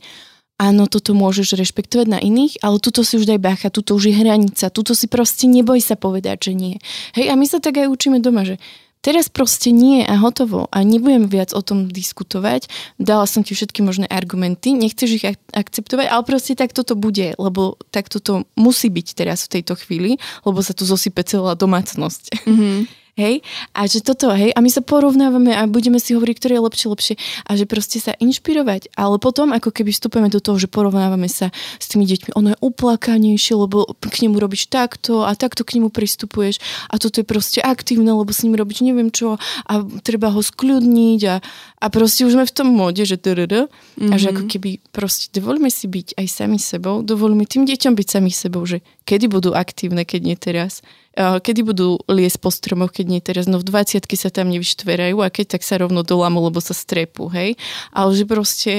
áno, 0.62 0.87
toto 0.87 1.11
môžeš 1.18 1.59
rešpektovať 1.59 2.07
na 2.07 2.22
iných, 2.22 2.62
ale 2.62 2.79
tuto 2.79 3.03
si 3.03 3.18
už 3.18 3.27
daj 3.27 3.42
bacha, 3.42 3.68
tuto 3.75 3.98
už 3.98 4.14
je 4.14 4.14
hranica, 4.14 4.70
tuto 4.70 4.94
si 4.94 5.11
proste 5.11 5.51
neboj 5.51 5.83
sa 5.83 5.98
povedať, 5.98 6.51
že 6.51 6.53
nie. 6.55 6.75
Hej, 7.18 7.27
a 7.31 7.35
my 7.35 7.46
sa 7.51 7.59
tak 7.59 7.83
aj 7.83 7.90
učíme 7.90 8.22
doma, 8.22 8.46
že 8.46 8.62
teraz 9.03 9.27
proste 9.27 9.75
nie 9.75 10.07
a 10.07 10.14
hotovo 10.14 10.70
a 10.70 10.87
nebudem 10.87 11.27
viac 11.27 11.51
o 11.51 11.61
tom 11.61 11.90
diskutovať, 11.90 12.70
dala 13.03 13.27
som 13.27 13.42
ti 13.42 13.59
všetky 13.59 13.83
možné 13.83 14.07
argumenty, 14.07 14.79
nechceš 14.79 15.11
ich 15.18 15.27
akceptovať, 15.51 16.07
ale 16.07 16.22
proste 16.22 16.55
tak 16.55 16.70
toto 16.70 16.94
bude, 16.94 17.35
lebo 17.35 17.75
tak 17.90 18.07
toto 18.07 18.46
musí 18.55 18.87
byť 18.87 19.18
teraz 19.18 19.51
v 19.51 19.59
tejto 19.59 19.75
chvíli, 19.75 20.22
lebo 20.46 20.62
sa 20.62 20.70
tu 20.70 20.87
zosype 20.87 21.27
celá 21.27 21.59
domácnosť. 21.59 22.46
Mm-hmm. 22.46 23.01
Hej? 23.12 23.44
A 23.77 23.85
že 23.85 24.01
toto, 24.01 24.33
hej? 24.33 24.57
A 24.57 24.64
my 24.64 24.70
sa 24.72 24.81
porovnávame 24.81 25.53
a 25.53 25.68
budeme 25.68 26.01
si 26.01 26.16
hovoriť, 26.16 26.37
ktoré 26.40 26.53
je 26.57 26.64
lepšie, 26.64 26.88
lepšie. 26.88 27.14
A 27.44 27.51
že 27.61 27.68
proste 27.68 28.01
sa 28.01 28.16
inšpirovať. 28.16 28.96
Ale 28.96 29.20
potom, 29.20 29.53
ako 29.53 29.68
keby 29.68 29.92
vstupujeme 29.92 30.33
do 30.33 30.40
toho, 30.40 30.57
že 30.57 30.70
porovnávame 30.70 31.29
sa 31.29 31.53
s 31.77 31.92
tými 31.92 32.09
deťmi, 32.09 32.33
ono 32.33 32.57
je 32.57 32.62
uplakanejšie, 32.64 33.53
lebo 33.53 33.85
k 34.01 34.16
nemu 34.25 34.40
robíš 34.40 34.72
takto 34.72 35.29
a 35.29 35.37
takto 35.37 35.62
k 35.62 35.77
nemu 35.77 35.92
pristupuješ 35.92 36.59
a 36.88 36.96
toto 36.96 37.20
je 37.20 37.27
proste 37.27 37.61
aktívne, 37.61 38.11
lebo 38.16 38.33
s 38.33 38.42
ním 38.42 38.57
robíš 38.57 38.81
neviem 38.83 39.12
čo 39.12 39.37
a 39.68 39.72
treba 40.01 40.33
ho 40.33 40.40
skľudniť 40.40 41.20
a, 41.29 41.37
a 41.83 41.87
proste 41.92 42.25
už 42.25 42.35
sme 42.35 42.48
v 42.48 42.55
tom 42.57 42.68
móde, 42.72 43.05
že 43.05 43.20
drr, 43.20 43.68
mm-hmm. 43.68 44.11
a 44.11 44.14
že 44.16 44.33
ako 44.33 44.42
mhm. 44.46 44.51
keby 44.51 44.70
proste 44.90 45.29
dovolíme 45.35 45.68
si 45.68 45.87
byť 45.87 46.16
aj 46.16 46.27
sami 46.27 46.59
sebou, 46.59 47.05
dovolíme 47.05 47.44
tým 47.44 47.68
deťom 47.68 47.92
byť 47.92 48.09
sami 48.09 48.33
sebou, 48.33 48.64
že 48.64 48.81
kedy 49.05 49.29
budú 49.29 49.53
aktívne, 49.53 50.03
keď 50.09 50.20
nie 50.22 50.37
teraz 50.38 50.81
kedy 51.16 51.61
budú 51.61 52.01
liesť 52.09 52.38
po 52.40 52.48
stromoch, 52.48 52.92
keď 52.92 53.07
nie 53.09 53.20
teraz, 53.20 53.44
no 53.44 53.61
v 53.61 53.68
20 53.68 54.05
sa 54.16 54.31
tam 54.33 54.48
nevyštverajú 54.48 55.16
a 55.20 55.29
keď 55.29 55.59
tak 55.59 55.62
sa 55.62 55.77
rovno 55.77 56.01
dolamú, 56.01 56.40
lebo 56.48 56.59
sa 56.64 56.72
strepu, 56.72 57.29
hej. 57.33 57.61
Ale 57.92 58.16
že 58.16 58.25
proste, 58.25 58.75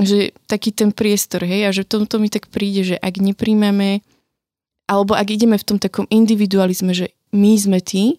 že 0.00 0.32
taký 0.48 0.72
ten 0.72 0.88
priestor, 0.90 1.44
hej, 1.44 1.68
a 1.68 1.70
že 1.70 1.84
tomto 1.84 2.16
mi 2.16 2.32
tak 2.32 2.48
príde, 2.48 2.94
že 2.94 2.96
ak 2.96 3.20
nepríjmeme, 3.20 4.00
alebo 4.88 5.12
ak 5.12 5.28
ideme 5.28 5.60
v 5.60 5.66
tom 5.68 5.78
takom 5.78 6.08
individualizme, 6.08 6.96
že 6.96 7.12
my 7.36 7.52
sme 7.60 7.78
tí, 7.84 8.18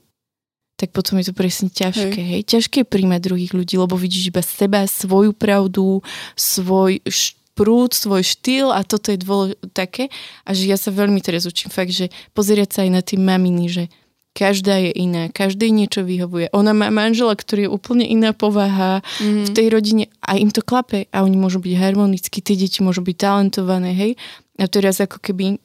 tak 0.78 0.94
potom 0.94 1.22
je 1.22 1.30
to 1.30 1.36
presne 1.38 1.70
ťažké, 1.70 2.22
hej. 2.22 2.30
hej. 2.38 2.42
Ťažké 2.46 2.86
príjmať 2.90 3.20
druhých 3.22 3.54
ľudí, 3.54 3.78
lebo 3.78 3.98
vidíš 3.98 4.34
iba 4.34 4.42
seba, 4.42 4.90
svoju 4.90 5.34
pravdu, 5.34 6.02
svoj 6.34 7.02
št- 7.06 7.41
prúd, 7.62 7.94
svoj 7.94 8.26
štýl 8.26 8.74
a 8.74 8.82
toto 8.82 9.14
je 9.14 9.22
dôležité 9.22 9.70
také. 9.78 10.04
A 10.50 10.58
že 10.58 10.66
ja 10.66 10.82
sa 10.82 10.90
veľmi 10.90 11.22
teraz 11.22 11.46
učím 11.46 11.70
fakt, 11.70 11.94
že 11.94 12.10
pozerať 12.34 12.70
sa 12.74 12.80
aj 12.82 12.90
na 12.90 13.02
tie 13.06 13.22
maminy, 13.22 13.66
že 13.70 13.84
každá 14.34 14.80
je 14.80 14.92
iná, 14.96 15.28
každej 15.30 15.70
niečo 15.70 16.02
vyhovuje. 16.02 16.50
Ona 16.56 16.72
má 16.72 16.88
manžela, 16.88 17.36
ktorý 17.36 17.68
je 17.68 17.72
úplne 17.72 18.08
iná 18.08 18.32
povaha 18.32 19.04
mm-hmm. 19.04 19.46
v 19.46 19.50
tej 19.52 19.68
rodine 19.70 20.04
a 20.24 20.40
im 20.40 20.50
to 20.50 20.64
klape 20.64 21.12
a 21.12 21.18
oni 21.22 21.36
môžu 21.36 21.60
byť 21.60 21.74
harmonickí, 21.76 22.40
tie 22.40 22.56
deti 22.56 22.80
môžu 22.80 23.04
byť 23.04 23.18
talentované, 23.20 23.92
hej. 23.92 24.12
A 24.56 24.72
teraz 24.72 25.04
ako 25.04 25.20
keby 25.20 25.60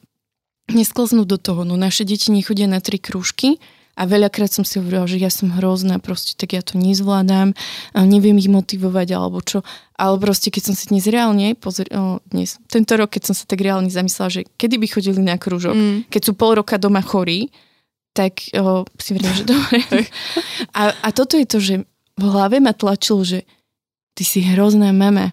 nesklznú 0.67 1.23
do 1.23 1.39
toho, 1.39 1.63
no 1.63 1.79
naše 1.79 2.03
deti 2.03 2.35
nechodia 2.35 2.67
na 2.67 2.83
tri 2.83 2.99
krúžky, 2.99 3.63
a 3.97 4.03
veľakrát 4.05 4.53
som 4.53 4.61
si 4.61 4.77
hovorila, 4.77 5.09
že 5.09 5.17
ja 5.17 5.33
som 5.33 5.49
hrozná, 5.49 5.97
proste 5.97 6.37
tak 6.37 6.53
ja 6.53 6.61
to 6.61 6.77
nezvládam, 6.77 7.57
neviem 7.97 8.37
ich 8.37 8.53
motivovať 8.53 9.09
alebo 9.17 9.41
čo. 9.41 9.65
Ale 9.97 10.21
proste 10.21 10.53
keď 10.53 10.63
som 10.69 10.75
si 10.77 10.93
dnes 10.93 11.09
reálne, 11.09 11.57
o, 11.57 12.21
dnes, 12.29 12.61
tento 12.69 12.93
rok, 13.01 13.17
keď 13.17 13.33
som 13.33 13.35
sa 13.35 13.49
tak 13.49 13.65
reálne 13.65 13.89
zamyslela, 13.89 14.29
že 14.29 14.43
kedy 14.61 14.77
by 14.77 14.87
chodili 14.93 15.21
na 15.25 15.41
krúžok, 15.41 15.73
mm. 15.73 15.99
keď 16.13 16.21
sú 16.21 16.33
pol 16.37 16.61
roka 16.61 16.77
doma 16.77 17.01
chorí, 17.01 17.49
tak 18.13 18.53
o, 18.53 18.85
si 19.01 19.17
vriem, 19.17 19.33
že 19.33 19.49
dobre. 19.49 19.81
a, 20.79 20.93
a 20.93 21.09
toto 21.17 21.41
je 21.41 21.47
to, 21.49 21.59
že 21.65 21.75
v 22.21 22.25
hlave 22.29 22.61
ma 22.61 22.77
tlačilo, 22.77 23.25
že 23.25 23.49
ty 24.13 24.29
si 24.29 24.45
hrozná 24.45 24.93
mama. 24.93 25.33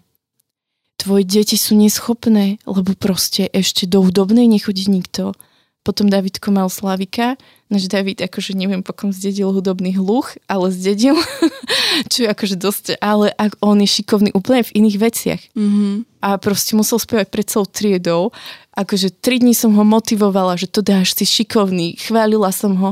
Tvoje 0.96 1.28
deti 1.28 1.60
sú 1.60 1.76
neschopné, 1.76 2.64
lebo 2.64 2.96
proste 2.96 3.52
ešte 3.52 3.84
do 3.84 4.00
hudobnej 4.00 4.48
nechodí 4.48 4.88
nikto 4.88 5.36
potom 5.84 6.08
Davidko 6.08 6.48
mal 6.48 6.72
Slavika, 6.72 7.36
náš 7.68 7.92
David 7.92 8.24
akože 8.24 8.56
neviem, 8.56 8.80
pokom 8.80 9.12
zdedil 9.12 9.52
hudobný 9.52 9.92
hluch, 10.00 10.40
ale 10.48 10.72
zdedil, 10.72 11.20
čo 12.12 12.24
je 12.24 12.28
akože 12.32 12.56
dosť, 12.56 12.84
ale 13.04 13.36
on 13.60 13.76
je 13.84 14.00
šikovný 14.00 14.32
úplne 14.32 14.64
v 14.64 14.74
iných 14.80 14.96
veciach. 14.96 15.42
Mm-hmm. 15.52 15.94
A 16.24 16.40
proste 16.40 16.72
musel 16.72 16.96
spievať 16.96 17.28
pred 17.28 17.44
celou 17.44 17.68
triedou. 17.68 18.32
Akože 18.72 19.12
tri 19.12 19.36
dní 19.36 19.52
som 19.52 19.76
ho 19.76 19.84
motivovala, 19.84 20.56
že 20.56 20.72
to 20.72 20.80
dáš, 20.80 21.12
si 21.12 21.28
šikovný, 21.28 22.00
chválila 22.00 22.48
som 22.48 22.72
ho. 22.80 22.90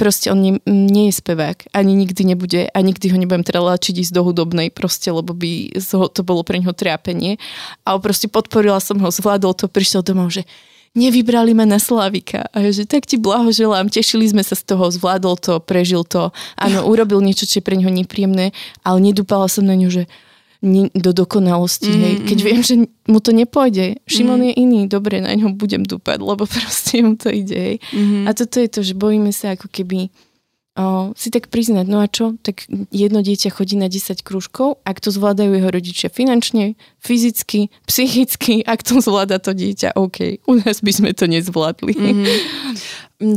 Proste 0.00 0.32
on 0.32 0.40
nie, 0.40 0.56
nie 0.64 1.12
je 1.12 1.20
spevák, 1.20 1.68
ani 1.76 1.92
nikdy 1.92 2.24
nebude 2.24 2.64
a 2.64 2.78
nikdy 2.80 3.12
ho 3.12 3.16
nebudem 3.20 3.44
teda 3.44 3.60
láčiť 3.60 4.08
ísť 4.08 4.16
do 4.16 4.24
hudobnej, 4.24 4.72
proste, 4.72 5.12
lebo 5.12 5.36
by 5.36 5.76
to 6.16 6.20
bolo 6.24 6.40
pre 6.40 6.64
neho 6.64 6.72
trápenie. 6.72 7.36
A 7.84 8.00
proste 8.00 8.24
podporila 8.24 8.80
som 8.80 8.96
ho, 8.96 9.12
zvládol 9.12 9.52
to, 9.52 9.68
prišiel 9.68 10.00
domov, 10.00 10.32
že 10.32 10.48
nevybrali 10.92 11.56
ma 11.56 11.64
na 11.64 11.80
Slavika. 11.80 12.48
A 12.52 12.68
že 12.68 12.84
tak 12.84 13.08
ti 13.08 13.16
blahoželám, 13.16 13.88
tešili 13.88 14.28
sme 14.28 14.44
sa 14.44 14.52
z 14.52 14.64
toho, 14.68 14.92
zvládol 14.92 15.40
to, 15.40 15.54
prežil 15.64 16.04
to. 16.04 16.30
Áno, 16.60 16.84
urobil 16.92 17.24
niečo, 17.24 17.48
čo 17.48 17.60
je 17.60 17.66
pre 17.66 17.76
neho 17.76 17.90
nepríjemné, 17.90 18.52
ale 18.84 18.98
nedúpala 19.00 19.48
som 19.48 19.64
na 19.64 19.76
ňu, 19.76 19.88
že 19.88 20.04
do 20.94 21.10
dokonalosti. 21.10 21.90
Mm, 21.90 22.00
hej. 22.06 22.14
Keď 22.22 22.38
mm. 22.38 22.46
viem, 22.46 22.60
že 22.62 22.74
mu 23.10 23.18
to 23.18 23.34
nepôjde. 23.34 23.98
Šimon 24.06 24.38
mm. 24.38 24.46
je 24.46 24.52
iný, 24.62 24.80
dobre, 24.86 25.18
na 25.18 25.34
ňo 25.34 25.58
budem 25.58 25.82
dúpať, 25.82 26.22
lebo 26.22 26.46
proste 26.54 27.02
mu 27.02 27.18
to 27.18 27.34
ide. 27.34 27.58
Hej. 27.58 27.76
Mm. 27.90 28.30
A 28.30 28.30
toto 28.30 28.62
je 28.62 28.68
to, 28.70 28.80
že 28.86 28.94
bojíme 28.94 29.34
sa 29.34 29.58
ako 29.58 29.66
keby 29.66 30.14
o, 30.78 31.12
si 31.12 31.28
tak 31.28 31.52
priznať, 31.52 31.86
no 31.88 32.00
a 32.00 32.08
čo, 32.08 32.36
tak 32.40 32.64
jedno 32.88 33.20
dieťa 33.20 33.52
chodí 33.52 33.76
na 33.76 33.92
10 33.92 34.24
krúžkov, 34.24 34.80
ak 34.88 35.04
to 35.04 35.12
zvládajú 35.12 35.52
jeho 35.52 35.70
rodičia 35.70 36.08
finančne, 36.08 36.78
fyzicky, 37.02 37.68
psychicky, 37.84 38.64
ak 38.64 38.80
to 38.80 39.04
zvláda 39.04 39.36
to 39.36 39.52
dieťa, 39.52 39.96
OK, 39.98 40.40
u 40.48 40.60
nás 40.60 40.80
by 40.80 40.92
sme 40.92 41.10
to 41.12 41.28
nezvládli. 41.28 41.94
Mm-hmm. 41.94 42.26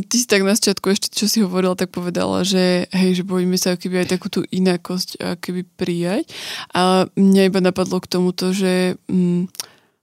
Ty 0.10 0.16
si 0.18 0.26
tak 0.26 0.42
na 0.42 0.58
začiatku 0.58 0.90
ešte, 0.90 1.14
čo 1.14 1.30
si 1.30 1.46
hovorila, 1.46 1.78
tak 1.78 1.94
povedala, 1.94 2.42
že 2.42 2.90
hej, 2.90 3.22
že 3.22 3.24
bojíme 3.28 3.54
sa 3.54 3.78
keby 3.78 4.02
aj 4.02 4.18
takú 4.18 4.34
tú 4.34 4.42
inakosť 4.50 5.38
keby 5.38 5.62
prijať. 5.78 6.26
A 6.74 7.06
mňa 7.14 7.54
iba 7.54 7.62
napadlo 7.62 8.02
k 8.02 8.10
tomuto, 8.10 8.50
že 8.50 8.98
mm, 9.06 9.46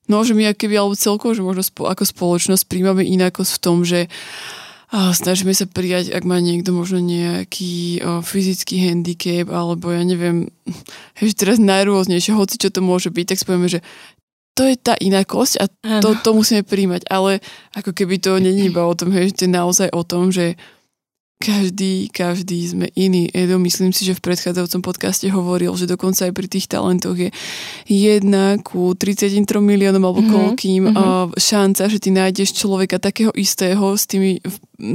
no, 0.06 0.22
že 0.22 0.38
my 0.38 0.54
keby, 0.54 0.78
alebo 0.78 0.94
celkovo, 0.94 1.34
že 1.34 1.42
možno 1.42 1.66
spo, 1.66 1.90
ako 1.90 2.06
spoločnosť 2.06 2.62
príjmame 2.70 3.02
inakosť 3.02 3.50
v 3.58 3.62
tom, 3.62 3.82
že 3.82 4.06
a 4.06 4.61
snažíme 4.92 5.56
sa 5.56 5.64
prijať, 5.64 6.12
ak 6.12 6.28
má 6.28 6.36
niekto 6.36 6.76
možno 6.76 7.00
nejaký 7.00 8.04
o, 8.04 8.20
fyzický 8.20 8.92
handicap, 8.92 9.48
alebo 9.48 9.88
ja 9.88 10.04
neviem, 10.04 10.52
že 11.16 11.32
teraz 11.32 11.56
najrôznejšie, 11.56 12.36
hoci 12.36 12.60
čo 12.60 12.68
to 12.68 12.84
môže 12.84 13.08
byť, 13.08 13.26
tak 13.32 13.40
spovieme, 13.40 13.72
že 13.72 13.80
to 14.52 14.68
je 14.68 14.76
tá 14.76 14.92
inakosť 15.00 15.54
a 15.64 15.64
to, 16.04 16.12
to 16.20 16.36
musíme 16.36 16.60
príjmať, 16.60 17.08
ale 17.08 17.40
ako 17.72 17.96
keby 17.96 18.20
to 18.20 18.36
není 18.36 18.68
iba 18.68 18.84
o 18.84 18.92
tom, 18.92 19.08
hej, 19.16 19.32
že 19.32 19.36
to 19.40 19.44
je 19.48 19.56
naozaj 19.56 19.88
o 19.96 20.04
tom, 20.04 20.28
že 20.28 20.60
každý, 21.42 22.06
každý 22.14 22.62
sme 22.70 22.86
iný. 22.94 23.26
Edo, 23.34 23.58
myslím 23.58 23.90
si, 23.90 24.06
že 24.06 24.14
v 24.14 24.22
predchádzajúcom 24.30 24.82
podcaste 24.86 25.26
hovoril, 25.26 25.74
že 25.74 25.90
dokonca 25.90 26.30
aj 26.30 26.32
pri 26.38 26.46
tých 26.46 26.70
talentoch 26.70 27.18
je 27.18 27.34
jedna 27.90 28.62
ku 28.62 28.94
33 28.94 29.42
miliónom 29.58 29.98
alebo 30.06 30.22
mm-hmm. 30.22 30.34
koľkým 30.38 30.82
mm-hmm. 30.94 31.34
šanca, 31.34 31.82
že 31.90 31.98
ty 31.98 32.14
nájdeš 32.14 32.54
človeka 32.54 33.02
takého 33.02 33.34
istého 33.34 33.98
s 33.98 34.06
tými 34.06 34.38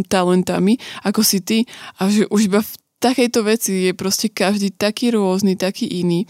talentami, 0.07 0.79
ako 1.03 1.19
si 1.19 1.43
ty 1.43 1.67
a 1.99 2.07
že 2.07 2.23
už 2.31 2.47
iba 2.47 2.63
v 2.63 2.71
takejto 3.03 3.39
veci 3.43 3.91
je 3.91 3.93
proste 3.93 4.31
každý 4.31 4.71
taký 4.71 5.11
rôzny, 5.11 5.59
taký 5.59 5.85
iný. 5.99 6.23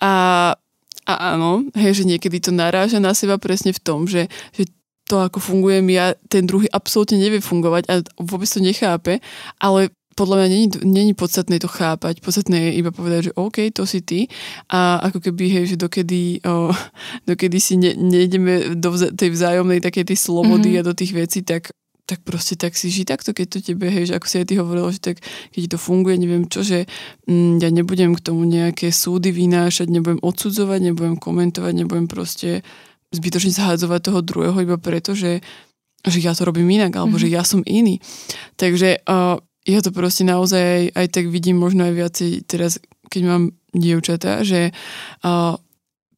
A 0.00 0.56
a 1.10 1.34
áno, 1.34 1.66
hej, 1.74 2.02
že 2.02 2.04
niekedy 2.06 2.38
to 2.38 2.54
naráža 2.54 3.02
na 3.02 3.16
seba 3.18 3.34
presne 3.34 3.74
v 3.74 3.82
tom, 3.82 4.06
že, 4.06 4.30
že 4.54 4.70
to, 5.10 5.18
ako 5.18 5.42
fungujem 5.42 5.90
ja, 5.90 6.14
ten 6.30 6.46
druhý 6.46 6.70
absolútne 6.70 7.18
nevie 7.18 7.42
fungovať 7.42 7.82
a 7.90 7.94
vôbec 8.22 8.46
to 8.46 8.62
nechápe, 8.62 9.18
ale 9.58 9.90
podľa 10.14 10.36
mňa 10.36 10.48
není, 10.52 10.66
není 10.84 11.12
podstatné 11.16 11.56
to 11.58 11.70
chápať. 11.70 12.20
Podstatné 12.20 12.70
je 12.70 12.78
iba 12.84 12.92
povedať, 12.92 13.32
že 13.32 13.36
OK, 13.40 13.72
to 13.72 13.88
si 13.88 14.04
ty 14.04 14.28
a 14.68 15.00
ako 15.08 15.18
keby, 15.18 15.48
hej, 15.48 15.74
že 15.74 15.76
dokedy, 15.80 16.44
o, 16.44 16.70
dokedy 17.30 17.58
si 17.58 17.74
ne, 17.80 17.96
nejdeme 17.96 18.78
do 18.78 18.94
vz- 18.94 19.16
tej 19.16 19.34
vzájomnej 19.34 19.82
takej 19.82 20.14
tej 20.14 20.18
slobody 20.20 20.76
mm-hmm. 20.76 20.86
a 20.86 20.88
do 20.88 20.94
tých 20.94 21.12
vecí, 21.16 21.42
tak 21.42 21.74
tak 22.10 22.26
proste 22.26 22.58
tak 22.58 22.74
si 22.74 22.90
ži 22.90 23.06
takto, 23.06 23.30
keď 23.30 23.46
to 23.46 23.58
tebe, 23.62 23.86
hej, 23.86 24.10
že 24.10 24.18
ako 24.18 24.26
si 24.26 24.42
aj 24.42 24.46
ty 24.50 24.58
hovorila, 24.58 24.90
že 24.90 24.98
tak 24.98 25.22
keď 25.54 25.62
to 25.70 25.78
funguje, 25.78 26.18
neviem 26.18 26.42
čo, 26.50 26.66
že 26.66 26.90
mm, 27.30 27.62
ja 27.62 27.70
nebudem 27.70 28.18
k 28.18 28.24
tomu 28.26 28.42
nejaké 28.50 28.90
súdy 28.90 29.30
vynášať, 29.30 29.86
nebudem 29.86 30.18
odsudzovať, 30.18 30.90
nebudem 30.90 31.14
komentovať, 31.14 31.70
nebudem 31.70 32.10
proste 32.10 32.66
zbytočne 33.10 33.50
zhádzovať 33.50 34.00
toho 34.00 34.20
druhého 34.22 34.58
iba 34.62 34.78
preto, 34.78 35.18
že, 35.18 35.42
že 36.06 36.18
ja 36.22 36.32
to 36.34 36.46
robím 36.46 36.70
inak, 36.70 36.94
alebo 36.94 37.18
mm-hmm. 37.18 37.30
že 37.30 37.34
ja 37.34 37.42
som 37.42 37.60
iný. 37.66 37.98
Takže 38.54 39.02
uh, 39.04 39.42
ja 39.66 39.80
to 39.82 39.90
proste 39.90 40.22
naozaj 40.24 40.62
aj, 40.62 40.84
aj 40.94 41.06
tak 41.10 41.24
vidím 41.28 41.58
možno 41.58 41.84
aj 41.90 41.94
viacej 41.94 42.30
teraz, 42.46 42.78
keď 43.10 43.22
mám 43.26 43.42
dievčatá, 43.74 44.46
že 44.46 44.70
uh, 45.26 45.58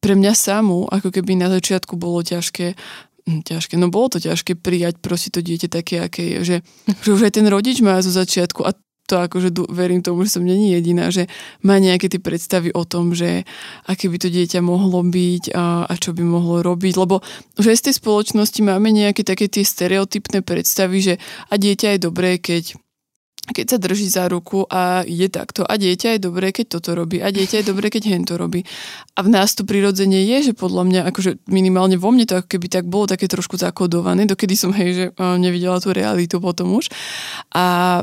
pre 0.03 0.13
mňa 0.19 0.33
samú, 0.35 0.85
ako 0.91 1.09
keby 1.15 1.39
na 1.39 1.47
začiatku 1.47 1.95
bolo 1.95 2.21
ťažké 2.21 2.75
hm, 3.23 3.41
ťažké, 3.47 3.79
no 3.79 3.87
bolo 3.87 4.13
to 4.13 4.19
ťažké 4.19 4.59
prijať 4.59 4.99
proste 4.99 5.31
to 5.31 5.39
dieťa 5.39 5.69
také, 5.71 6.03
aké 6.03 6.23
je, 6.27 6.37
že, 6.43 6.57
že 7.01 7.09
už 7.09 7.23
aj 7.25 7.39
ten 7.39 7.47
rodič 7.47 7.79
má 7.79 7.97
zo 8.03 8.11
začiatku 8.11 8.67
a 8.67 8.75
to 9.03 9.19
akože 9.19 9.51
verím 9.67 9.99
tomu, 9.99 10.23
že 10.23 10.39
som 10.39 10.47
není 10.47 10.71
jediná, 10.71 11.11
že 11.11 11.27
má 11.59 11.75
nejaké 11.75 12.07
tie 12.07 12.23
predstavy 12.23 12.71
o 12.71 12.87
tom, 12.87 13.11
že 13.11 13.43
aké 13.83 14.07
by 14.07 14.17
to 14.19 14.31
dieťa 14.31 14.63
mohlo 14.63 15.03
byť 15.03 15.51
a, 15.51 15.83
a 15.91 15.93
čo 15.99 16.15
by 16.15 16.23
mohlo 16.23 16.63
robiť, 16.63 16.93
lebo 16.95 17.19
že 17.59 17.75
z 17.75 17.91
tej 17.91 17.95
spoločnosti 17.99 18.63
máme 18.63 18.95
nejaké 18.95 19.27
také 19.27 19.51
tie 19.51 19.67
stereotypné 19.67 20.39
predstavy, 20.39 21.03
že 21.03 21.13
a 21.51 21.59
dieťa 21.59 21.95
je 21.95 21.99
dobré, 21.99 22.39
keď 22.39 22.79
keď 23.43 23.75
sa 23.75 23.77
drží 23.77 24.07
za 24.07 24.31
ruku 24.31 24.63
a 24.71 25.03
ide 25.03 25.27
takto. 25.27 25.67
A 25.67 25.75
dieťa 25.75 26.15
je 26.15 26.19
dobré, 26.23 26.55
keď 26.55 26.79
toto 26.79 26.95
robí. 26.95 27.19
A 27.19 27.27
dieťa 27.27 27.59
je 27.59 27.65
dobré, 27.67 27.91
keď 27.91 28.15
hen 28.15 28.23
to 28.23 28.39
robí. 28.39 28.63
A 29.19 29.19
v 29.19 29.27
nás 29.27 29.51
to 29.51 29.67
prirodzene 29.67 30.23
je, 30.23 30.47
že 30.47 30.53
podľa 30.55 30.87
mňa, 30.87 31.01
akože 31.11 31.43
minimálne 31.51 31.99
vo 31.99 32.07
mne 32.15 32.23
to 32.23 32.39
ako 32.39 32.47
keby 32.47 32.71
tak 32.71 32.87
bolo 32.87 33.03
také 33.11 33.27
trošku 33.27 33.59
zakodované, 33.59 34.23
dokedy 34.23 34.55
som, 34.55 34.71
hej, 34.71 34.95
že 34.95 35.05
nevidela 35.35 35.83
tú 35.83 35.91
realitu 35.91 36.39
potom 36.39 36.71
už. 36.79 36.87
A 37.51 37.99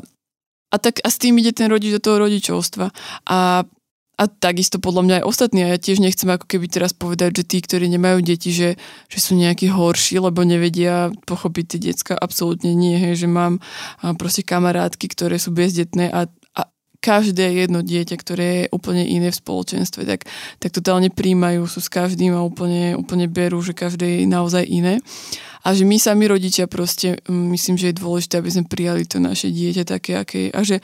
a 0.71 0.77
tak 0.79 1.03
a 1.03 1.09
s 1.11 1.19
tým 1.19 1.35
ide 1.43 1.51
ten 1.51 1.67
rodič 1.67 1.91
do 1.91 2.01
toho 2.03 2.23
rodičovstva. 2.23 2.95
A, 3.27 3.67
a 4.21 4.25
takisto 4.29 4.79
podľa 4.79 5.03
mňa 5.03 5.15
aj 5.21 5.25
ostatní. 5.27 5.67
A 5.67 5.75
ja 5.75 5.79
tiež 5.83 5.99
nechcem 5.99 6.31
ako 6.31 6.47
keby 6.47 6.71
teraz 6.71 6.95
povedať, 6.95 7.43
že 7.43 7.45
tí, 7.45 7.59
ktorí 7.59 7.91
nemajú 7.91 8.23
deti, 8.23 8.55
že, 8.55 8.79
že 9.11 9.19
sú 9.19 9.35
nejakí 9.35 9.67
horší, 9.67 10.23
lebo 10.23 10.47
nevedia 10.47 11.11
pochopiť 11.27 11.65
tie 11.67 11.81
decka. 11.91 12.15
Absolútne 12.15 12.71
nie. 12.71 12.95
Hej, 12.97 13.27
že 13.27 13.29
mám 13.29 13.59
proste 14.15 14.47
kamarátky, 14.47 15.11
ktoré 15.11 15.43
sú 15.43 15.51
bezdetné 15.51 16.07
a, 16.15 16.31
každé 17.01 17.65
jedno 17.65 17.81
dieťa, 17.81 18.17
ktoré 18.21 18.47
je 18.65 18.73
úplne 18.77 19.03
iné 19.09 19.33
v 19.33 19.41
spoločenstve, 19.41 20.05
tak, 20.05 20.29
tak 20.61 20.71
totálne 20.71 21.09
príjmajú, 21.09 21.65
sú 21.65 21.81
s 21.81 21.89
každým 21.89 22.37
a 22.37 22.45
úplne, 22.45 22.93
úplne 22.95 23.25
berú, 23.25 23.65
že 23.65 23.73
každé 23.73 24.25
je 24.25 24.29
naozaj 24.29 24.69
iné. 24.69 25.01
A 25.65 25.73
že 25.73 25.89
my 25.89 25.97
sami 25.97 26.29
rodičia 26.29 26.69
proste, 26.69 27.21
mm, 27.25 27.47
myslím, 27.57 27.77
že 27.81 27.93
je 27.93 28.01
dôležité, 28.01 28.41
aby 28.41 28.53
sme 28.53 28.65
prijali 28.69 29.09
to 29.09 29.17
naše 29.21 29.49
dieťa 29.49 29.85
také, 29.89 30.17
aké 30.17 30.53
A 30.53 30.61
že 30.61 30.81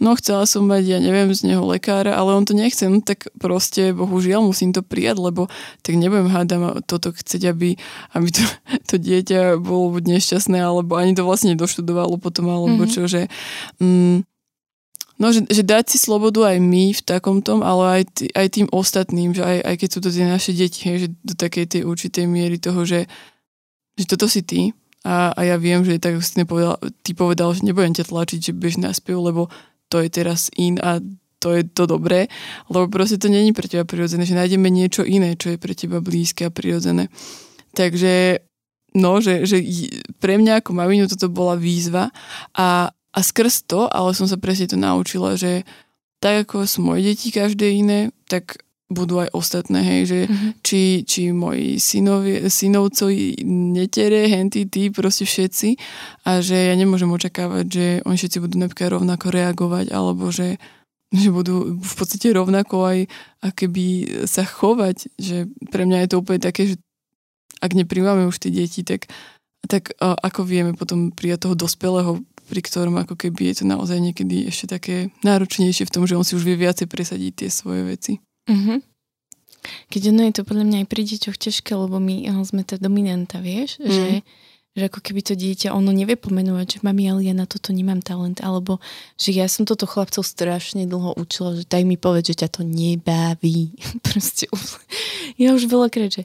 no 0.00 0.16
chcela 0.16 0.48
som 0.48 0.64
mať, 0.64 0.96
ja 0.96 0.98
neviem, 0.98 1.30
z 1.36 1.52
neho 1.52 1.62
lekára, 1.66 2.16
ale 2.16 2.32
on 2.32 2.48
to 2.48 2.56
nechce, 2.56 2.80
no 2.88 3.04
tak 3.04 3.28
proste 3.36 3.92
bohužiaľ 3.92 4.42
musím 4.42 4.72
to 4.72 4.80
prijať, 4.80 5.20
lebo 5.20 5.46
tak 5.84 6.00
nebudem 6.00 6.32
hádam 6.32 6.80
toto 6.88 7.12
chcieť, 7.12 7.42
aby, 7.52 7.76
aby 8.16 8.28
to, 8.32 8.42
to 8.90 8.94
dieťa 8.96 9.60
bolo 9.60 10.00
buď 10.00 10.18
nešťastné, 10.18 10.58
alebo 10.58 10.96
ani 10.96 11.12
to 11.12 11.22
vlastne 11.22 11.54
nedoštudovalo 11.54 12.16
potom, 12.16 12.48
alebo 12.48 12.88
mm-hmm. 12.88 12.94
čo, 12.96 13.06
že 13.06 13.28
mm, 13.78 14.29
no, 15.20 15.30
že, 15.30 15.44
že 15.46 15.62
dať 15.62 15.94
si 15.94 15.98
slobodu 16.00 16.48
aj 16.48 16.58
my 16.58 16.96
v 16.96 17.02
takom 17.04 17.44
tom, 17.44 17.60
ale 17.60 18.00
aj, 18.00 18.02
tý, 18.16 18.24
aj 18.32 18.48
tým 18.56 18.68
ostatným, 18.72 19.36
že 19.36 19.44
aj, 19.44 19.58
aj 19.62 19.74
keď 19.76 19.88
sú 19.92 19.98
to 20.00 20.10
tie 20.10 20.24
naše 20.24 20.50
deti, 20.56 20.80
že 20.96 21.12
do 21.20 21.36
takej 21.36 21.64
tej 21.68 21.82
určitej 21.84 22.24
miery 22.24 22.56
toho, 22.56 22.82
že 22.88 23.04
že 24.00 24.08
toto 24.08 24.24
si 24.24 24.40
ty 24.40 24.72
a, 25.04 25.36
a 25.36 25.40
ja 25.44 25.56
viem, 25.60 25.84
že 25.84 26.00
tak 26.00 26.16
si 26.24 26.40
nepovedal, 26.40 26.80
ty 27.04 27.12
povedal, 27.12 27.52
že 27.52 27.68
nebudem 27.68 27.92
ťa 27.92 28.08
tlačiť, 28.08 28.40
že 28.40 28.52
bež 28.56 28.80
na 28.80 28.96
spev, 28.96 29.20
lebo 29.20 29.52
to 29.92 30.00
je 30.00 30.08
teraz 30.08 30.48
in 30.56 30.80
a 30.80 31.04
to 31.40 31.56
je 31.56 31.64
to 31.64 31.88
dobré, 31.88 32.28
lebo 32.68 32.88
proste 32.92 33.16
to 33.16 33.32
není 33.32 33.56
pre 33.56 33.64
teba 33.64 33.88
prirodzené, 33.88 34.28
že 34.28 34.36
nájdeme 34.36 34.68
niečo 34.68 35.08
iné, 35.08 35.40
čo 35.40 35.52
je 35.52 35.58
pre 35.60 35.72
teba 35.72 36.04
blízke 36.04 36.44
a 36.44 36.52
prirodzené. 36.52 37.08
Takže 37.72 38.44
no, 38.92 39.24
že, 39.24 39.48
že 39.48 39.64
pre 40.20 40.36
mňa 40.36 40.60
ako 40.60 40.76
maminu 40.76 41.08
toto 41.08 41.32
bola 41.32 41.56
výzva 41.56 42.12
a, 42.52 42.92
a 43.10 43.18
skrz 43.20 43.66
to, 43.66 43.90
ale 43.90 44.14
som 44.14 44.30
sa 44.30 44.38
presne 44.38 44.70
to 44.70 44.78
naučila, 44.78 45.34
že 45.34 45.66
tak 46.20 46.46
ako 46.46 46.68
sú 46.68 46.84
moje 46.84 47.10
deti 47.10 47.32
každé 47.32 47.66
iné, 47.80 48.00
tak 48.28 48.60
budú 48.90 49.22
aj 49.22 49.30
ostatné, 49.30 49.80
hej, 49.86 50.00
že 50.02 50.18
mm-hmm. 50.26 50.50
či, 50.66 50.82
či 51.06 51.30
moji 51.30 51.78
synovi, 51.78 52.50
synovcovi, 52.50 53.38
netere, 53.46 54.26
henty, 54.26 54.66
tí, 54.66 54.90
proste 54.90 55.22
všetci 55.22 55.78
a 56.26 56.42
že 56.42 56.58
ja 56.58 56.74
nemôžem 56.74 57.06
očakávať, 57.06 57.64
že 57.70 57.86
oni 58.02 58.16
všetci 58.18 58.38
budú 58.42 58.58
napríklad 58.58 58.98
rovnako 58.98 59.30
reagovať 59.30 59.94
alebo 59.94 60.34
že, 60.34 60.58
že 61.14 61.30
budú 61.30 61.78
v 61.78 61.92
podstate 61.94 62.34
rovnako 62.34 62.76
aj 62.82 62.98
keby 63.54 63.86
sa 64.26 64.42
chovať, 64.42 65.14
že 65.14 65.46
pre 65.70 65.86
mňa 65.86 66.04
je 66.04 66.08
to 66.10 66.18
úplne 66.18 66.42
také, 66.42 66.74
že 66.74 66.76
ak 67.62 67.78
nepríjmame 67.78 68.26
už 68.26 68.42
tie 68.42 68.50
deti, 68.50 68.82
tak, 68.82 69.06
tak 69.70 69.94
ako 70.02 70.42
vieme 70.42 70.74
potom 70.74 71.14
prijať 71.14 71.46
toho 71.46 71.54
dospelého, 71.54 72.18
pri 72.50 72.60
ktorom 72.66 72.98
ako 72.98 73.14
keby 73.14 73.54
je 73.54 73.62
to 73.62 73.64
naozaj 73.70 74.02
niekedy 74.02 74.50
ešte 74.50 74.74
také 74.74 75.14
náročnejšie 75.22 75.86
v 75.86 75.94
tom, 75.94 76.02
že 76.02 76.18
on 76.18 76.26
si 76.26 76.34
už 76.34 76.42
vie 76.42 76.58
viacej 76.58 76.90
presadiť 76.90 77.32
tie 77.46 77.48
svoje 77.48 77.86
veci. 77.86 78.12
Mm-hmm. 78.50 78.78
Keď 79.86 80.02
ono 80.10 80.22
je 80.26 80.34
to 80.34 80.42
podľa 80.42 80.64
mňa 80.66 80.76
aj 80.82 80.88
pri 80.90 81.02
deťoch 81.06 81.36
ťažké, 81.38 81.70
lebo 81.78 82.02
my 82.02 82.26
sme 82.42 82.66
tá 82.66 82.74
dominanta, 82.80 83.38
vieš, 83.38 83.78
mm. 83.78 83.86
že, 83.86 84.08
že 84.74 84.82
ako 84.88 84.98
keby 85.04 85.20
to 85.22 85.34
dieťa, 85.36 85.76
ono 85.76 85.92
nevie 85.92 86.16
pomenovať, 86.16 86.66
že 86.66 86.78
mami, 86.82 87.06
ale 87.06 87.28
ja 87.28 87.34
na 87.36 87.44
toto 87.44 87.70
nemám 87.70 88.00
talent, 88.00 88.40
alebo 88.40 88.80
že 89.20 89.36
ja 89.36 89.46
som 89.46 89.68
toto 89.68 89.84
chlapcov 89.84 90.24
strašne 90.24 90.88
dlho 90.88 91.14
učila, 91.20 91.60
že 91.60 91.68
daj 91.68 91.84
mi 91.84 92.00
povedať, 92.00 92.34
že 92.34 92.38
ťa 92.42 92.48
to 92.50 92.62
nebaví. 92.64 93.76
Proste, 94.06 94.48
ja 95.36 95.52
už 95.52 95.68
veľakrát, 95.68 96.10
že 96.10 96.24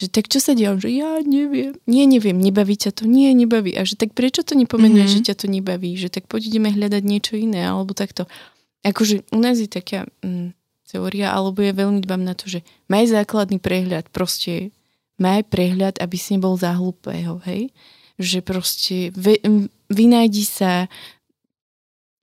že 0.00 0.08
tak 0.08 0.32
čo 0.32 0.40
sa 0.40 0.56
deje? 0.56 0.80
Že 0.80 0.90
ja 0.96 1.20
neviem. 1.20 1.76
Nie, 1.84 2.08
neviem, 2.08 2.40
nebaví 2.40 2.72
ťa 2.72 2.96
to? 2.96 3.04
Nie, 3.04 3.36
nebaví. 3.36 3.76
A 3.76 3.84
že 3.84 4.00
tak 4.00 4.16
prečo 4.16 4.40
to 4.40 4.56
nepomenuješ, 4.56 5.12
mm-hmm. 5.12 5.20
že 5.20 5.28
ťa 5.28 5.36
to 5.36 5.46
nebaví? 5.52 5.92
Že 6.00 6.08
tak 6.08 6.24
poď 6.24 6.48
ideme 6.48 6.72
hľadať 6.72 7.02
niečo 7.04 7.36
iné, 7.36 7.68
alebo 7.68 7.92
takto. 7.92 8.24
Akože 8.80 9.28
u 9.28 9.38
nás 9.44 9.60
je 9.60 9.68
taká, 9.68 10.08
mm, 10.24 10.56
teória, 10.88 11.36
alebo 11.36 11.60
ja 11.60 11.76
veľmi 11.76 12.00
dbám 12.00 12.24
na 12.24 12.32
to, 12.32 12.48
že 12.48 12.64
maj 12.88 13.12
základný 13.12 13.60
prehľad, 13.60 14.08
proste 14.08 14.72
maj 15.20 15.44
prehľad, 15.52 16.00
aby 16.00 16.16
si 16.16 16.40
nebol 16.40 16.56
za 16.56 16.72
hlupého, 16.72 17.38
hej? 17.44 17.68
Že 18.16 18.38
proste 18.40 18.96
vy, 19.12 19.36
vynájdi 19.92 20.48
sa 20.48 20.88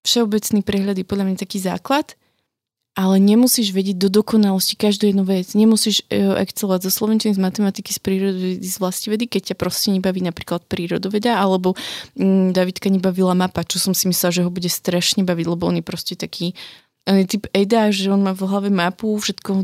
všeobecný 0.01 0.65
prehľad 0.65 0.97
je 0.97 1.05
podľa 1.05 1.25
mňa 1.29 1.37
taký 1.45 1.61
základ, 1.61 2.17
ale 2.97 3.21
nemusíš 3.21 3.69
vedieť 3.77 4.01
do 4.01 4.09
dokonalosti 4.09 4.73
každú 4.73 5.05
jednu 5.05 5.21
vec. 5.21 5.53
Nemusíš 5.53 6.01
uh, 6.09 6.41
excelovať 6.41 6.89
zo 6.89 6.91
slovenčiny, 6.91 7.37
z 7.37 7.41
matematiky, 7.45 7.93
z 7.93 7.99
prírody, 8.01 8.49
z 8.57 8.75
vedy, 9.05 9.29
keď 9.29 9.53
ťa 9.53 9.55
proste 9.61 9.93
nebaví 9.93 10.25
napríklad 10.25 10.65
prírodoveda, 10.65 11.37
alebo 11.37 11.77
um, 12.17 12.49
Davidka 12.49 12.89
nebavila 12.89 13.37
mapa, 13.37 13.61
čo 13.61 13.77
som 13.77 13.93
si 13.93 14.09
myslela, 14.09 14.33
že 14.33 14.41
ho 14.41 14.49
bude 14.49 14.67
strašne 14.67 15.21
baviť, 15.21 15.45
lebo 15.45 15.69
on 15.69 15.77
je 15.77 15.85
proste 15.85 16.17
taký 16.17 16.57
on 17.07 17.23
je 17.23 17.39
typ 17.39 17.47
Eda, 17.55 17.87
že 17.87 18.11
on 18.11 18.19
má 18.19 18.35
v 18.35 18.43
hlave 18.43 18.67
mapu, 18.67 19.15
všetko 19.15 19.63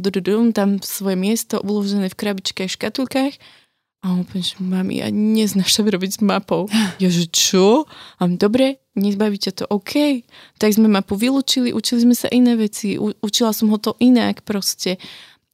tam 0.56 0.80
svoje 0.80 1.20
miesto 1.20 1.60
uložené 1.60 2.08
v 2.08 2.16
krabičkách, 2.16 2.72
škatulkách 2.72 3.36
A 4.04 4.12
on 4.12 4.28
úplne, 4.28 4.44
že 4.44 4.60
mami, 4.60 5.00
ja 5.00 5.08
neznášam 5.08 5.88
robiť 5.88 6.20
s 6.20 6.20
mapou. 6.20 6.68
Ja, 7.00 7.08
že 7.08 7.24
čo? 7.32 7.88
A 8.20 8.28
on, 8.28 8.36
dobre, 8.36 8.84
nezbaví 9.00 9.40
ťa 9.40 9.52
to, 9.56 9.64
OK. 9.72 10.28
Tak 10.60 10.76
sme 10.76 10.92
mapu 10.92 11.16
vylúčili, 11.16 11.72
učili 11.72 12.04
sme 12.04 12.12
sa 12.12 12.28
iné 12.28 12.60
veci, 12.60 13.00
u, 13.00 13.16
učila 13.24 13.56
som 13.56 13.72
ho 13.72 13.80
to 13.80 13.96
inak 14.04 14.44
proste. 14.44 15.00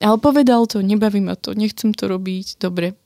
Ale 0.01 0.17
povedal 0.17 0.65
to, 0.65 0.81
nebaví 0.81 1.21
ma 1.21 1.37
to, 1.37 1.53
nechcem 1.53 1.93
to 1.93 2.09
robiť, 2.09 2.57
dobre, 2.57 2.97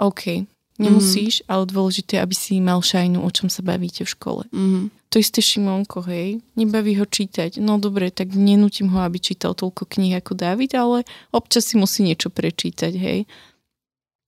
OK. 0.00 0.48
Nemusíš, 0.78 1.42
mm-hmm. 1.42 1.50
ale 1.52 1.64
dôležité, 1.68 2.14
aby 2.22 2.32
si 2.38 2.62
mal 2.62 2.78
šajnu, 2.80 3.20
o 3.20 3.30
čom 3.34 3.50
sa 3.50 3.66
bavíte 3.66 4.06
v 4.06 4.14
škole. 4.14 4.42
Mm-hmm. 4.48 4.84
To 5.12 5.16
isté 5.20 5.44
Šimonko, 5.44 6.00
hej, 6.08 6.40
nebaví 6.56 6.96
ho 6.96 7.04
čítať. 7.04 7.60
No 7.60 7.76
dobre, 7.76 8.08
tak 8.08 8.32
nenútim 8.32 8.88
ho, 8.94 9.04
aby 9.04 9.20
čítal 9.20 9.52
toľko 9.52 9.84
kníh 9.84 10.16
ako 10.16 10.32
David, 10.38 10.72
ale 10.78 11.04
občas 11.34 11.68
si 11.68 11.76
musí 11.76 12.06
niečo 12.06 12.32
prečítať, 12.32 12.94
hej 12.96 13.28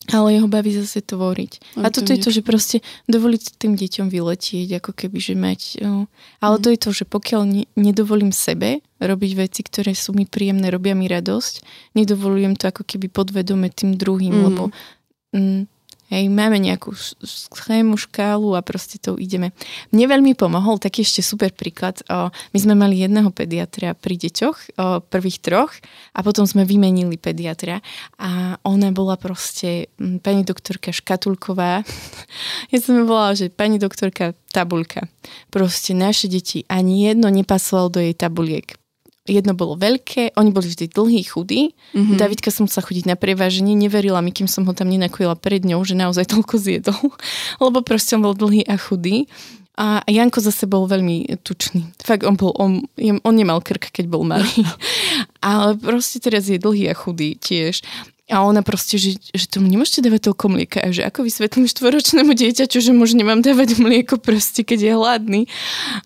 ale 0.09 0.41
jeho 0.41 0.49
baví 0.49 0.73
zase 0.73 1.05
tvoriť. 1.05 1.77
A, 1.77 1.87
a 1.87 1.93
toto 1.93 2.17
je 2.17 2.21
to, 2.25 2.33
že 2.33 2.41
proste 2.41 2.81
dovoliť 3.05 3.61
tým 3.61 3.77
deťom 3.77 4.09
vyletieť, 4.09 4.81
ako 4.81 4.97
keby, 4.97 5.19
že 5.21 5.35
mať... 5.37 5.61
No. 5.85 6.09
Ale 6.41 6.57
mm. 6.57 6.63
to 6.65 6.69
je 6.73 6.79
to, 6.81 6.91
že 6.97 7.05
pokiaľ 7.05 7.43
ne, 7.45 7.65
nedovolím 7.77 8.33
sebe 8.33 8.81
robiť 8.97 9.33
veci, 9.37 9.61
ktoré 9.61 9.93
sú 9.93 10.17
mi 10.17 10.25
príjemné, 10.25 10.73
robia 10.73 10.97
mi 10.97 11.05
radosť, 11.05 11.65
nedovolujem 11.93 12.57
to 12.57 12.73
ako 12.73 12.83
keby 12.89 13.13
podvedome 13.13 13.69
tým 13.69 14.01
druhým, 14.01 14.33
mm. 14.33 14.45
lebo... 14.49 14.63
Mm, 15.37 15.69
Hej, 16.11 16.27
máme 16.27 16.59
nejakú 16.59 16.91
schému, 17.23 17.95
škálu 17.95 18.59
a 18.59 18.67
proste 18.67 18.99
to 18.99 19.15
ideme. 19.15 19.55
Mne 19.95 20.11
veľmi 20.11 20.35
pomohol 20.35 20.83
taký 20.83 21.07
ešte 21.07 21.23
super 21.23 21.55
príklad. 21.55 22.03
My 22.51 22.59
sme 22.59 22.75
mali 22.75 22.99
jedného 22.99 23.31
pediatra 23.31 23.95
pri 23.95 24.19
deťoch, 24.19 24.75
prvých 25.07 25.39
troch 25.39 25.71
a 26.11 26.27
potom 26.27 26.51
sme 26.51 26.67
vymenili 26.67 27.15
pediatra 27.15 27.79
a 28.19 28.59
ona 28.67 28.91
bola 28.91 29.15
proste 29.15 29.87
pani 30.27 30.43
doktorka 30.43 30.91
Škatulková. 30.91 31.87
ja 32.75 32.79
som 32.83 32.99
ju 32.99 33.07
volala, 33.07 33.39
že 33.39 33.47
pani 33.47 33.79
doktorka 33.79 34.35
tabulka. 34.51 35.07
Proste 35.55 35.95
naše 35.95 36.27
deti 36.27 36.67
ani 36.67 37.07
jedno 37.07 37.31
nepasovalo 37.31 37.87
do 37.87 38.01
jej 38.03 38.19
tabuliek 38.19 38.81
jedno 39.29 39.53
bolo 39.53 39.77
veľké, 39.77 40.37
oni 40.37 40.51
boli 40.51 40.69
vždy 40.71 40.87
dlhí, 40.91 41.21
chudí. 41.29 41.77
Mm-hmm. 41.93 42.17
Davidka 42.17 42.51
som 42.53 42.65
sa 42.65 42.81
chodiť 42.81 43.05
na 43.05 43.17
preváženie, 43.17 43.77
neverila 43.77 44.25
mi, 44.25 44.33
kým 44.33 44.49
som 44.49 44.65
ho 44.65 44.73
tam 44.73 44.89
nenakojila 44.89 45.37
pred 45.37 45.65
ňou, 45.65 45.85
že 45.85 45.99
naozaj 45.99 46.31
toľko 46.33 46.55
zjedol, 46.57 47.03
lebo 47.65 47.85
proste 47.85 48.17
on 48.17 48.25
bol 48.25 48.37
dlhý 48.37 48.65
a 48.65 48.81
chudý. 48.81 49.29
A 49.81 50.05
Janko 50.05 50.45
zase 50.45 50.69
bol 50.69 50.85
veľmi 50.85 51.41
tučný. 51.41 51.89
Fakt, 52.05 52.29
on, 52.29 52.37
bol, 52.37 52.53
on, 52.61 52.85
on 53.01 53.33
nemal 53.33 53.65
krk, 53.65 53.89
keď 53.89 54.13
bol 54.13 54.29
malý. 54.29 54.45
Ale 55.41 55.73
proste 55.81 56.21
teraz 56.21 56.53
je 56.53 56.61
dlhý 56.61 56.93
a 56.93 56.95
chudý 56.95 57.33
tiež. 57.41 57.81
A 58.31 58.47
ona 58.47 58.63
proste, 58.63 58.95
že, 58.95 59.19
že 59.35 59.51
tomu 59.51 59.67
nemôžete 59.67 60.07
dávať 60.07 60.31
toľko 60.31 60.47
mlieka. 60.55 60.79
A 60.81 60.95
že 60.95 61.03
ako 61.03 61.27
vysvetlím 61.27 61.67
štvoročnému 61.67 62.31
dieťaťu, 62.31 62.79
že 62.79 62.95
možno 62.95 63.27
nemám 63.27 63.43
dávať 63.43 63.83
mlieko 63.83 64.23
proste, 64.23 64.63
keď 64.63 64.79
je 64.87 64.93
hladný. 64.95 65.41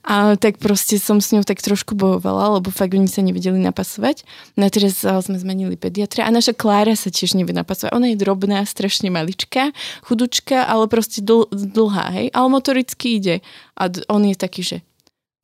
A 0.01 0.41
tak 0.41 0.57
proste 0.57 0.97
som 0.97 1.20
s 1.20 1.37
ňou 1.37 1.45
tak 1.45 1.61
trošku 1.61 1.93
bojovala, 1.93 2.57
lebo 2.57 2.72
fakt 2.72 2.97
oni 2.97 3.07
sa 3.07 3.20
nevedeli 3.20 3.61
napasovať. 3.61 4.25
No 4.57 4.64
a 4.64 4.72
teraz 4.72 5.05
sme 5.05 5.37
zmenili 5.37 5.77
pediatra. 5.77 6.25
A 6.25 6.33
naša 6.33 6.57
Klára 6.57 6.97
sa 6.97 7.12
tiež 7.12 7.37
nevie 7.37 7.53
napasovať. 7.53 7.93
Ona 7.93 8.16
je 8.16 8.20
drobná, 8.20 8.64
strašne 8.64 9.12
maličká, 9.12 9.77
chudučka, 10.09 10.64
ale 10.64 10.89
proste 10.89 11.20
dl- 11.20 11.47
dlhá, 11.53 12.09
hej. 12.16 12.33
Ale 12.33 12.49
motoricky 12.49 13.20
ide. 13.20 13.45
A 13.77 13.93
on 14.09 14.25
je 14.25 14.37
taký, 14.39 14.64
že 14.64 14.77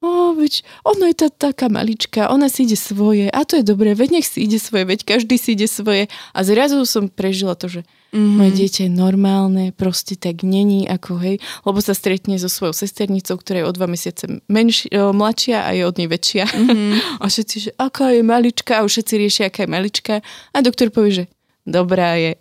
O, 0.00 0.32
veď 0.32 0.64
ona 0.80 1.12
je 1.12 1.16
tá 1.20 1.28
taká 1.28 1.68
malička, 1.68 2.32
ona 2.32 2.48
si 2.48 2.64
ide 2.64 2.72
svoje 2.72 3.28
a 3.28 3.44
to 3.44 3.60
je 3.60 3.64
dobré, 3.68 3.92
veď 3.92 4.16
nech 4.16 4.24
si 4.32 4.48
ide 4.48 4.56
svoje, 4.56 4.88
veď 4.88 5.04
každý 5.04 5.36
si 5.36 5.52
ide 5.52 5.68
svoje. 5.68 6.08
A 6.32 6.40
zrazu 6.40 6.80
som 6.88 7.12
prežila 7.12 7.52
to, 7.52 7.68
že 7.68 7.80
mm-hmm. 8.16 8.36
moje 8.40 8.52
dieťa 8.64 8.80
je 8.88 8.92
normálne, 8.96 9.64
proste 9.76 10.16
tak 10.16 10.40
není 10.40 10.88
ako 10.88 11.20
hej, 11.20 11.36
lebo 11.68 11.84
sa 11.84 11.92
stretne 11.92 12.40
so 12.40 12.48
svojou 12.48 12.72
sesternicou, 12.72 13.36
ktorá 13.36 13.60
je 13.60 13.68
o 13.68 13.76
dva 13.76 13.84
mesiace 13.92 14.40
menši, 14.48 14.88
o, 14.96 15.12
mladšia 15.12 15.68
a 15.68 15.70
je 15.76 15.82
od 15.84 15.92
nej 16.00 16.08
väčšia. 16.08 16.44
Mm-hmm. 16.48 16.92
A 17.20 17.24
všetci, 17.28 17.56
že 17.60 17.70
aká 17.76 18.16
je 18.16 18.24
malička 18.24 18.80
a 18.80 18.84
už 18.88 18.96
všetci 18.96 19.14
riešia, 19.20 19.44
aká 19.52 19.68
je 19.68 19.70
malička. 19.76 20.14
A 20.56 20.64
doktor 20.64 20.88
povie, 20.88 21.12
že 21.12 21.24
dobrá 21.68 22.16
je. 22.16 22.40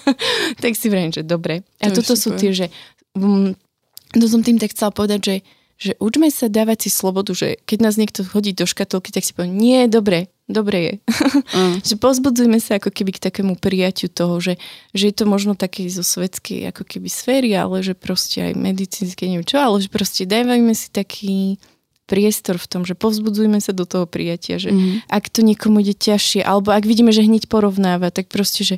tak 0.64 0.72
si 0.72 0.88
vrajím, 0.88 1.12
že 1.12 1.20
dobre. 1.20 1.68
A 1.84 1.92
to 1.92 2.00
toto 2.00 2.16
sú 2.16 2.32
tie, 2.32 2.56
že 2.56 2.72
um, 3.12 3.52
to 4.08 4.24
som 4.24 4.40
tým 4.40 4.56
tak 4.56 4.72
chcela 4.72 4.88
povedať, 4.88 5.20
že 5.20 5.34
že 5.84 5.92
učme 6.00 6.32
sa 6.32 6.48
dávať 6.48 6.88
si 6.88 6.90
slobodu, 6.90 7.36
že 7.36 7.60
keď 7.68 7.78
nás 7.84 8.00
niekto 8.00 8.24
hodí 8.32 8.56
do 8.56 8.64
škatolky, 8.64 9.12
tak 9.12 9.28
si 9.28 9.36
poviem, 9.36 9.52
nie, 9.52 9.84
dobre, 9.84 10.32
dobre 10.48 10.78
je. 10.80 10.94
Mm. 11.54 11.78
že 11.86 11.94
pozbudzujme 12.00 12.58
sa 12.58 12.82
ako 12.82 12.90
keby 12.90 13.14
k 13.14 13.30
takému 13.30 13.54
prijaťu 13.54 14.10
toho, 14.10 14.42
že, 14.42 14.58
že 14.90 15.12
je 15.12 15.14
to 15.14 15.24
možno 15.28 15.54
také 15.54 15.86
zo 15.86 16.02
svetskej 16.02 16.66
ako 16.74 16.82
keby 16.82 17.06
sféry, 17.06 17.54
ale 17.54 17.78
že 17.84 17.94
proste 17.94 18.50
aj 18.50 18.58
medicínske, 18.58 19.28
neviem 19.28 19.46
čo, 19.46 19.62
ale 19.62 19.78
že 19.78 19.86
proste 19.86 20.26
dávajme 20.26 20.74
si 20.74 20.90
taký 20.90 21.62
priestor 22.04 22.58
v 22.58 22.66
tom, 22.66 22.82
že 22.82 22.98
povzbudzujme 22.98 23.62
sa 23.62 23.70
do 23.72 23.86
toho 23.86 24.04
prijatia, 24.04 24.58
že 24.58 24.74
mm. 24.74 25.08
ak 25.08 25.30
to 25.30 25.40
niekomu 25.40 25.80
ide 25.80 25.94
ťažšie, 25.96 26.42
alebo 26.44 26.74
ak 26.74 26.84
vidíme, 26.84 27.14
že 27.14 27.24
hneď 27.24 27.46
porovnáva, 27.46 28.10
tak 28.10 28.28
proste, 28.28 28.66
že 28.66 28.76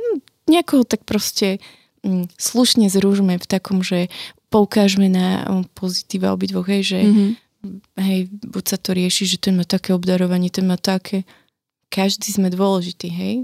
hm, 0.00 0.18
nejakoho 0.50 0.82
tak 0.82 1.06
proste 1.06 1.62
hm, 2.02 2.32
slušne 2.34 2.90
zrúžme 2.90 3.38
v 3.38 3.46
takom, 3.46 3.86
že 3.86 4.10
poukážeme 4.56 5.12
na 5.12 5.44
um, 5.44 5.68
pozitíva 5.76 6.32
obidvoch, 6.32 6.64
hej, 6.72 6.96
že 6.96 6.98
mm-hmm. 7.04 7.30
hej, 8.00 8.20
buď 8.40 8.64
sa 8.64 8.78
to 8.80 8.96
rieši, 8.96 9.28
že 9.28 9.36
ten 9.36 9.52
má 9.52 9.68
také 9.68 9.92
obdarovanie, 9.92 10.48
ten 10.48 10.64
má 10.64 10.80
také. 10.80 11.28
Každý 11.92 12.32
sme 12.32 12.48
dôležitý, 12.48 13.12
hej? 13.12 13.34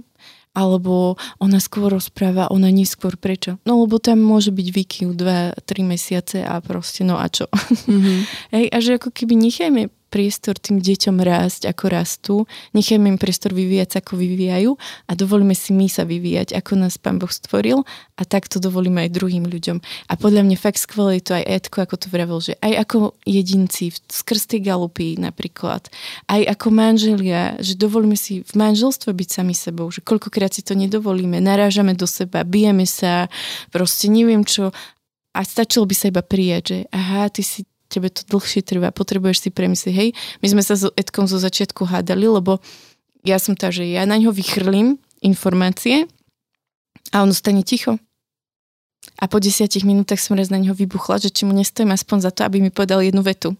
Alebo 0.56 1.20
ona 1.36 1.60
skôr 1.60 1.92
rozpráva, 1.92 2.48
ona 2.48 2.72
neskôr 2.72 3.20
prečo? 3.20 3.60
No 3.68 3.84
lebo 3.84 4.00
tam 4.00 4.24
môže 4.24 4.52
byť 4.52 4.68
výkyv 4.72 5.06
2-3 5.12 5.60
mesiace 5.84 6.40
a 6.40 6.60
proste 6.64 7.04
no 7.04 7.20
a 7.20 7.28
čo? 7.28 7.44
Mm-hmm. 7.52 8.18
hej, 8.56 8.64
a 8.72 8.76
že 8.80 8.96
ako 8.96 9.12
keby 9.12 9.36
nechajme 9.36 9.92
priestor 10.12 10.60
tým 10.60 10.76
deťom 10.76 11.16
rásť, 11.24 11.72
ako 11.72 11.84
rastú, 11.88 12.34
nechajme 12.76 13.08
im 13.08 13.16
priestor 13.16 13.56
vyvíjať 13.56 13.96
sa, 13.96 13.98
ako 14.04 14.20
vyvíjajú 14.20 14.70
a 15.08 15.12
dovolíme 15.16 15.56
si 15.56 15.72
my 15.72 15.88
sa 15.88 16.04
vyvíjať, 16.04 16.52
ako 16.52 16.76
nás 16.76 17.00
Pán 17.00 17.16
Boh 17.16 17.32
stvoril 17.32 17.80
a 18.20 18.22
takto 18.28 18.60
dovolíme 18.60 19.08
aj 19.08 19.16
druhým 19.16 19.48
ľuďom. 19.48 19.80
A 20.12 20.20
podľa 20.20 20.44
mňa 20.44 20.56
fakt 20.60 20.84
skvelé 20.84 21.18
je 21.18 21.24
to 21.24 21.32
aj 21.40 21.44
Edko, 21.48 21.76
ako 21.80 21.96
to 21.96 22.06
vravel, 22.12 22.38
že 22.44 22.60
aj 22.60 22.84
ako 22.84 23.16
jedinci, 23.24 23.96
skrz 24.12 24.52
tej 24.52 24.60
galupy 24.68 25.16
napríklad, 25.16 25.88
aj 26.28 26.42
ako 26.52 26.68
manželia, 26.68 27.56
že 27.56 27.72
dovolíme 27.80 28.20
si 28.20 28.44
v 28.44 28.52
manželstve 28.52 29.08
byť 29.08 29.28
sami 29.32 29.56
sebou, 29.56 29.88
že 29.88 30.04
koľkokrát 30.04 30.52
si 30.52 30.60
to 30.60 30.76
nedovolíme, 30.76 31.40
narážame 31.40 31.96
do 31.96 32.04
seba, 32.04 32.44
bijeme 32.44 32.84
sa, 32.84 33.32
proste 33.72 34.12
neviem 34.12 34.44
čo, 34.44 34.68
a 35.32 35.40
stačilo 35.48 35.88
by 35.88 35.94
sa 35.96 36.12
iba 36.12 36.20
prijať, 36.20 36.62
že 36.68 36.78
aha, 36.92 37.32
ty 37.32 37.40
si 37.40 37.64
tebe 37.92 38.08
to 38.08 38.24
dlhšie 38.24 38.64
trvá, 38.64 38.88
potrebuješ 38.88 39.44
si 39.44 39.48
premyslieť, 39.52 39.94
hej, 39.94 40.08
my 40.40 40.46
sme 40.48 40.62
sa 40.64 40.80
s 40.80 40.88
Edkom 40.96 41.28
zo 41.28 41.36
začiatku 41.36 41.84
hádali, 41.84 42.24
lebo 42.24 42.64
ja 43.22 43.36
som 43.36 43.52
tá, 43.52 43.68
že 43.68 43.84
ja 43.84 44.08
na 44.08 44.16
ňo 44.16 44.32
vychrlím 44.32 44.96
informácie 45.20 46.08
a 47.12 47.22
on 47.22 47.30
zostane 47.30 47.62
ticho. 47.62 48.00
A 49.18 49.30
po 49.30 49.38
desiatich 49.38 49.86
minútach 49.86 50.18
som 50.18 50.34
raz 50.34 50.50
na 50.50 50.58
neho 50.58 50.74
vybuchla, 50.74 51.22
že 51.22 51.30
či 51.30 51.46
mu 51.46 51.54
nestojím 51.54 51.94
aspoň 51.94 52.18
za 52.26 52.30
to, 52.34 52.46
aby 52.46 52.58
mi 52.58 52.70
povedal 52.70 53.02
jednu 53.02 53.22
vetu. 53.22 53.54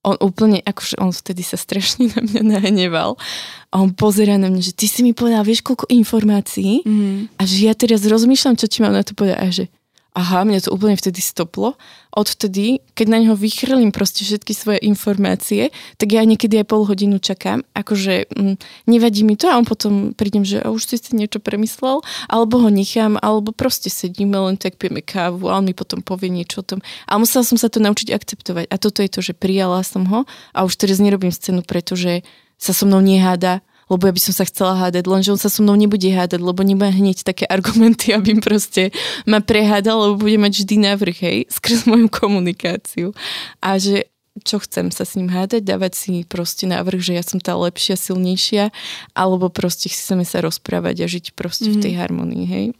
On 0.00 0.16
úplne, 0.18 0.64
akože 0.64 0.96
on 0.96 1.12
vtedy 1.12 1.44
sa 1.44 1.60
strašne 1.60 2.08
na 2.14 2.24
mňa 2.24 2.42
nahneval. 2.56 3.20
A 3.68 3.74
on 3.84 3.92
pozera 3.92 4.40
na 4.40 4.48
mňa, 4.48 4.62
že 4.62 4.72
ty 4.74 4.88
si 4.88 5.04
mi 5.04 5.12
povedal, 5.12 5.44
vieš 5.44 5.60
koľko 5.62 5.90
informácií 5.92 6.82
mm. 6.82 7.36
a 7.36 7.42
že 7.44 7.68
ja 7.68 7.74
teraz 7.76 8.02
rozmýšľam, 8.02 8.56
čo 8.56 8.66
ti 8.66 8.80
mám 8.80 8.96
na 8.96 9.04
to 9.04 9.12
povedať. 9.12 9.38
A 9.38 9.46
že 9.52 9.64
aha, 10.10 10.42
mňa 10.42 10.66
to 10.66 10.74
úplne 10.74 10.98
vtedy 10.98 11.22
stoplo. 11.22 11.78
Odvtedy, 12.10 12.82
keď 12.98 13.06
na 13.06 13.18
neho 13.22 13.38
vychrlím 13.38 13.94
proste 13.94 14.26
všetky 14.26 14.50
svoje 14.50 14.78
informácie, 14.82 15.70
tak 15.94 16.10
ja 16.10 16.26
niekedy 16.26 16.58
aj 16.58 16.66
pol 16.66 16.82
hodinu 16.82 17.22
čakám, 17.22 17.62
akože 17.70 18.26
mm, 18.34 18.56
nevadí 18.90 19.22
mi 19.22 19.38
to 19.38 19.46
a 19.46 19.54
on 19.54 19.62
potom 19.62 20.10
prídem, 20.10 20.42
že 20.42 20.66
už 20.66 20.90
si 20.90 20.98
si 20.98 21.14
niečo 21.14 21.38
premyslel, 21.38 22.02
alebo 22.26 22.58
ho 22.58 22.68
nechám, 22.68 23.14
alebo 23.22 23.54
proste 23.54 23.86
sedíme, 23.86 24.34
len 24.34 24.58
tak 24.58 24.74
pijeme 24.74 25.06
kávu 25.06 25.46
a 25.46 25.62
on 25.62 25.70
mi 25.70 25.74
potom 25.74 26.02
povie 26.02 26.34
niečo 26.34 26.66
o 26.66 26.66
tom. 26.66 26.78
A 27.06 27.14
musela 27.14 27.46
som 27.46 27.54
sa 27.54 27.70
to 27.70 27.78
naučiť 27.78 28.10
akceptovať. 28.10 28.66
A 28.66 28.76
toto 28.82 29.06
je 29.06 29.10
to, 29.10 29.22
že 29.22 29.38
prijala 29.38 29.86
som 29.86 30.02
ho 30.10 30.26
a 30.50 30.58
už 30.66 30.74
teraz 30.74 30.98
nerobím 30.98 31.30
scénu, 31.30 31.62
pretože 31.62 32.26
sa 32.60 32.74
so 32.74 32.84
mnou 32.84 33.00
neháda, 33.00 33.62
lebo 33.90 34.06
ja 34.06 34.14
by 34.14 34.22
som 34.22 34.34
sa 34.34 34.46
chcela 34.46 34.78
hádať, 34.78 35.04
lenže 35.10 35.34
on 35.34 35.40
sa 35.40 35.50
so 35.50 35.66
mnou 35.66 35.74
nebude 35.74 36.06
hádať, 36.06 36.38
lebo 36.38 36.62
nebude 36.62 36.94
hneď 36.94 37.26
také 37.26 37.44
argumenty, 37.50 38.12
aby 38.16 38.38
proste 38.38 38.94
ma 39.26 39.42
prehádal, 39.42 40.14
lebo 40.14 40.22
bude 40.22 40.38
mať 40.38 40.62
vždy 40.62 40.76
návrh, 40.78 41.16
hej, 41.20 41.38
skrz 41.50 41.90
moju 41.90 42.06
komunikáciu. 42.06 43.10
A 43.58 43.76
že 43.82 44.06
čo 44.46 44.62
chcem 44.62 44.94
sa 44.94 45.02
s 45.02 45.18
ním 45.18 45.28
hádať, 45.28 45.66
dávať 45.66 45.92
si 45.98 46.12
proste 46.22 46.64
návrh, 46.64 47.02
že 47.02 47.12
ja 47.18 47.24
som 47.26 47.42
tá 47.42 47.58
lepšia, 47.58 47.98
silnejšia, 47.98 48.70
alebo 49.12 49.50
proste 49.50 49.90
chceme 49.90 50.22
sa 50.22 50.38
rozprávať 50.40 51.04
a 51.04 51.06
žiť 51.10 51.34
proste 51.34 51.68
mm. 51.68 51.74
v 51.74 51.80
tej 51.82 51.92
mhm. 51.92 52.00
harmonii, 52.00 52.44
hej. 52.46 52.66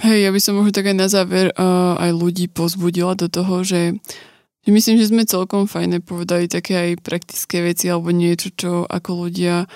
Hej, 0.00 0.24
ja 0.24 0.32
by 0.32 0.40
som 0.40 0.56
možno 0.56 0.72
tak 0.72 0.88
aj 0.88 0.96
na 0.96 1.12
záver 1.12 1.52
uh, 1.60 1.92
aj 2.00 2.16
ľudí 2.16 2.48
pozbudila 2.48 3.12
do 3.20 3.28
toho, 3.28 3.60
že 3.60 4.00
že 4.60 4.70
myslím, 4.76 5.00
že 5.00 5.08
sme 5.08 5.24
celkom 5.24 5.64
fajne 5.64 6.04
povedali 6.04 6.44
také 6.44 6.76
aj 6.76 7.00
praktické 7.00 7.64
veci 7.64 7.88
alebo 7.88 8.12
niečo, 8.12 8.52
čo 8.52 8.84
ako 8.84 9.28
ľudia 9.28 9.64
a 9.64 9.68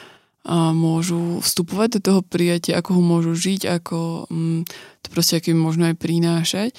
môžu 0.53 1.41
vstupovať 1.41 1.99
do 1.99 2.01
toho 2.05 2.21
prijatia, 2.21 2.77
ako 2.77 3.01
ho 3.01 3.03
môžu 3.03 3.33
žiť, 3.33 3.65
ako 3.81 4.29
um, 4.29 4.61
to 5.01 5.09
proste 5.09 5.41
akým 5.41 5.57
možno 5.57 5.89
aj 5.89 5.97
prinášať. 5.97 6.77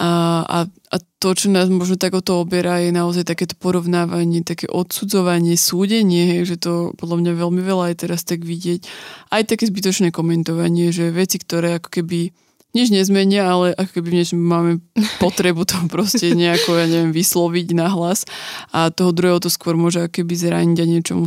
A, 0.00 0.42
a, 0.48 0.58
a 0.68 0.96
to, 1.20 1.28
čo 1.36 1.52
nás 1.52 1.68
možno 1.68 2.00
tak 2.00 2.16
o 2.16 2.24
oberá, 2.40 2.80
je 2.80 2.88
naozaj 2.88 3.28
takéto 3.28 3.52
porovnávanie, 3.60 4.40
také 4.40 4.64
odsudzovanie, 4.64 5.60
súdenie, 5.60 6.36
hej, 6.36 6.56
že 6.56 6.56
to 6.64 6.72
podľa 6.96 7.20
mňa 7.20 7.32
veľmi 7.36 7.60
veľa 7.60 7.84
aj 7.92 7.96
teraz 8.08 8.24
tak 8.24 8.48
vidieť. 8.48 8.88
Aj 9.28 9.44
také 9.44 9.68
zbytočné 9.68 10.08
komentovanie, 10.08 10.88
že 10.88 11.12
veci, 11.12 11.36
ktoré 11.36 11.76
ako 11.76 11.92
keby 11.92 12.32
nič 12.72 12.88
nezmenia, 12.88 13.44
ale 13.44 13.76
ako 13.76 14.00
keby 14.00 14.08
niečo 14.16 14.34
máme 14.40 14.80
potrebu 15.20 15.68
to 15.68 15.76
proste 15.92 16.32
nejako, 16.32 16.80
ja 16.80 16.88
neviem, 16.88 17.12
vysloviť 17.12 17.76
na 17.76 17.92
hlas 17.92 18.24
a 18.72 18.88
toho 18.88 19.12
druhého 19.12 19.40
to 19.44 19.52
skôr 19.52 19.76
môže 19.76 20.00
ako 20.00 20.24
keby 20.24 20.34
zraniť 20.34 20.78
a 20.80 20.86
niečomu 20.88 21.24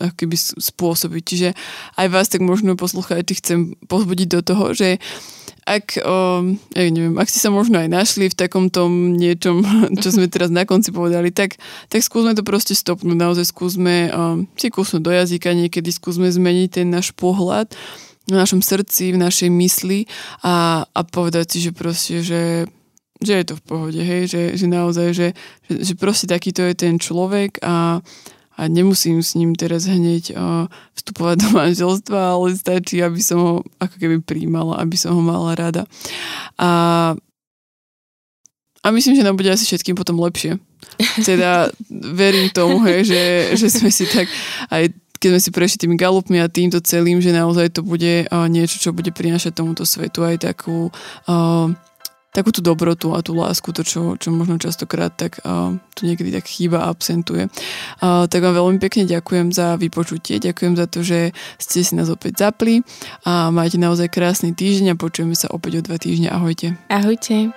ako 0.00 0.14
keby 0.16 0.36
spôsobiť. 0.40 1.22
Čiže 1.22 1.48
aj 2.00 2.06
vás 2.08 2.32
tak 2.32 2.40
možno 2.40 2.80
poslúchať, 2.80 3.28
chcem 3.36 3.76
pozbudiť 3.86 4.28
do 4.28 4.40
toho, 4.40 4.72
že 4.72 4.96
ak, 5.66 5.98
o, 5.98 6.46
ja 6.78 6.82
neviem, 6.86 7.18
ak 7.18 7.26
ste 7.26 7.42
sa 7.42 7.50
možno 7.50 7.82
aj 7.82 7.90
našli 7.90 8.30
v 8.30 8.38
takom 8.38 8.70
tom 8.70 9.18
niečom, 9.18 9.66
čo 10.02 10.14
sme 10.14 10.30
teraz 10.30 10.48
na 10.48 10.62
konci 10.62 10.94
povedali, 10.94 11.34
tak, 11.34 11.58
tak 11.90 12.00
skúsme 12.06 12.38
to 12.38 12.46
proste 12.46 12.78
stopnúť. 12.78 13.18
Naozaj 13.18 13.50
skúsme 13.50 13.94
o, 14.14 14.46
si 14.54 14.70
kúsnuť 14.70 15.02
do 15.02 15.10
jazyka, 15.10 15.58
niekedy 15.58 15.90
skúsme 15.90 16.30
zmeniť 16.30 16.80
ten 16.80 16.86
náš 16.88 17.10
pohľad 17.12 17.74
v 18.26 18.34
našom 18.34 18.60
srdci, 18.60 19.14
v 19.14 19.22
našej 19.22 19.50
mysli 19.54 20.10
a, 20.42 20.82
a 20.82 21.00
povedať 21.06 21.46
si, 21.56 21.58
že 21.62 21.70
proste, 21.70 22.26
že, 22.26 22.66
že 23.22 23.32
je 23.38 23.44
to 23.46 23.54
v 23.54 23.62
pohode, 23.62 24.00
hej, 24.02 24.26
že, 24.26 24.42
že 24.58 24.66
naozaj, 24.66 25.08
že, 25.14 25.28
že, 25.70 25.74
že 25.86 25.92
proste 25.94 26.26
takýto 26.26 26.66
je 26.66 26.74
ten 26.74 26.98
človek 26.98 27.62
a, 27.62 28.02
a 28.56 28.60
nemusím 28.66 29.22
s 29.22 29.38
ním 29.38 29.54
teraz 29.54 29.86
hneď 29.86 30.34
uh, 30.34 30.66
vstupovať 30.98 31.36
do 31.38 31.48
manželstva, 31.54 32.34
ale 32.34 32.58
stačí, 32.58 32.98
aby 32.98 33.20
som 33.22 33.38
ho 33.38 33.52
ako 33.78 33.94
keby 33.94 34.18
príjmala, 34.24 34.82
aby 34.82 34.98
som 34.98 35.14
ho 35.14 35.22
mala 35.22 35.54
rada. 35.54 35.86
A, 36.58 37.14
a 38.82 38.86
myslím, 38.90 39.14
že 39.14 39.26
nám 39.26 39.38
bude 39.38 39.54
asi 39.54 39.68
všetkým 39.70 39.94
potom 39.94 40.18
lepšie. 40.18 40.58
Teda 41.22 41.70
verím 42.20 42.50
tomu, 42.50 42.82
hej, 42.90 43.06
že, 43.06 43.22
že 43.54 43.66
sme 43.70 43.92
si 43.92 44.08
tak 44.10 44.26
aj 44.72 44.90
keď 45.18 45.28
sme 45.36 45.40
si 45.40 45.50
prešli 45.50 45.78
tými 45.86 45.96
galupmi 45.96 46.38
a 46.40 46.48
týmto 46.50 46.80
celým, 46.84 47.20
že 47.20 47.34
naozaj 47.34 47.76
to 47.76 47.80
bude 47.82 48.28
uh, 48.28 48.46
niečo, 48.46 48.78
čo 48.78 48.96
bude 48.96 49.10
prinášať 49.10 49.56
tomuto 49.56 49.82
svetu 49.88 50.22
aj 50.22 50.46
takú 50.46 50.92
uh, 51.28 51.68
takú 52.36 52.52
tú 52.52 52.60
dobrotu 52.60 53.16
a 53.16 53.24
tú 53.24 53.32
lásku, 53.32 53.72
to, 53.72 53.80
čo, 53.80 54.20
čo 54.20 54.28
možno 54.28 54.60
častokrát 54.60 55.08
tak 55.08 55.40
uh, 55.40 55.72
tu 55.96 56.04
niekedy 56.04 56.28
tak 56.28 56.44
chýba 56.44 56.84
a 56.84 56.92
absentuje. 56.92 57.48
Tak 58.04 58.36
vám 58.44 58.52
veľmi 58.52 58.76
pekne 58.76 59.08
ďakujem 59.08 59.56
za 59.56 59.80
vypočutie, 59.80 60.36
ďakujem 60.36 60.76
za 60.76 60.84
to, 60.84 61.00
že 61.00 61.32
ste 61.56 61.80
si 61.80 61.96
nás 61.96 62.12
opäť 62.12 62.44
zapli 62.44 62.84
a 63.24 63.48
majte 63.48 63.80
naozaj 63.80 64.12
krásny 64.12 64.52
týždeň 64.52 64.92
a 64.92 65.00
počujeme 65.00 65.32
sa 65.32 65.48
opäť 65.48 65.80
o 65.80 65.82
dva 65.88 65.96
týždne. 65.96 66.28
Ahojte. 66.28 66.76
Ahojte. 66.92 67.56